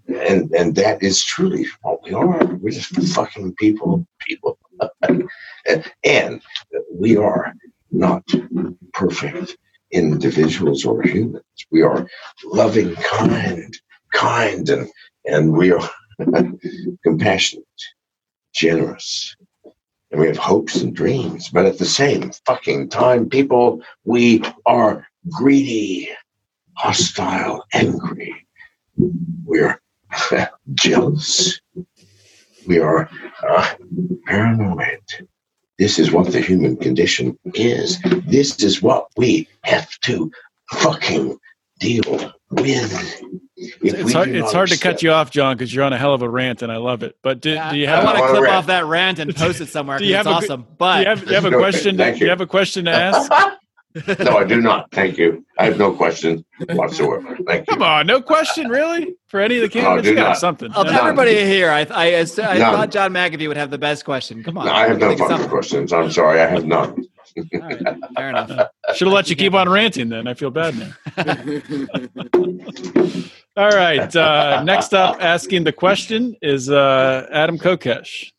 [0.09, 2.45] and and that is truly what we are.
[2.57, 4.59] We're just fucking people, people,
[6.05, 6.43] and,
[6.93, 7.55] we are
[7.91, 8.25] not
[8.93, 9.57] perfect
[9.91, 11.45] individuals or humans.
[11.71, 12.07] We are
[12.45, 13.77] loving, kind,
[14.13, 14.89] kind and
[15.27, 15.91] and we are
[17.03, 17.65] compassionate,
[18.53, 19.37] generous,
[20.11, 21.49] and we have hopes and dreams.
[21.49, 26.11] But at the same fucking time, people, we are greedy,
[26.75, 28.35] hostile, angry.
[29.45, 29.81] We're
[30.75, 31.61] jealous.
[32.67, 33.09] We are
[33.47, 33.75] uh,
[34.27, 35.01] paranoid.
[35.79, 38.01] This is what the human condition is.
[38.27, 40.31] This is what we have to
[40.73, 41.37] fucking
[41.81, 43.23] deal with.
[43.57, 46.15] If It's hard, it's hard to cut you off, John, because you're on a hell
[46.15, 47.17] of a rant, and I love it.
[47.23, 48.55] But do, do you have I want to clip rant.
[48.55, 49.99] off that rant and post it somewhere.
[49.99, 50.61] Do 'cause you it's have a good- awesome.
[50.63, 51.97] do But you have, do you have a No, question?
[51.97, 52.31] thank Do you you.
[52.31, 53.31] have a question to ask?
[54.19, 54.91] No, I do not.
[54.91, 55.45] Thank you.
[55.59, 57.37] I have no questions whatsoever.
[57.47, 57.75] Thank you.
[57.75, 60.05] Come on, no question, really, for any of the No, candidates.
[60.07, 60.39] do You got not.
[60.39, 60.73] something.
[60.73, 60.95] of None.
[60.97, 64.43] everybody here, I I, I, I thought John McAfee would have the best question.
[64.43, 65.49] Come on, No, I have no fucking something.
[65.49, 65.93] questions.
[65.93, 66.41] I'm sorry.
[66.41, 67.05] I have none.
[67.37, 68.69] All right, fair enough.
[68.95, 70.09] Should have let you keep on ranting.
[70.09, 70.93] Then I feel bad now.
[73.57, 74.15] All right.
[74.15, 78.31] Uh, next up, asking the question is uh, Adam Kokesh.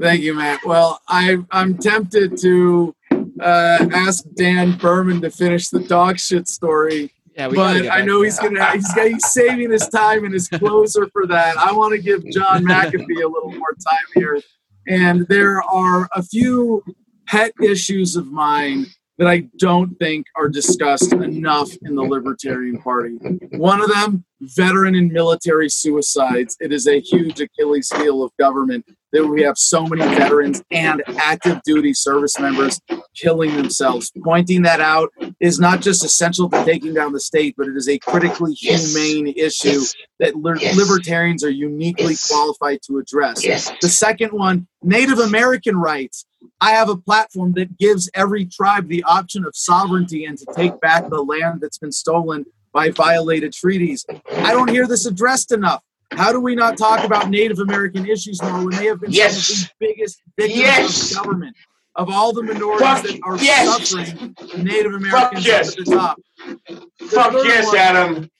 [0.00, 0.60] Thank you, Matt.
[0.64, 2.94] Well, I I'm tempted to
[3.40, 8.24] uh, ask Dan Behrman to finish the dog shit story, Yeah, but I know to
[8.24, 11.56] he's gonna he's, he's saving his time and his closer for that.
[11.56, 14.40] I want to give John McAfee a little more time here,
[14.86, 16.82] and there are a few
[17.26, 18.86] pet issues of mine
[19.18, 23.16] that I don't think are discussed enough in the Libertarian Party.
[23.50, 26.56] One of them, veteran and military suicides.
[26.60, 31.02] It is a huge Achilles heel of government that we have so many veterans and
[31.18, 32.80] active duty service members
[33.14, 34.12] killing themselves.
[34.22, 35.10] Pointing that out
[35.40, 38.94] is not just essential to taking down the state, but it is a critically Yes.
[38.94, 39.94] humane issue Yes.
[40.20, 40.76] that li- Yes.
[40.76, 43.42] libertarians are uniquely qualified to address.
[43.80, 46.24] The second one, Native American rights.
[46.60, 50.80] I have a platform that gives every tribe the option of sovereignty and to take
[50.80, 54.04] back the land that's been stolen by violated treaties.
[54.36, 55.82] I don't hear this addressed enough.
[56.12, 59.46] How do we not talk about Native American issues more when they have been Yes.
[59.46, 61.10] some of the biggest victims Yes.
[61.12, 61.56] of government?
[61.94, 63.88] Of all the minorities Fuck that are yes.
[63.90, 65.76] suffering, Native Americans yes.
[65.78, 66.20] at the top.
[66.66, 68.30] The Fuck yes, one- Adam.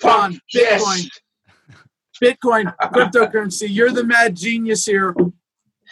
[0.00, 0.82] Fuck yes.
[0.84, 1.10] Bitcoin.
[2.22, 5.14] Bitcoin, cryptocurrency, you're the mad genius here.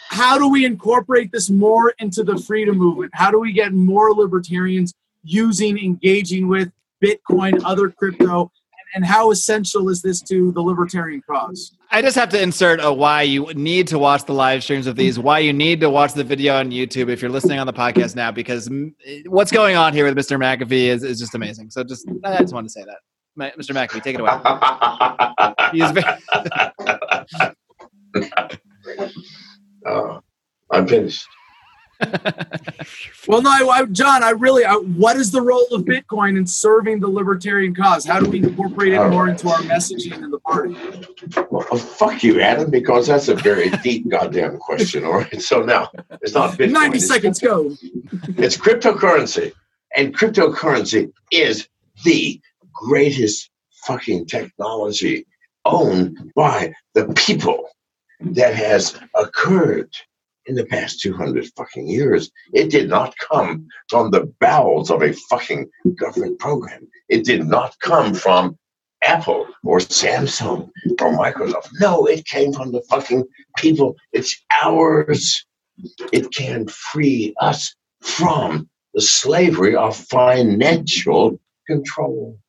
[0.09, 3.11] How do we incorporate this more into the freedom movement?
[3.15, 4.93] How do we get more libertarians
[5.23, 6.71] using, engaging with
[7.03, 8.51] Bitcoin, other crypto?
[8.95, 11.75] And how essential is this to the libertarian cause?
[11.91, 14.95] I just have to insert a why you need to watch the live streams of
[14.95, 17.73] these, why you need to watch the video on YouTube if you're listening on the
[17.73, 18.69] podcast now, because
[19.27, 20.39] what's going on here with Mr.
[20.39, 21.69] McAfee is, is just amazing.
[21.69, 23.57] So just I just wanted to say that.
[23.57, 23.71] Mr.
[23.71, 24.31] McAfee, take it away.
[25.71, 26.05] He is very,
[29.85, 30.19] Uh,
[30.71, 31.27] I'm finished.
[33.27, 36.99] Well, no, I, John, I really, I, what is the role of Bitcoin in serving
[36.99, 38.05] the libertarian cause?
[38.05, 40.75] How do we incorporate it more into our messaging in the party?
[41.51, 45.05] Well, uh, fuck you, Adam, because that's a very deep goddamn question.
[45.05, 45.41] All right.
[45.41, 45.89] So now
[46.21, 46.71] it's not Bitcoin.
[46.71, 47.75] 90 it's- seconds, go.
[48.37, 49.53] It's cryptocurrency.
[49.95, 51.67] And cryptocurrency is
[52.03, 52.39] the
[52.73, 53.49] greatest
[53.85, 55.25] fucking technology
[55.65, 57.69] owned by the people
[58.21, 59.95] that has occurred
[60.49, 62.31] in the past 200 fucking years.
[62.53, 66.87] It did not come from the bowels of a fucking government program.
[67.07, 68.57] It did not come from
[69.03, 70.69] Apple or Samsung
[70.99, 71.69] or Microsoft.
[71.79, 73.25] No, it came from the fucking
[73.57, 73.95] people.
[74.11, 75.45] It's ours.
[76.11, 82.39] It can free us from the slavery of financial control.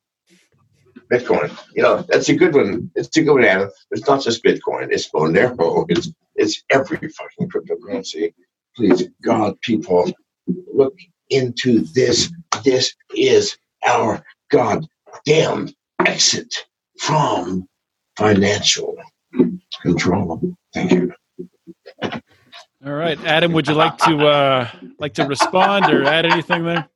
[1.11, 2.89] Bitcoin, you know, that's a good one.
[2.95, 3.69] It's a good one, Adam.
[3.91, 8.33] It's not just Bitcoin, it's Monero, it's it's every fucking cryptocurrency.
[8.75, 10.11] Please, God, people,
[10.47, 10.97] look
[11.29, 12.31] into this.
[12.63, 15.69] This is our goddamn
[16.05, 16.53] exit
[16.99, 17.67] from
[18.17, 18.95] financial
[19.81, 20.55] control.
[20.73, 21.13] Thank you.
[22.83, 24.67] All right, Adam, would you like to uh,
[24.97, 26.87] like to respond or add anything there?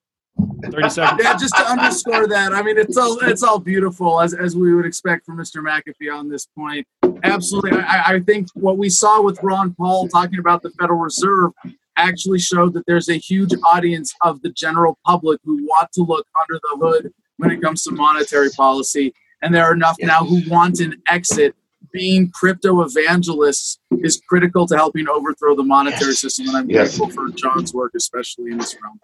[0.72, 1.22] Thirty seconds.
[1.24, 4.74] Yeah, just to underscore that, I mean, it's all it's all beautiful as as we
[4.74, 5.64] would expect from Mr.
[5.64, 6.86] McAfee on this point.
[7.24, 11.52] Absolutely, I, I think what we saw with Ron Paul talking about the Federal Reserve
[11.98, 16.28] actually showed that there's a huge audience of the general public who want to look
[16.41, 20.41] under the hood when it comes to monetary policy, and there are enough now who
[20.49, 21.56] want an exit.
[21.96, 26.20] Being crypto evangelists is critical to helping overthrow the monetary Yes.
[26.20, 26.98] system, and I'm Yes.
[26.98, 29.00] grateful for John's work, especially in this realm.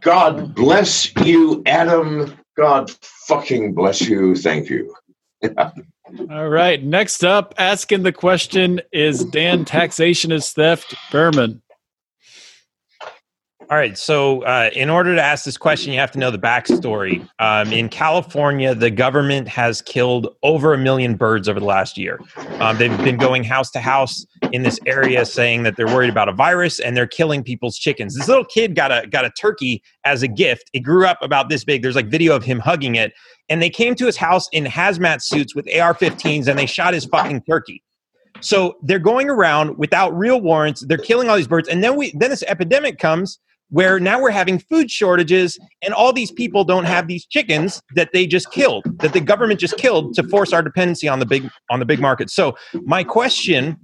[0.00, 2.34] God bless you, Adam.
[2.56, 4.36] God fucking bless you.
[4.36, 4.94] Thank you.
[6.30, 6.80] All right.
[6.84, 11.62] Next up, asking the question is Dan taxation is theft Behrman.
[13.70, 13.98] All right.
[13.98, 17.28] So, uh, in order to ask this question, you have to know the backstory.
[17.38, 22.18] Um, in California, the government has killed over a million birds over the last year.
[22.60, 26.30] Um, they've been going house to house in this area, saying that they're worried about
[26.30, 28.14] a virus and they're killing people's chickens.
[28.14, 30.70] This little kid got a got a turkey as a gift.
[30.72, 31.82] It grew up about this big.
[31.82, 33.12] There's like video of him hugging it,
[33.50, 37.04] and they came to his house in hazmat suits with AR-15s and they shot his
[37.04, 37.82] fucking turkey.
[38.40, 40.86] So they're going around without real warrants.
[40.86, 43.38] They're killing all these birds, and then we then this epidemic comes
[43.70, 48.10] where now we're having food shortages, and all these people don't have these chickens that
[48.12, 51.48] they just killed, that the government just killed to force our dependency on the big
[51.70, 52.30] on the big market.
[52.30, 53.78] So my question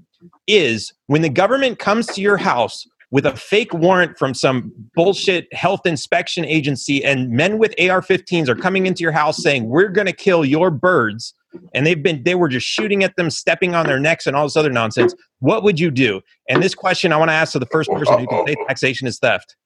[0.47, 5.53] is, when the government comes to your house with a fake warrant from some bullshit
[5.53, 10.07] health inspection agency, and men with AR-15s are coming into your house saying, "We're going
[10.07, 11.35] to kill your birds."
[11.73, 14.45] and they've been they were just shooting at them stepping on their necks and all
[14.45, 17.59] this other nonsense what would you do and this question i want to ask to
[17.59, 19.57] the first person who can say taxation is theft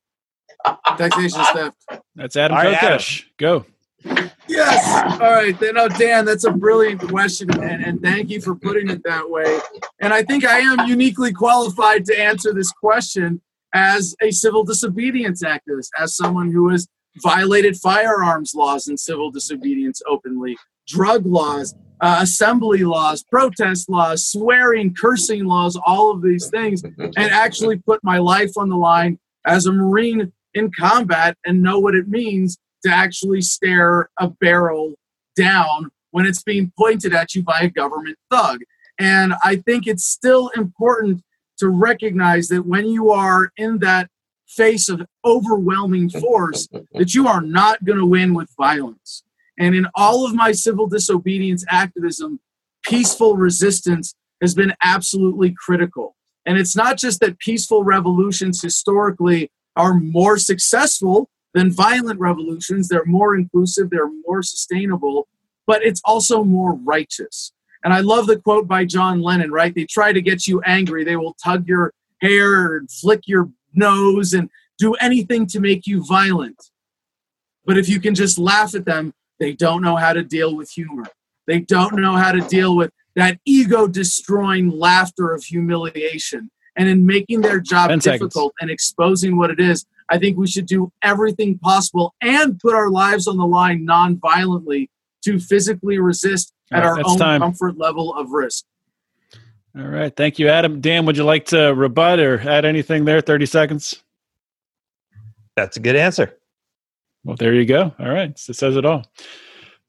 [0.97, 1.77] Taxation is theft.
[2.15, 3.05] That's Adam All right, Adam.
[3.39, 3.65] Go.
[4.49, 5.21] Yes.
[5.21, 5.59] All right.
[5.59, 9.29] Then, oh, Dan, that's a brilliant question, and, and thank you for putting it that
[9.29, 9.59] way.
[10.01, 13.41] And I think I am uniquely qualified to answer this question
[13.75, 16.89] as a civil disobedience activist, as someone who has
[17.23, 20.57] violated firearms laws and civil disobedience openly,
[20.87, 27.17] drug laws, uh, assembly laws, protest laws, swearing, cursing laws, all of these things, and
[27.17, 31.95] actually put my life on the line as a Marine in combat and know what
[31.95, 34.95] it means to actually stare a barrel
[35.37, 38.61] down when it's being pointed at you by a government thug.
[38.99, 41.23] And I think it's still important
[41.59, 44.09] to recognize that when you are in that
[44.47, 49.23] face of overwhelming force, that you are not going to win with violence.
[49.59, 52.41] And in all of my civil disobedience activism,
[52.85, 56.15] peaceful resistance has been absolutely critical.
[56.47, 63.07] And it's not just that peaceful revolutions historically are more successful than violent revolutions, they're
[63.07, 65.27] more inclusive, they're more sustainable,
[65.67, 67.53] but it's also more righteous.
[67.85, 69.75] And I love the quote by John Lennon, right?
[69.75, 74.35] They try to get you angry, they will tug your hair and flick your nose
[74.35, 76.71] and do anything to make you violent.
[77.65, 80.71] But if you can just laugh at them, they don't know how to deal with
[80.71, 81.05] humor.
[81.47, 86.51] They don't know how to deal with that ego destroying laughter of humiliation.
[86.79, 88.21] And in making their job 10 seconds.
[88.21, 92.73] difficult and exposing what it is, I think we should do everything possible and put
[92.75, 94.89] our lives on the line non-violently
[95.25, 97.41] to physically resist at All our own time.
[97.41, 98.65] comfort level of risk.
[99.77, 100.15] All right.
[100.17, 100.81] Thank you, Adam.
[100.81, 103.21] Dan, would you like to rebut or add anything there?
[103.21, 104.03] 30 seconds.
[105.57, 106.39] that's a good answer
[107.25, 107.93] Well, there you go.
[107.99, 108.39] All right.
[108.39, 109.05] So it says it all.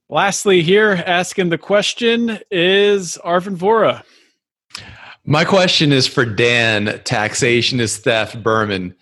[0.09, 4.03] Lastly, here asking the question is Arvin Vohra.
[5.25, 7.01] My question is for Dan.
[7.03, 8.95] Taxation is theft, Behrman.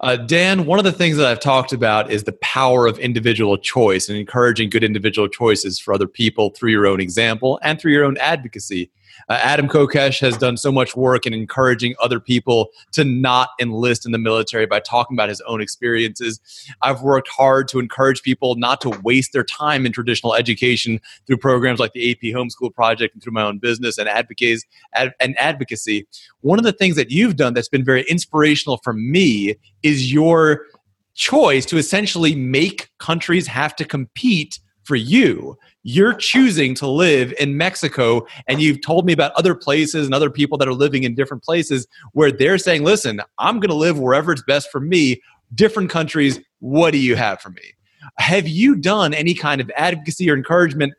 [0.00, 3.58] Uh, Dan, one of the things that I've talked about is the power of individual
[3.58, 7.92] choice and encouraging good individual choices for other people through your own example and through
[7.92, 8.90] your own advocacy.
[9.28, 14.06] Uh, Adam Kokesh has done so much work in encouraging other people to not enlist
[14.06, 16.40] in the military by talking about his own experiences.
[16.82, 21.38] I've worked hard to encourage people not to waste their time in traditional education through
[21.38, 24.64] programs like the AP Homeschool Project and through my own business and advocates
[24.94, 26.06] ad, and advocacy.
[26.40, 30.66] One of the things that you've done that's been very inspirational for me is your
[31.14, 34.58] choice to essentially make countries have to compete
[34.90, 35.56] for you.
[35.84, 40.30] You're choosing to live in Mexico, and you've told me about other places and other
[40.30, 44.00] people that are living in different places where they're saying, Listen, I'm going to live
[44.00, 45.22] wherever it's best for me.
[45.54, 47.62] Different countries, what do you have for me?
[48.18, 50.92] Have you done any kind of advocacy or encouragement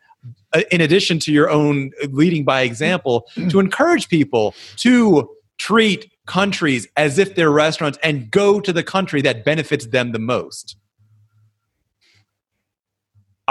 [0.54, 6.88] uh, in addition to your own leading by example to encourage people to treat countries
[6.96, 10.78] as if they're restaurants and go to the country that benefits them the most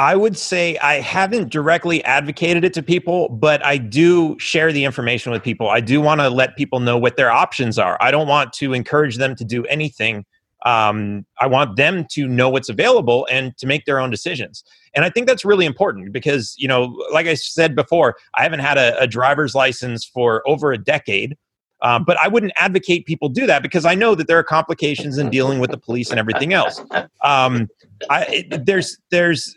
[0.01, 4.87] I would say I haven't directly advocated it to people, but I do share the
[4.87, 5.69] information with people.
[5.69, 7.99] I do want to let people know what their options are.
[8.01, 10.25] I don't want to encourage them to do anything.
[10.65, 14.65] Um, I want them to know what's available and to make their own decisions.
[14.95, 18.61] And I think that's really important because, you know, like I said before, I haven't
[18.61, 21.37] had a, a driver's license for over a decade.
[21.83, 25.19] Um, but I wouldn't advocate people do that because I know that there are complications
[25.19, 26.83] in dealing with the police and everything else.
[27.23, 27.69] Um,
[28.09, 29.55] I, there's there's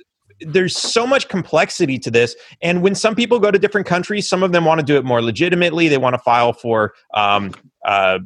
[0.48, 2.36] there's so much complexity to this.
[2.62, 5.06] And when some people go to different countries some of them want to do it
[5.06, 5.88] more legitimately.
[5.88, 7.52] They want to file for um,
[7.86, 8.20] uh,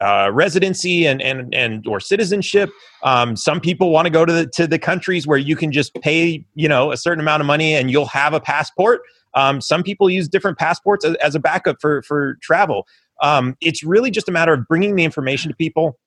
[0.00, 2.70] uh, residency and, and and or citizenship.
[3.02, 5.92] Um, some people want to go to the to the countries where you can just
[5.96, 9.02] pay you know a certain amount of money and you'll have a passport.
[9.34, 12.86] Um, some people use different passports as, as a backup for for travel.
[13.22, 15.98] Um, it's really just a matter of bringing the information to people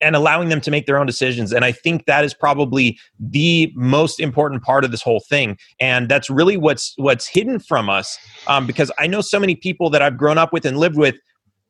[0.00, 1.52] and allowing them to make their own decisions.
[1.52, 5.58] And I think that is probably the most important part of this whole thing.
[5.80, 8.18] And that's really what's what's hidden from us.
[8.46, 11.16] Um, because I know so many people that I've grown up with and lived with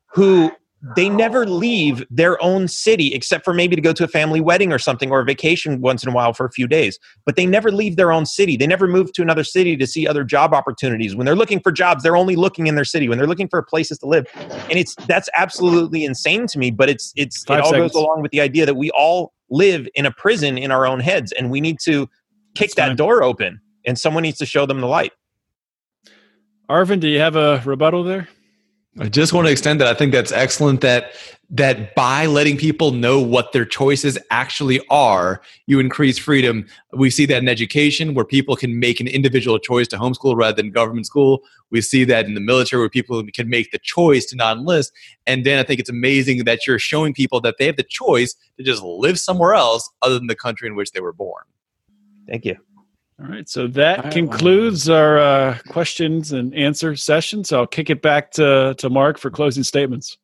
[0.06, 0.52] who
[0.96, 4.72] they never leave their own city except for maybe to go to a family wedding
[4.72, 7.46] or something or a vacation once in a while for a few days but they
[7.46, 10.52] never leave their own city they never move to another city to see other job
[10.52, 13.48] opportunities when they're looking for jobs they're only looking in their city when they're looking
[13.48, 17.58] for places to live and it's that's absolutely insane to me but it's it's Five
[17.58, 17.92] it all seconds.
[17.92, 20.98] goes along with the idea that we all live in a prison in our own
[20.98, 22.08] heads and we need to
[22.54, 22.96] kick That's that fine.
[22.96, 25.12] door open and someone needs to show them the light
[26.70, 28.28] Arvin, do you have a rebuttal there?
[28.98, 29.88] I just want to extend that.
[29.88, 31.12] I think that's excellent that
[31.54, 36.66] that by letting people know what their choices actually are, you increase freedom.
[36.94, 40.56] We see that in education where people can make an individual choice to homeschool rather
[40.56, 41.42] than government school.
[41.70, 44.92] We see that in the military where people can make the choice to not enlist.
[45.26, 48.34] And then I think it's amazing that you're showing people that they have the choice
[48.56, 51.44] to just live somewhere else other than the country in which they were born.
[52.26, 52.56] thank you
[53.22, 57.44] All right, so that concludes our uh, questions and answer session.
[57.44, 60.18] So I'll kick it back to, to Marc for closing statements.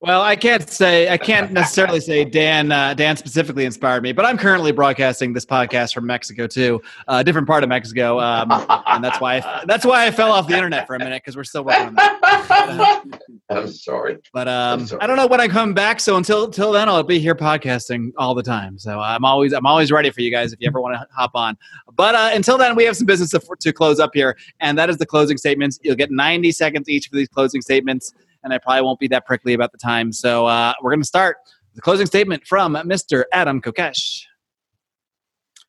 [0.00, 4.24] Well, I can't say I can't necessarily say Dan uh, Dan specifically inspired me, but
[4.24, 8.52] I'm currently broadcasting this podcast from Mexico too, a different part of Mexico, um,
[8.86, 11.36] and that's why I, that's why I fell off the internet for a minute because
[11.36, 13.20] we're still working on that.
[13.50, 14.18] I'm sorry.
[14.32, 15.02] But um, sorry.
[15.02, 18.12] I don't know when I come back, so until until then, I'll be here podcasting
[18.18, 18.78] all the time.
[18.78, 21.32] So I'm always I'm always ready for you guys if you ever want to hop
[21.34, 21.56] on.
[21.96, 24.90] But uh, until then, we have some business to, to close up here, and that
[24.90, 25.80] is the closing statements.
[25.82, 28.14] You'll get 90 seconds each for these closing statements,
[28.44, 30.12] and I probably won't be that prickly about the time.
[30.12, 31.36] So uh, we're going to start
[31.74, 33.24] the closing statement from Mr.
[33.32, 34.22] Adam Kokesh.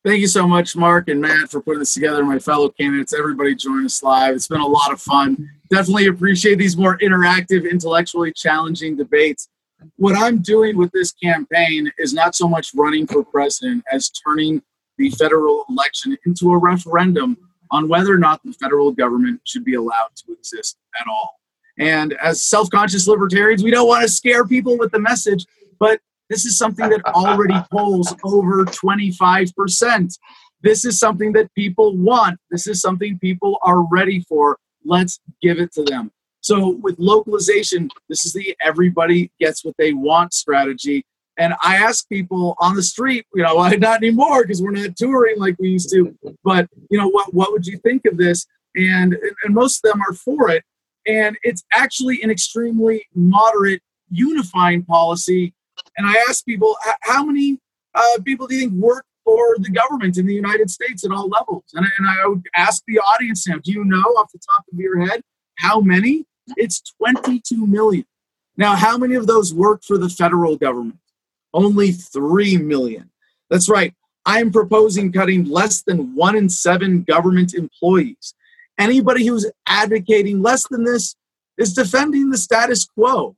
[0.06, 2.24] Thank you so much, Marc and Matt, for putting this together.
[2.24, 4.34] My fellow candidates, everybody join us live.
[4.34, 5.50] It's been a lot of fun.
[5.70, 9.50] Definitely appreciate these more interactive, intellectually challenging debates.
[9.98, 14.62] What I'm doing with this campaign is not so much running for president as turning
[14.98, 17.38] the federal election into a referendum
[17.72, 21.40] on whether or not the federal government should be allowed to exist at all.
[21.80, 25.46] And as self conscious libertarians, we don't want to scare people with the message,
[25.80, 26.00] but
[26.30, 30.18] this is something that already polls over 25%.
[30.62, 32.38] This is something that people want.
[32.52, 34.58] This is something people are ready for.
[34.86, 36.12] Let's give it to them.
[36.42, 41.06] So, with localization, this is the everybody gets what they want strategy.
[41.38, 44.98] And I ask people on the street, you know, why not anymore because we're not
[44.98, 48.46] touring like we used to, but, you know, what, what would you think of this?
[48.76, 50.64] And, and most of them are for it.
[51.08, 53.82] And it's actually an extremely moderate,
[54.12, 55.54] unifying policy
[55.98, 57.60] and I asked people, how many
[57.94, 61.28] uh, people do you think work for the government in the United States at all
[61.28, 61.64] levels?
[61.74, 64.64] And, I- and I would ask the audience now, do you know off the top
[64.72, 65.22] of your head
[65.58, 66.26] how many?
[66.56, 68.06] It's 22 million.
[68.58, 71.00] Now, how many of those work for the federal government?
[71.54, 73.10] Only 3 million.
[73.50, 73.94] That's right.
[74.26, 78.34] I am proposing cutting less than one in seven government employees.
[78.80, 81.16] Anybody who's advocating less than this
[81.58, 83.36] is defending the status quo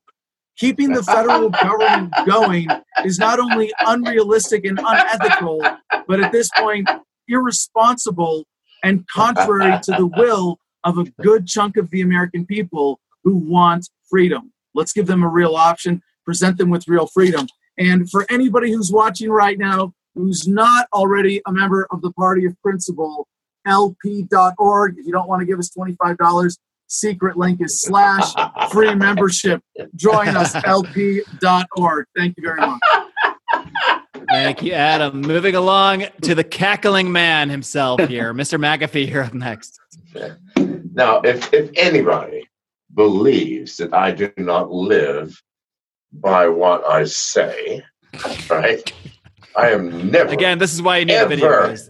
[0.57, 2.67] keeping the federal government going
[3.03, 5.59] is not only unrealistic and unethical,
[6.07, 6.87] but at this point,
[7.27, 8.45] irresponsible
[8.83, 13.89] and contrary to the will of a good chunk of the American people who want
[14.09, 14.53] freedom.
[14.75, 17.47] Let's give them a real option, present them with real freedom.
[17.77, 22.45] And for anybody who's watching right now who's not already a member of the Party
[22.45, 23.27] of Principle,
[23.67, 26.57] lp.org, if you don't want to give us $25,
[26.87, 28.33] secret link is slash
[28.71, 29.61] free membership.
[29.95, 32.05] Join us, lp.org.
[32.15, 32.79] Thank you very much.
[34.29, 35.21] Thank you, Adam.
[35.21, 38.59] Moving along to the cackling man himself here, Mr.
[38.59, 39.09] McAfee.
[39.09, 39.79] You're up next.
[40.93, 42.47] Now, if, if anybody
[42.93, 45.41] believes that I do not live
[46.13, 47.83] by what I say,
[48.49, 48.93] right,
[49.55, 51.47] I am never, Again, this is why you need a video.
[51.47, 51.67] Ever.
[51.67, 51.89] guys.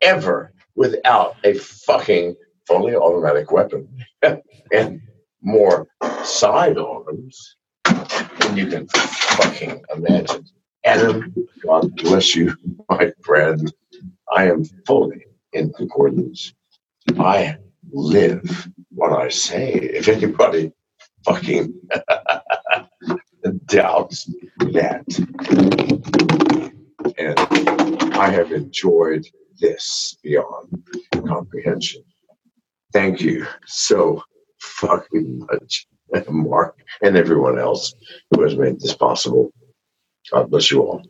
[0.00, 2.34] ever without a fucking
[2.66, 3.88] fully automatic weapon
[4.72, 5.00] and
[5.42, 5.88] more
[6.24, 10.46] sidearms than you can fucking imagine.
[10.84, 12.56] Adam, God bless you,
[12.88, 13.72] my friend.
[14.34, 16.54] I am fully in concordance.
[17.18, 17.56] I
[17.90, 19.72] live what I say.
[19.74, 20.72] If anybody
[21.24, 21.74] fucking
[23.66, 24.30] doubts
[24.72, 25.04] that,
[27.18, 27.71] and
[28.22, 29.26] I have enjoyed
[29.58, 30.84] this beyond
[31.26, 32.04] comprehension.
[32.92, 34.22] Thank you so
[34.60, 35.88] fucking much,
[36.28, 37.92] Marc, and everyone else
[38.30, 39.50] who has made this possible.
[40.30, 41.02] God bless you all.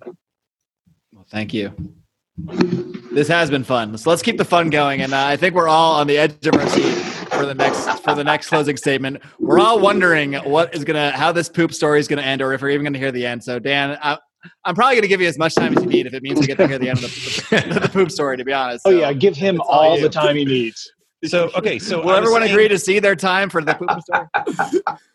[1.13, 1.75] Well, thank you.
[3.13, 3.99] This has been fun.
[3.99, 5.03] So let's keep the fun going.
[5.03, 6.95] And uh, I think we're all on the edge of our seat
[7.35, 9.21] for the next for the next closing statement.
[9.39, 12.63] We're all wondering what is gonna how this poop story is gonna end, or if
[12.63, 13.45] we're even gonna hear the end.
[13.45, 14.17] So Dan, I,
[14.65, 16.47] I'm probably gonna give you as much time as you need if it means we
[16.47, 18.37] get to hear the end of the, the poop story.
[18.37, 18.83] To be honest.
[18.87, 20.91] Oh So, yeah, give him all all the time he needs.
[21.25, 24.99] So okay, so Will everyone saying- agree to see their time for the poop story?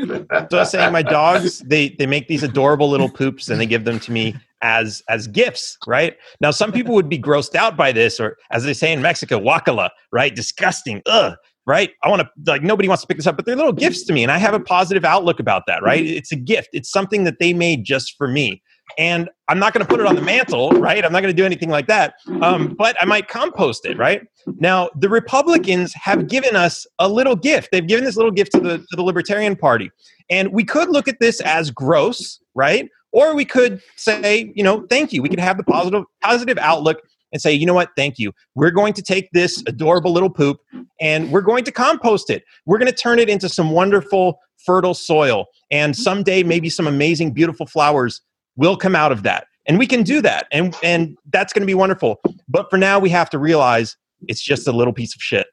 [0.00, 3.66] So I was saying my dogs, they they make these adorable little poops and they
[3.66, 6.16] give them to me as as gifts, right?
[6.40, 9.38] Now some people would be grossed out by this, or as they say in Mexico,
[9.38, 10.34] wakala, right?
[10.34, 11.02] Disgusting.
[11.04, 11.36] Ugh.
[11.66, 11.90] Right?
[12.04, 14.12] I want to like nobody wants to pick this up, but they're little gifts to
[14.12, 16.04] me, and I have a positive outlook about that, right?
[16.04, 16.68] It's a gift.
[16.72, 18.62] It's something that they made just for me.
[18.98, 21.04] And I'm not going to put it on the mantle, right?
[21.04, 22.14] I'm not going to do anything like that.
[22.40, 24.22] Um, but I might compost it, right?
[24.58, 27.70] Now, the Republicans have given us a little gift.
[27.72, 29.90] They've given this little gift to the, to the Libertarian Party.
[30.30, 32.88] And we could look at this as gross, right?
[33.12, 35.22] Or we could say, you know, thank you.
[35.22, 37.00] We could have the positive, positive outlook
[37.36, 38.32] and say, you know what, thank you.
[38.54, 40.58] We're going to take this adorable little poop
[41.02, 42.44] and we're going to compost it.
[42.64, 45.44] We're going to turn it into some wonderful, fertile soil.
[45.70, 48.22] And someday, maybe some amazing, beautiful flowers
[48.56, 49.48] will come out of that.
[49.66, 50.46] And we can do that.
[50.50, 52.22] And, and that's going to be wonderful.
[52.48, 53.98] But for now, we have to realize
[54.28, 55.46] it's just a little piece of shit.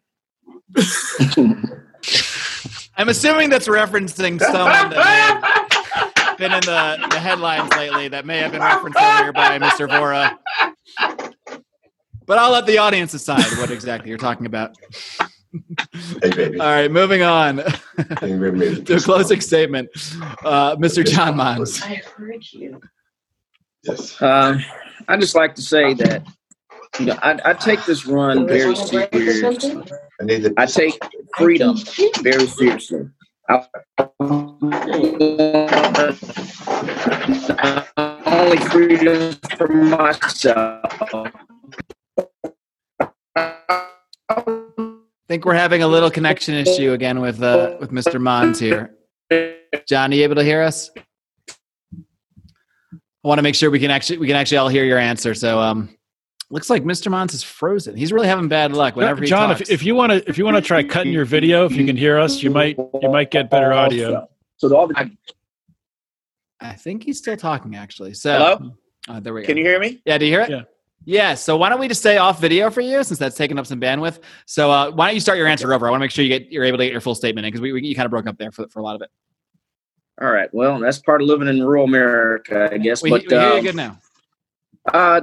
[2.96, 8.26] I'm assuming that's referencing someone that may have been in the, the headlines lately that
[8.26, 9.88] may have been referenced earlier by Mr.
[9.88, 10.38] Vohra.
[12.26, 14.76] But I'll let the audience decide what exactly you're talking about.
[16.22, 16.60] Hey, baby.
[16.60, 17.58] All right, moving on
[18.18, 19.90] Can you bring me to a closing statement.
[20.44, 21.06] Uh, Mr.
[21.06, 21.82] John Monds.
[21.84, 22.82] I heard you.
[23.84, 24.20] Yes.
[24.22, 24.58] Uh,
[25.08, 26.26] I just like to say that
[27.00, 29.84] you know I, I take this run very seriously.
[30.22, 30.54] I.
[30.58, 30.98] I take
[31.38, 31.78] freedom
[32.22, 33.10] very seriously.
[33.50, 33.68] I,
[38.26, 41.34] only freedom for myself.
[43.36, 44.96] I
[45.28, 48.20] think we're having a little connection issue again with uh, with Mr.
[48.20, 48.96] Monds here.
[49.88, 50.92] John, are you able to hear us?
[53.24, 55.34] I want to make sure we can actually we can actually all hear your answer.
[55.34, 55.98] So um
[56.50, 57.10] looks like Mr.
[57.10, 57.96] Monds is frozen.
[57.96, 59.62] He's really having bad luck whenever he John, talks.
[59.62, 61.86] if, if you want to if you want to try cutting your video, if you
[61.86, 64.28] can hear us, you might you might get better audio.
[64.58, 65.12] So all the,
[66.60, 68.14] I think he's still talking actually.
[68.14, 68.76] So Hello?
[69.10, 69.48] Uh, there we go.
[69.48, 70.02] can you hear me?
[70.06, 70.50] Yeah, do you hear it?
[70.50, 70.62] Yeah.
[71.06, 71.34] Yeah.
[71.34, 73.80] So why don't we just stay off video for you since that's taking up some
[73.80, 74.20] bandwidth?
[74.46, 75.88] So uh, why don't you start your answer over?
[75.88, 77.52] I want to make sure you get you're able to get your full statement in
[77.52, 79.10] because we, we you kind of broke up there for, for a lot of it.
[80.22, 80.50] All right.
[80.54, 83.02] Well, that's part of living in rural America, I guess.
[83.02, 84.00] We, but we hear you um, good now.
[84.94, 85.22] Uh,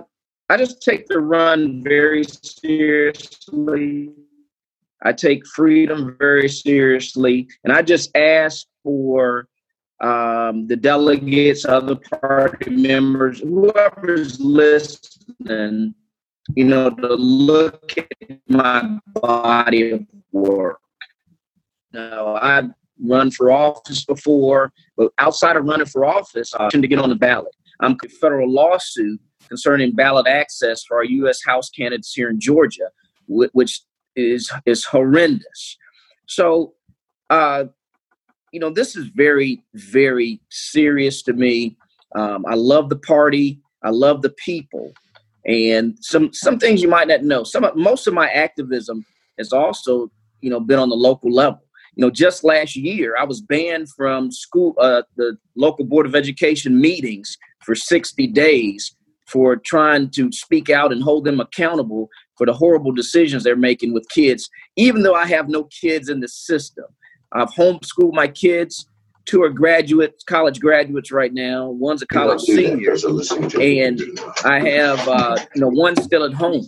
[0.48, 4.11] I just take the run very seriously.
[5.02, 9.47] I take freedom very seriously, and I just ask for
[10.01, 15.94] um, the delegates, other party members, whoever's listening,
[16.55, 20.81] you know, to look at my body of work.
[21.93, 22.70] Now, I've
[23.02, 27.09] run for office before, but outside of running for office, I tend to get on
[27.09, 27.55] the ballot.
[27.81, 31.43] I'm a federal lawsuit concerning ballot access for our U.S.
[31.44, 32.90] House candidates here in Georgia,
[33.27, 33.82] which
[34.16, 35.77] is is horrendous.
[36.27, 36.74] So,
[37.31, 37.64] uh,
[38.52, 41.77] you know, this is very, very serious to me.
[42.14, 43.60] Um, I love the party.
[43.82, 44.93] I love the people,
[45.47, 47.44] and some some things you might not know.
[47.44, 49.05] Some most of my activism
[49.39, 50.10] has also,
[50.40, 51.62] you know, been on the local level.
[51.94, 56.14] You know, just last year I was banned from school, uh, the local board of
[56.14, 58.94] education meetings for 60 days
[59.27, 63.93] for trying to speak out and hold them accountable for the horrible decisions they're making
[63.93, 66.86] with kids, even though I have no kids in the system.
[67.32, 68.86] I've homeschooled my kids.
[69.27, 71.69] Two are graduates, college graduates right now.
[71.69, 72.97] One's a college senior,
[73.61, 74.01] and
[74.44, 76.66] I have uh, you know one still at home.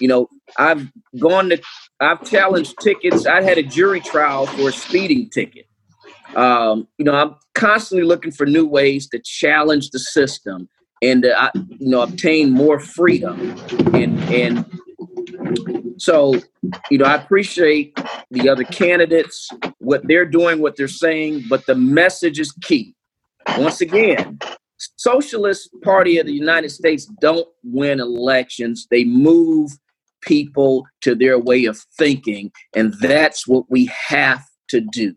[0.00, 0.28] You know,
[0.58, 0.86] I've
[1.18, 1.62] gone to,
[2.00, 3.26] I've challenged tickets.
[3.26, 5.66] I had a jury trial for a speeding ticket.
[6.34, 10.68] Um, you know, I'm constantly looking for new ways to challenge the system
[11.00, 13.56] and to, uh, you know obtain more freedom.
[13.94, 14.64] And and
[15.98, 16.34] so,
[16.90, 17.98] you know, I appreciate
[18.30, 19.48] the other candidates,
[19.78, 22.94] what they're doing, what they're saying, but the message is key.
[23.56, 24.38] Once again,
[24.96, 28.86] Socialist Party of the United States don't win elections.
[28.90, 29.72] They move
[30.20, 35.14] people to their way of thinking, and that's what we have to do.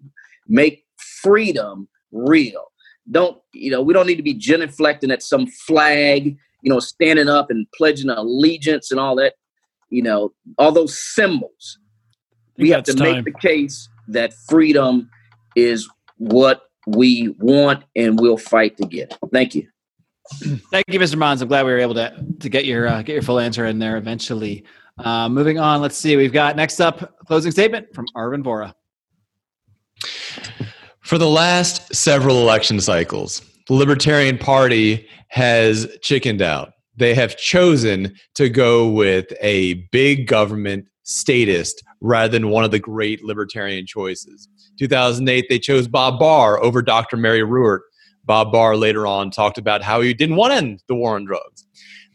[0.48, 0.86] Make
[1.22, 2.72] freedom real.
[3.10, 3.82] Don't you know?
[3.82, 8.10] We don't need to be genuflecting at some flag, you know, standing up and pledging
[8.10, 9.34] allegiance and all that.
[9.92, 11.78] You know, all those symbols.
[12.58, 15.10] We have to that's make the case that freedom
[15.56, 15.88] is
[16.18, 19.18] what we want, and we'll fight to get it.
[19.32, 19.68] Thank you.
[20.72, 21.18] Thank you, Mr.
[21.18, 21.42] Monds.
[21.42, 23.80] I'm glad we were able to to get your uh, get your full answer in
[23.80, 24.64] there eventually.
[24.98, 26.16] Uh, moving on, let's see.
[26.16, 28.74] We've got next up closing statement from Arvin Vohra.
[31.02, 36.74] For the last several election cycles, the Libertarian Party has chickened out.
[37.02, 42.78] They have chosen to go with a big government statist rather than one of the
[42.78, 44.48] great libertarian choices.
[44.78, 47.18] 2008, they chose Bob Barr over Dr.
[47.18, 47.80] Mary Ruwart.
[48.26, 51.26] Bob Barr later on talked about how he didn't want to end the war on
[51.26, 51.66] drugs.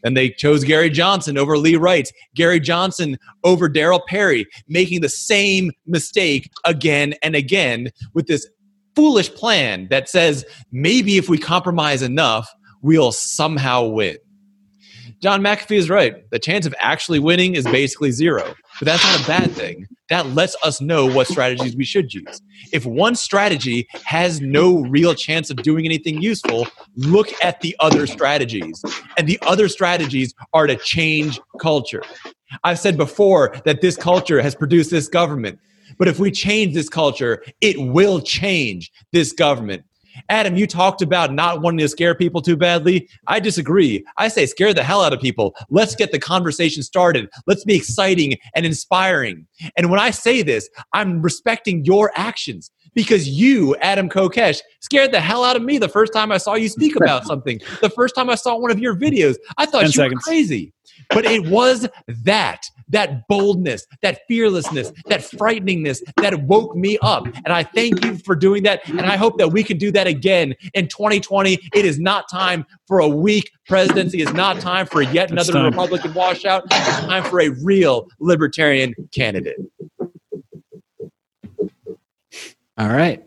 [0.03, 5.09] Then they chose Gary Johnson over Lee Wright, Gary Johnson over Darryl Perry, making the
[5.09, 8.47] same mistake again and again with this
[8.95, 12.49] foolish plan that says maybe if we compromise enough,
[12.81, 14.15] we'll somehow win.
[15.19, 16.29] John McAfee is right.
[16.29, 18.53] The chance of actually winning is basically zero.
[18.79, 19.87] But that's not a bad thing.
[20.09, 22.41] That lets us know what strategies we should use.
[22.71, 28.05] If one strategy has no real chance of doing anything useful, look at the other
[28.05, 28.83] strategies.
[29.17, 32.03] And the other strategies are to change culture.
[32.63, 35.59] I've said before that this culture has produced this government.
[35.97, 39.83] But if we change this culture, it will change this government.
[40.29, 43.07] Adam, you talked about not wanting to scare people too badly.
[43.27, 44.05] I disagree.
[44.17, 45.55] I say scare the hell out of people.
[45.69, 47.29] Let's get the conversation started.
[47.45, 49.47] Let's be exciting and inspiring.
[49.75, 55.21] And when I say this, I'm respecting your actions because you, Adam Kokesh, scared the
[55.21, 57.59] hell out of me the first time I saw you speak about something.
[57.81, 60.15] The first time I saw one of your videos, I thought you seconds.
[60.15, 60.73] were crazy.
[61.11, 67.25] But it was that, that boldness, that fearlessness, that frighteningness that woke me up.
[67.25, 68.87] And I thank you for doing that.
[68.87, 71.59] And I hope that we can do that again in 2020.
[71.73, 74.21] It is not time for a weak presidency.
[74.21, 75.63] It's not time for yet another.
[75.63, 76.63] Republican washout.
[76.71, 79.57] It's time for a real libertarian candidate.
[82.77, 83.23] All right.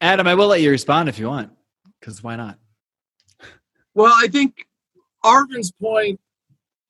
[0.00, 1.50] Adam, I will let you respond if you want,
[1.98, 2.58] because why not?
[3.94, 4.66] Well, I think
[5.24, 6.20] Arvin's point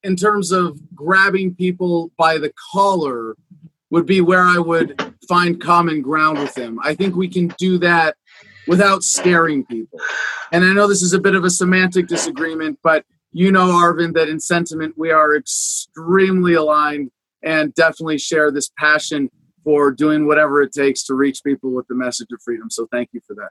[0.02, 3.36] in terms of grabbing people by the collar
[3.90, 6.78] would be where I would find common ground with them.
[6.82, 8.16] I think we can do that
[8.66, 9.98] without scaring people.
[10.52, 14.14] And I know this is a bit of a semantic disagreement, but you know, Arvin,
[14.14, 17.10] that in sentiment we are extremely aligned
[17.42, 19.30] and definitely share this passion
[19.64, 22.70] for doing whatever it takes to reach people with the message of freedom.
[22.70, 23.50] So thank you for that.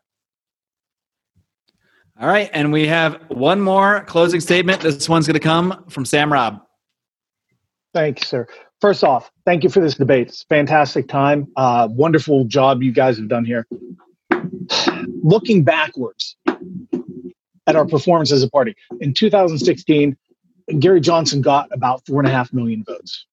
[2.20, 2.50] All right.
[2.52, 4.82] And we have one more closing statement.
[4.82, 6.62] This one's going to come from Sam Robb.
[7.94, 8.48] Thank you, sir.
[8.82, 10.28] First off, thank you for this debate.
[10.28, 11.48] It's fantastic time.
[11.56, 13.66] Uh, wonderful job you guys have done here.
[15.24, 16.36] Looking backwards
[17.68, 20.18] at our performance as a party, in 2016,
[20.80, 23.26] Gary Johnson got about four and a half million votes,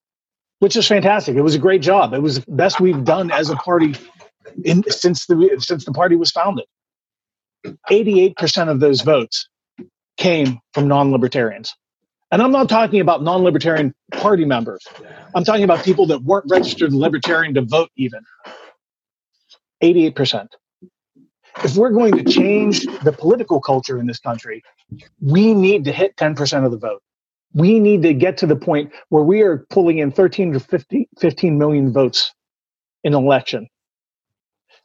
[0.60, 1.36] which is fantastic.
[1.36, 2.12] It was a great job.
[2.12, 3.94] It was the best we've done as a party
[4.64, 6.66] in, since the since the party was founded.
[7.90, 9.48] 88% of those votes
[10.16, 11.74] came from non-libertarians.
[12.32, 14.86] And I'm not talking about non libertarian party members.
[15.34, 18.20] I'm talking about people that weren't registered libertarian to vote, even.
[19.82, 20.48] 88%.
[21.64, 24.62] If we're going to change the political culture in this country,
[25.20, 27.02] we need to hit 10% of the vote.
[27.54, 31.08] We need to get to the point where we are pulling in 13 to 50,
[31.18, 32.34] 15 million votes
[33.04, 33.68] in an election.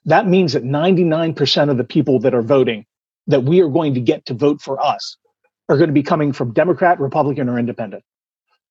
[0.05, 2.85] That means that 99% of the people that are voting
[3.27, 5.17] that we are going to get to vote for us
[5.69, 8.03] are going to be coming from Democrat, Republican, or Independent.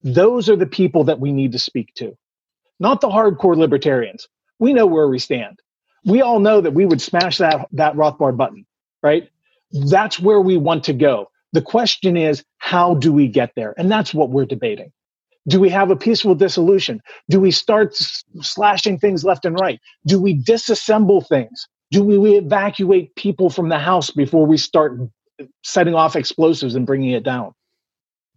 [0.02, 2.16] Those are the people that we need to speak to,
[2.78, 4.28] not the hardcore libertarians.
[4.58, 5.60] We know where we stand.
[6.04, 8.66] We all know that we would smash that, that Rothbard button,
[9.02, 9.28] right?
[9.72, 11.30] That's where we want to go.
[11.52, 13.74] The question is, how do we get there?
[13.76, 14.92] And that's what we're debating.
[15.48, 17.00] Do we have a peaceful dissolution?
[17.28, 19.80] Do we start slashing things left and right?
[20.06, 21.66] Do we disassemble things?
[21.90, 25.00] Do we evacuate people from the house before we start
[25.40, 27.52] uh, setting off explosives and bringing it down?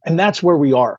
[0.06, 0.98] And that's where we are.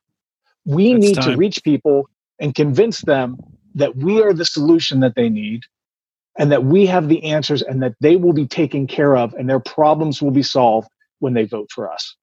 [0.65, 2.09] We need to reach people
[2.39, 3.37] and convince them
[3.75, 5.61] that we are the solution that they need
[6.37, 9.49] and that we have the answers and that they will be taken care of and
[9.49, 12.15] their problems will be solved when they vote for us.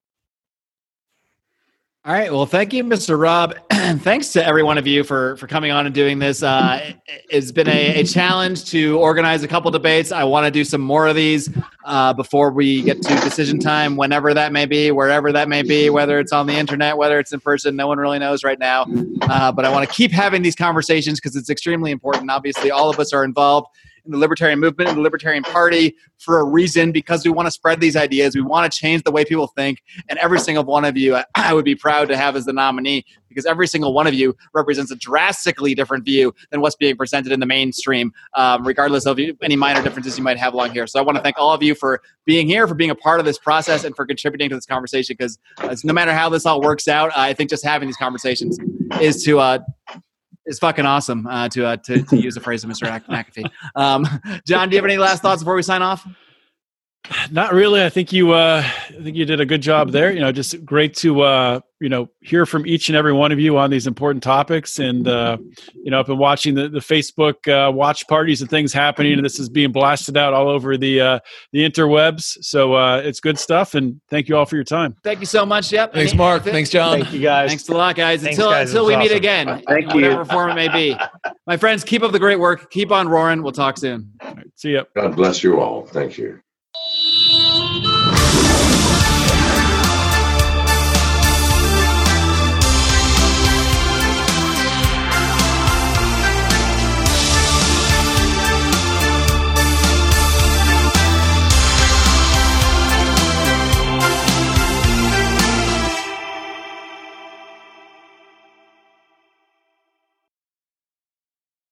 [2.05, 2.33] All right.
[2.33, 3.17] Well, thank you, Mr.
[3.21, 3.55] Robb.
[3.71, 6.43] Thanks to every one of you for for coming on and doing this.
[6.43, 6.97] Uh, it-
[7.31, 10.11] it's been a, a challenge to organize a couple debates.
[10.11, 11.49] I want to do some more of these
[11.85, 15.91] uh, before we get to decision time, whenever that may be, wherever that may be,
[15.91, 17.77] whether it's on the internet, whether it's in person.
[17.77, 18.85] No one really knows right now.
[19.23, 22.31] Uh, but I want to keep having these conversations because it's extremely important.
[22.31, 23.69] Obviously, all of us are involved
[24.05, 27.51] in the libertarian movement and the libertarian party for a reason because we want to
[27.51, 28.35] spread these ideas.
[28.35, 29.83] We want to change the way people think.
[30.09, 32.53] And every single one of you I- i would be proud to have as the
[32.53, 36.97] nominee because every single one of you represents a drastically different view than what's being
[36.97, 40.87] presented in the mainstream um, regardless of any minor differences you might have along here.
[40.87, 43.21] So i want to thank all of you for being here for being a part
[43.21, 45.39] of this process and for contributing to this conversation because
[45.85, 48.59] no matter how this all works out i think just having these conversations
[49.01, 49.59] is to uh,
[50.47, 51.27] is fucking awesome.
[51.27, 52.89] Uh, to, uh, to to use a phrase of Mr.
[53.07, 53.51] McAfee.
[53.75, 54.07] Um,
[54.47, 56.07] John, do you have any last thoughts before we sign off?
[57.31, 57.83] Not really.
[57.85, 58.33] I think you.
[58.33, 60.13] Uh, I think you did a good job there.
[60.13, 63.41] You know, just great to uh, you know hear from each and every one of
[63.41, 64.79] you on these important topics.
[64.79, 65.39] And uh,
[65.75, 69.25] you know, I've been watching the the Facebook uh, watch parties and things happening, and
[69.25, 71.19] this is being blasted out all over the uh,
[71.53, 72.39] the interwebs.
[72.41, 73.75] So uh, it's good stuff.
[73.75, 74.95] And thank you all for your time.
[75.03, 75.73] Thank you so much.
[75.73, 75.95] Yep.
[75.95, 76.45] Thanks, Marc.
[76.45, 77.01] Thanks, John.
[77.01, 77.51] Thank you guys.
[77.51, 78.23] Thanks a lot, guys.
[78.23, 78.71] Thanks, until guys.
[78.71, 80.25] Until was we meet again, Thank in whatever you.
[80.27, 80.97] form it may be.
[81.49, 82.71] My friends, keep up the great work.
[82.71, 83.43] Keep on roaring.
[83.43, 84.13] We'll talk soon.
[84.21, 84.85] All right, see you.
[84.95, 85.85] God bless you all.
[85.87, 86.41] Thank you.
[87.53, 88.02] Thank you.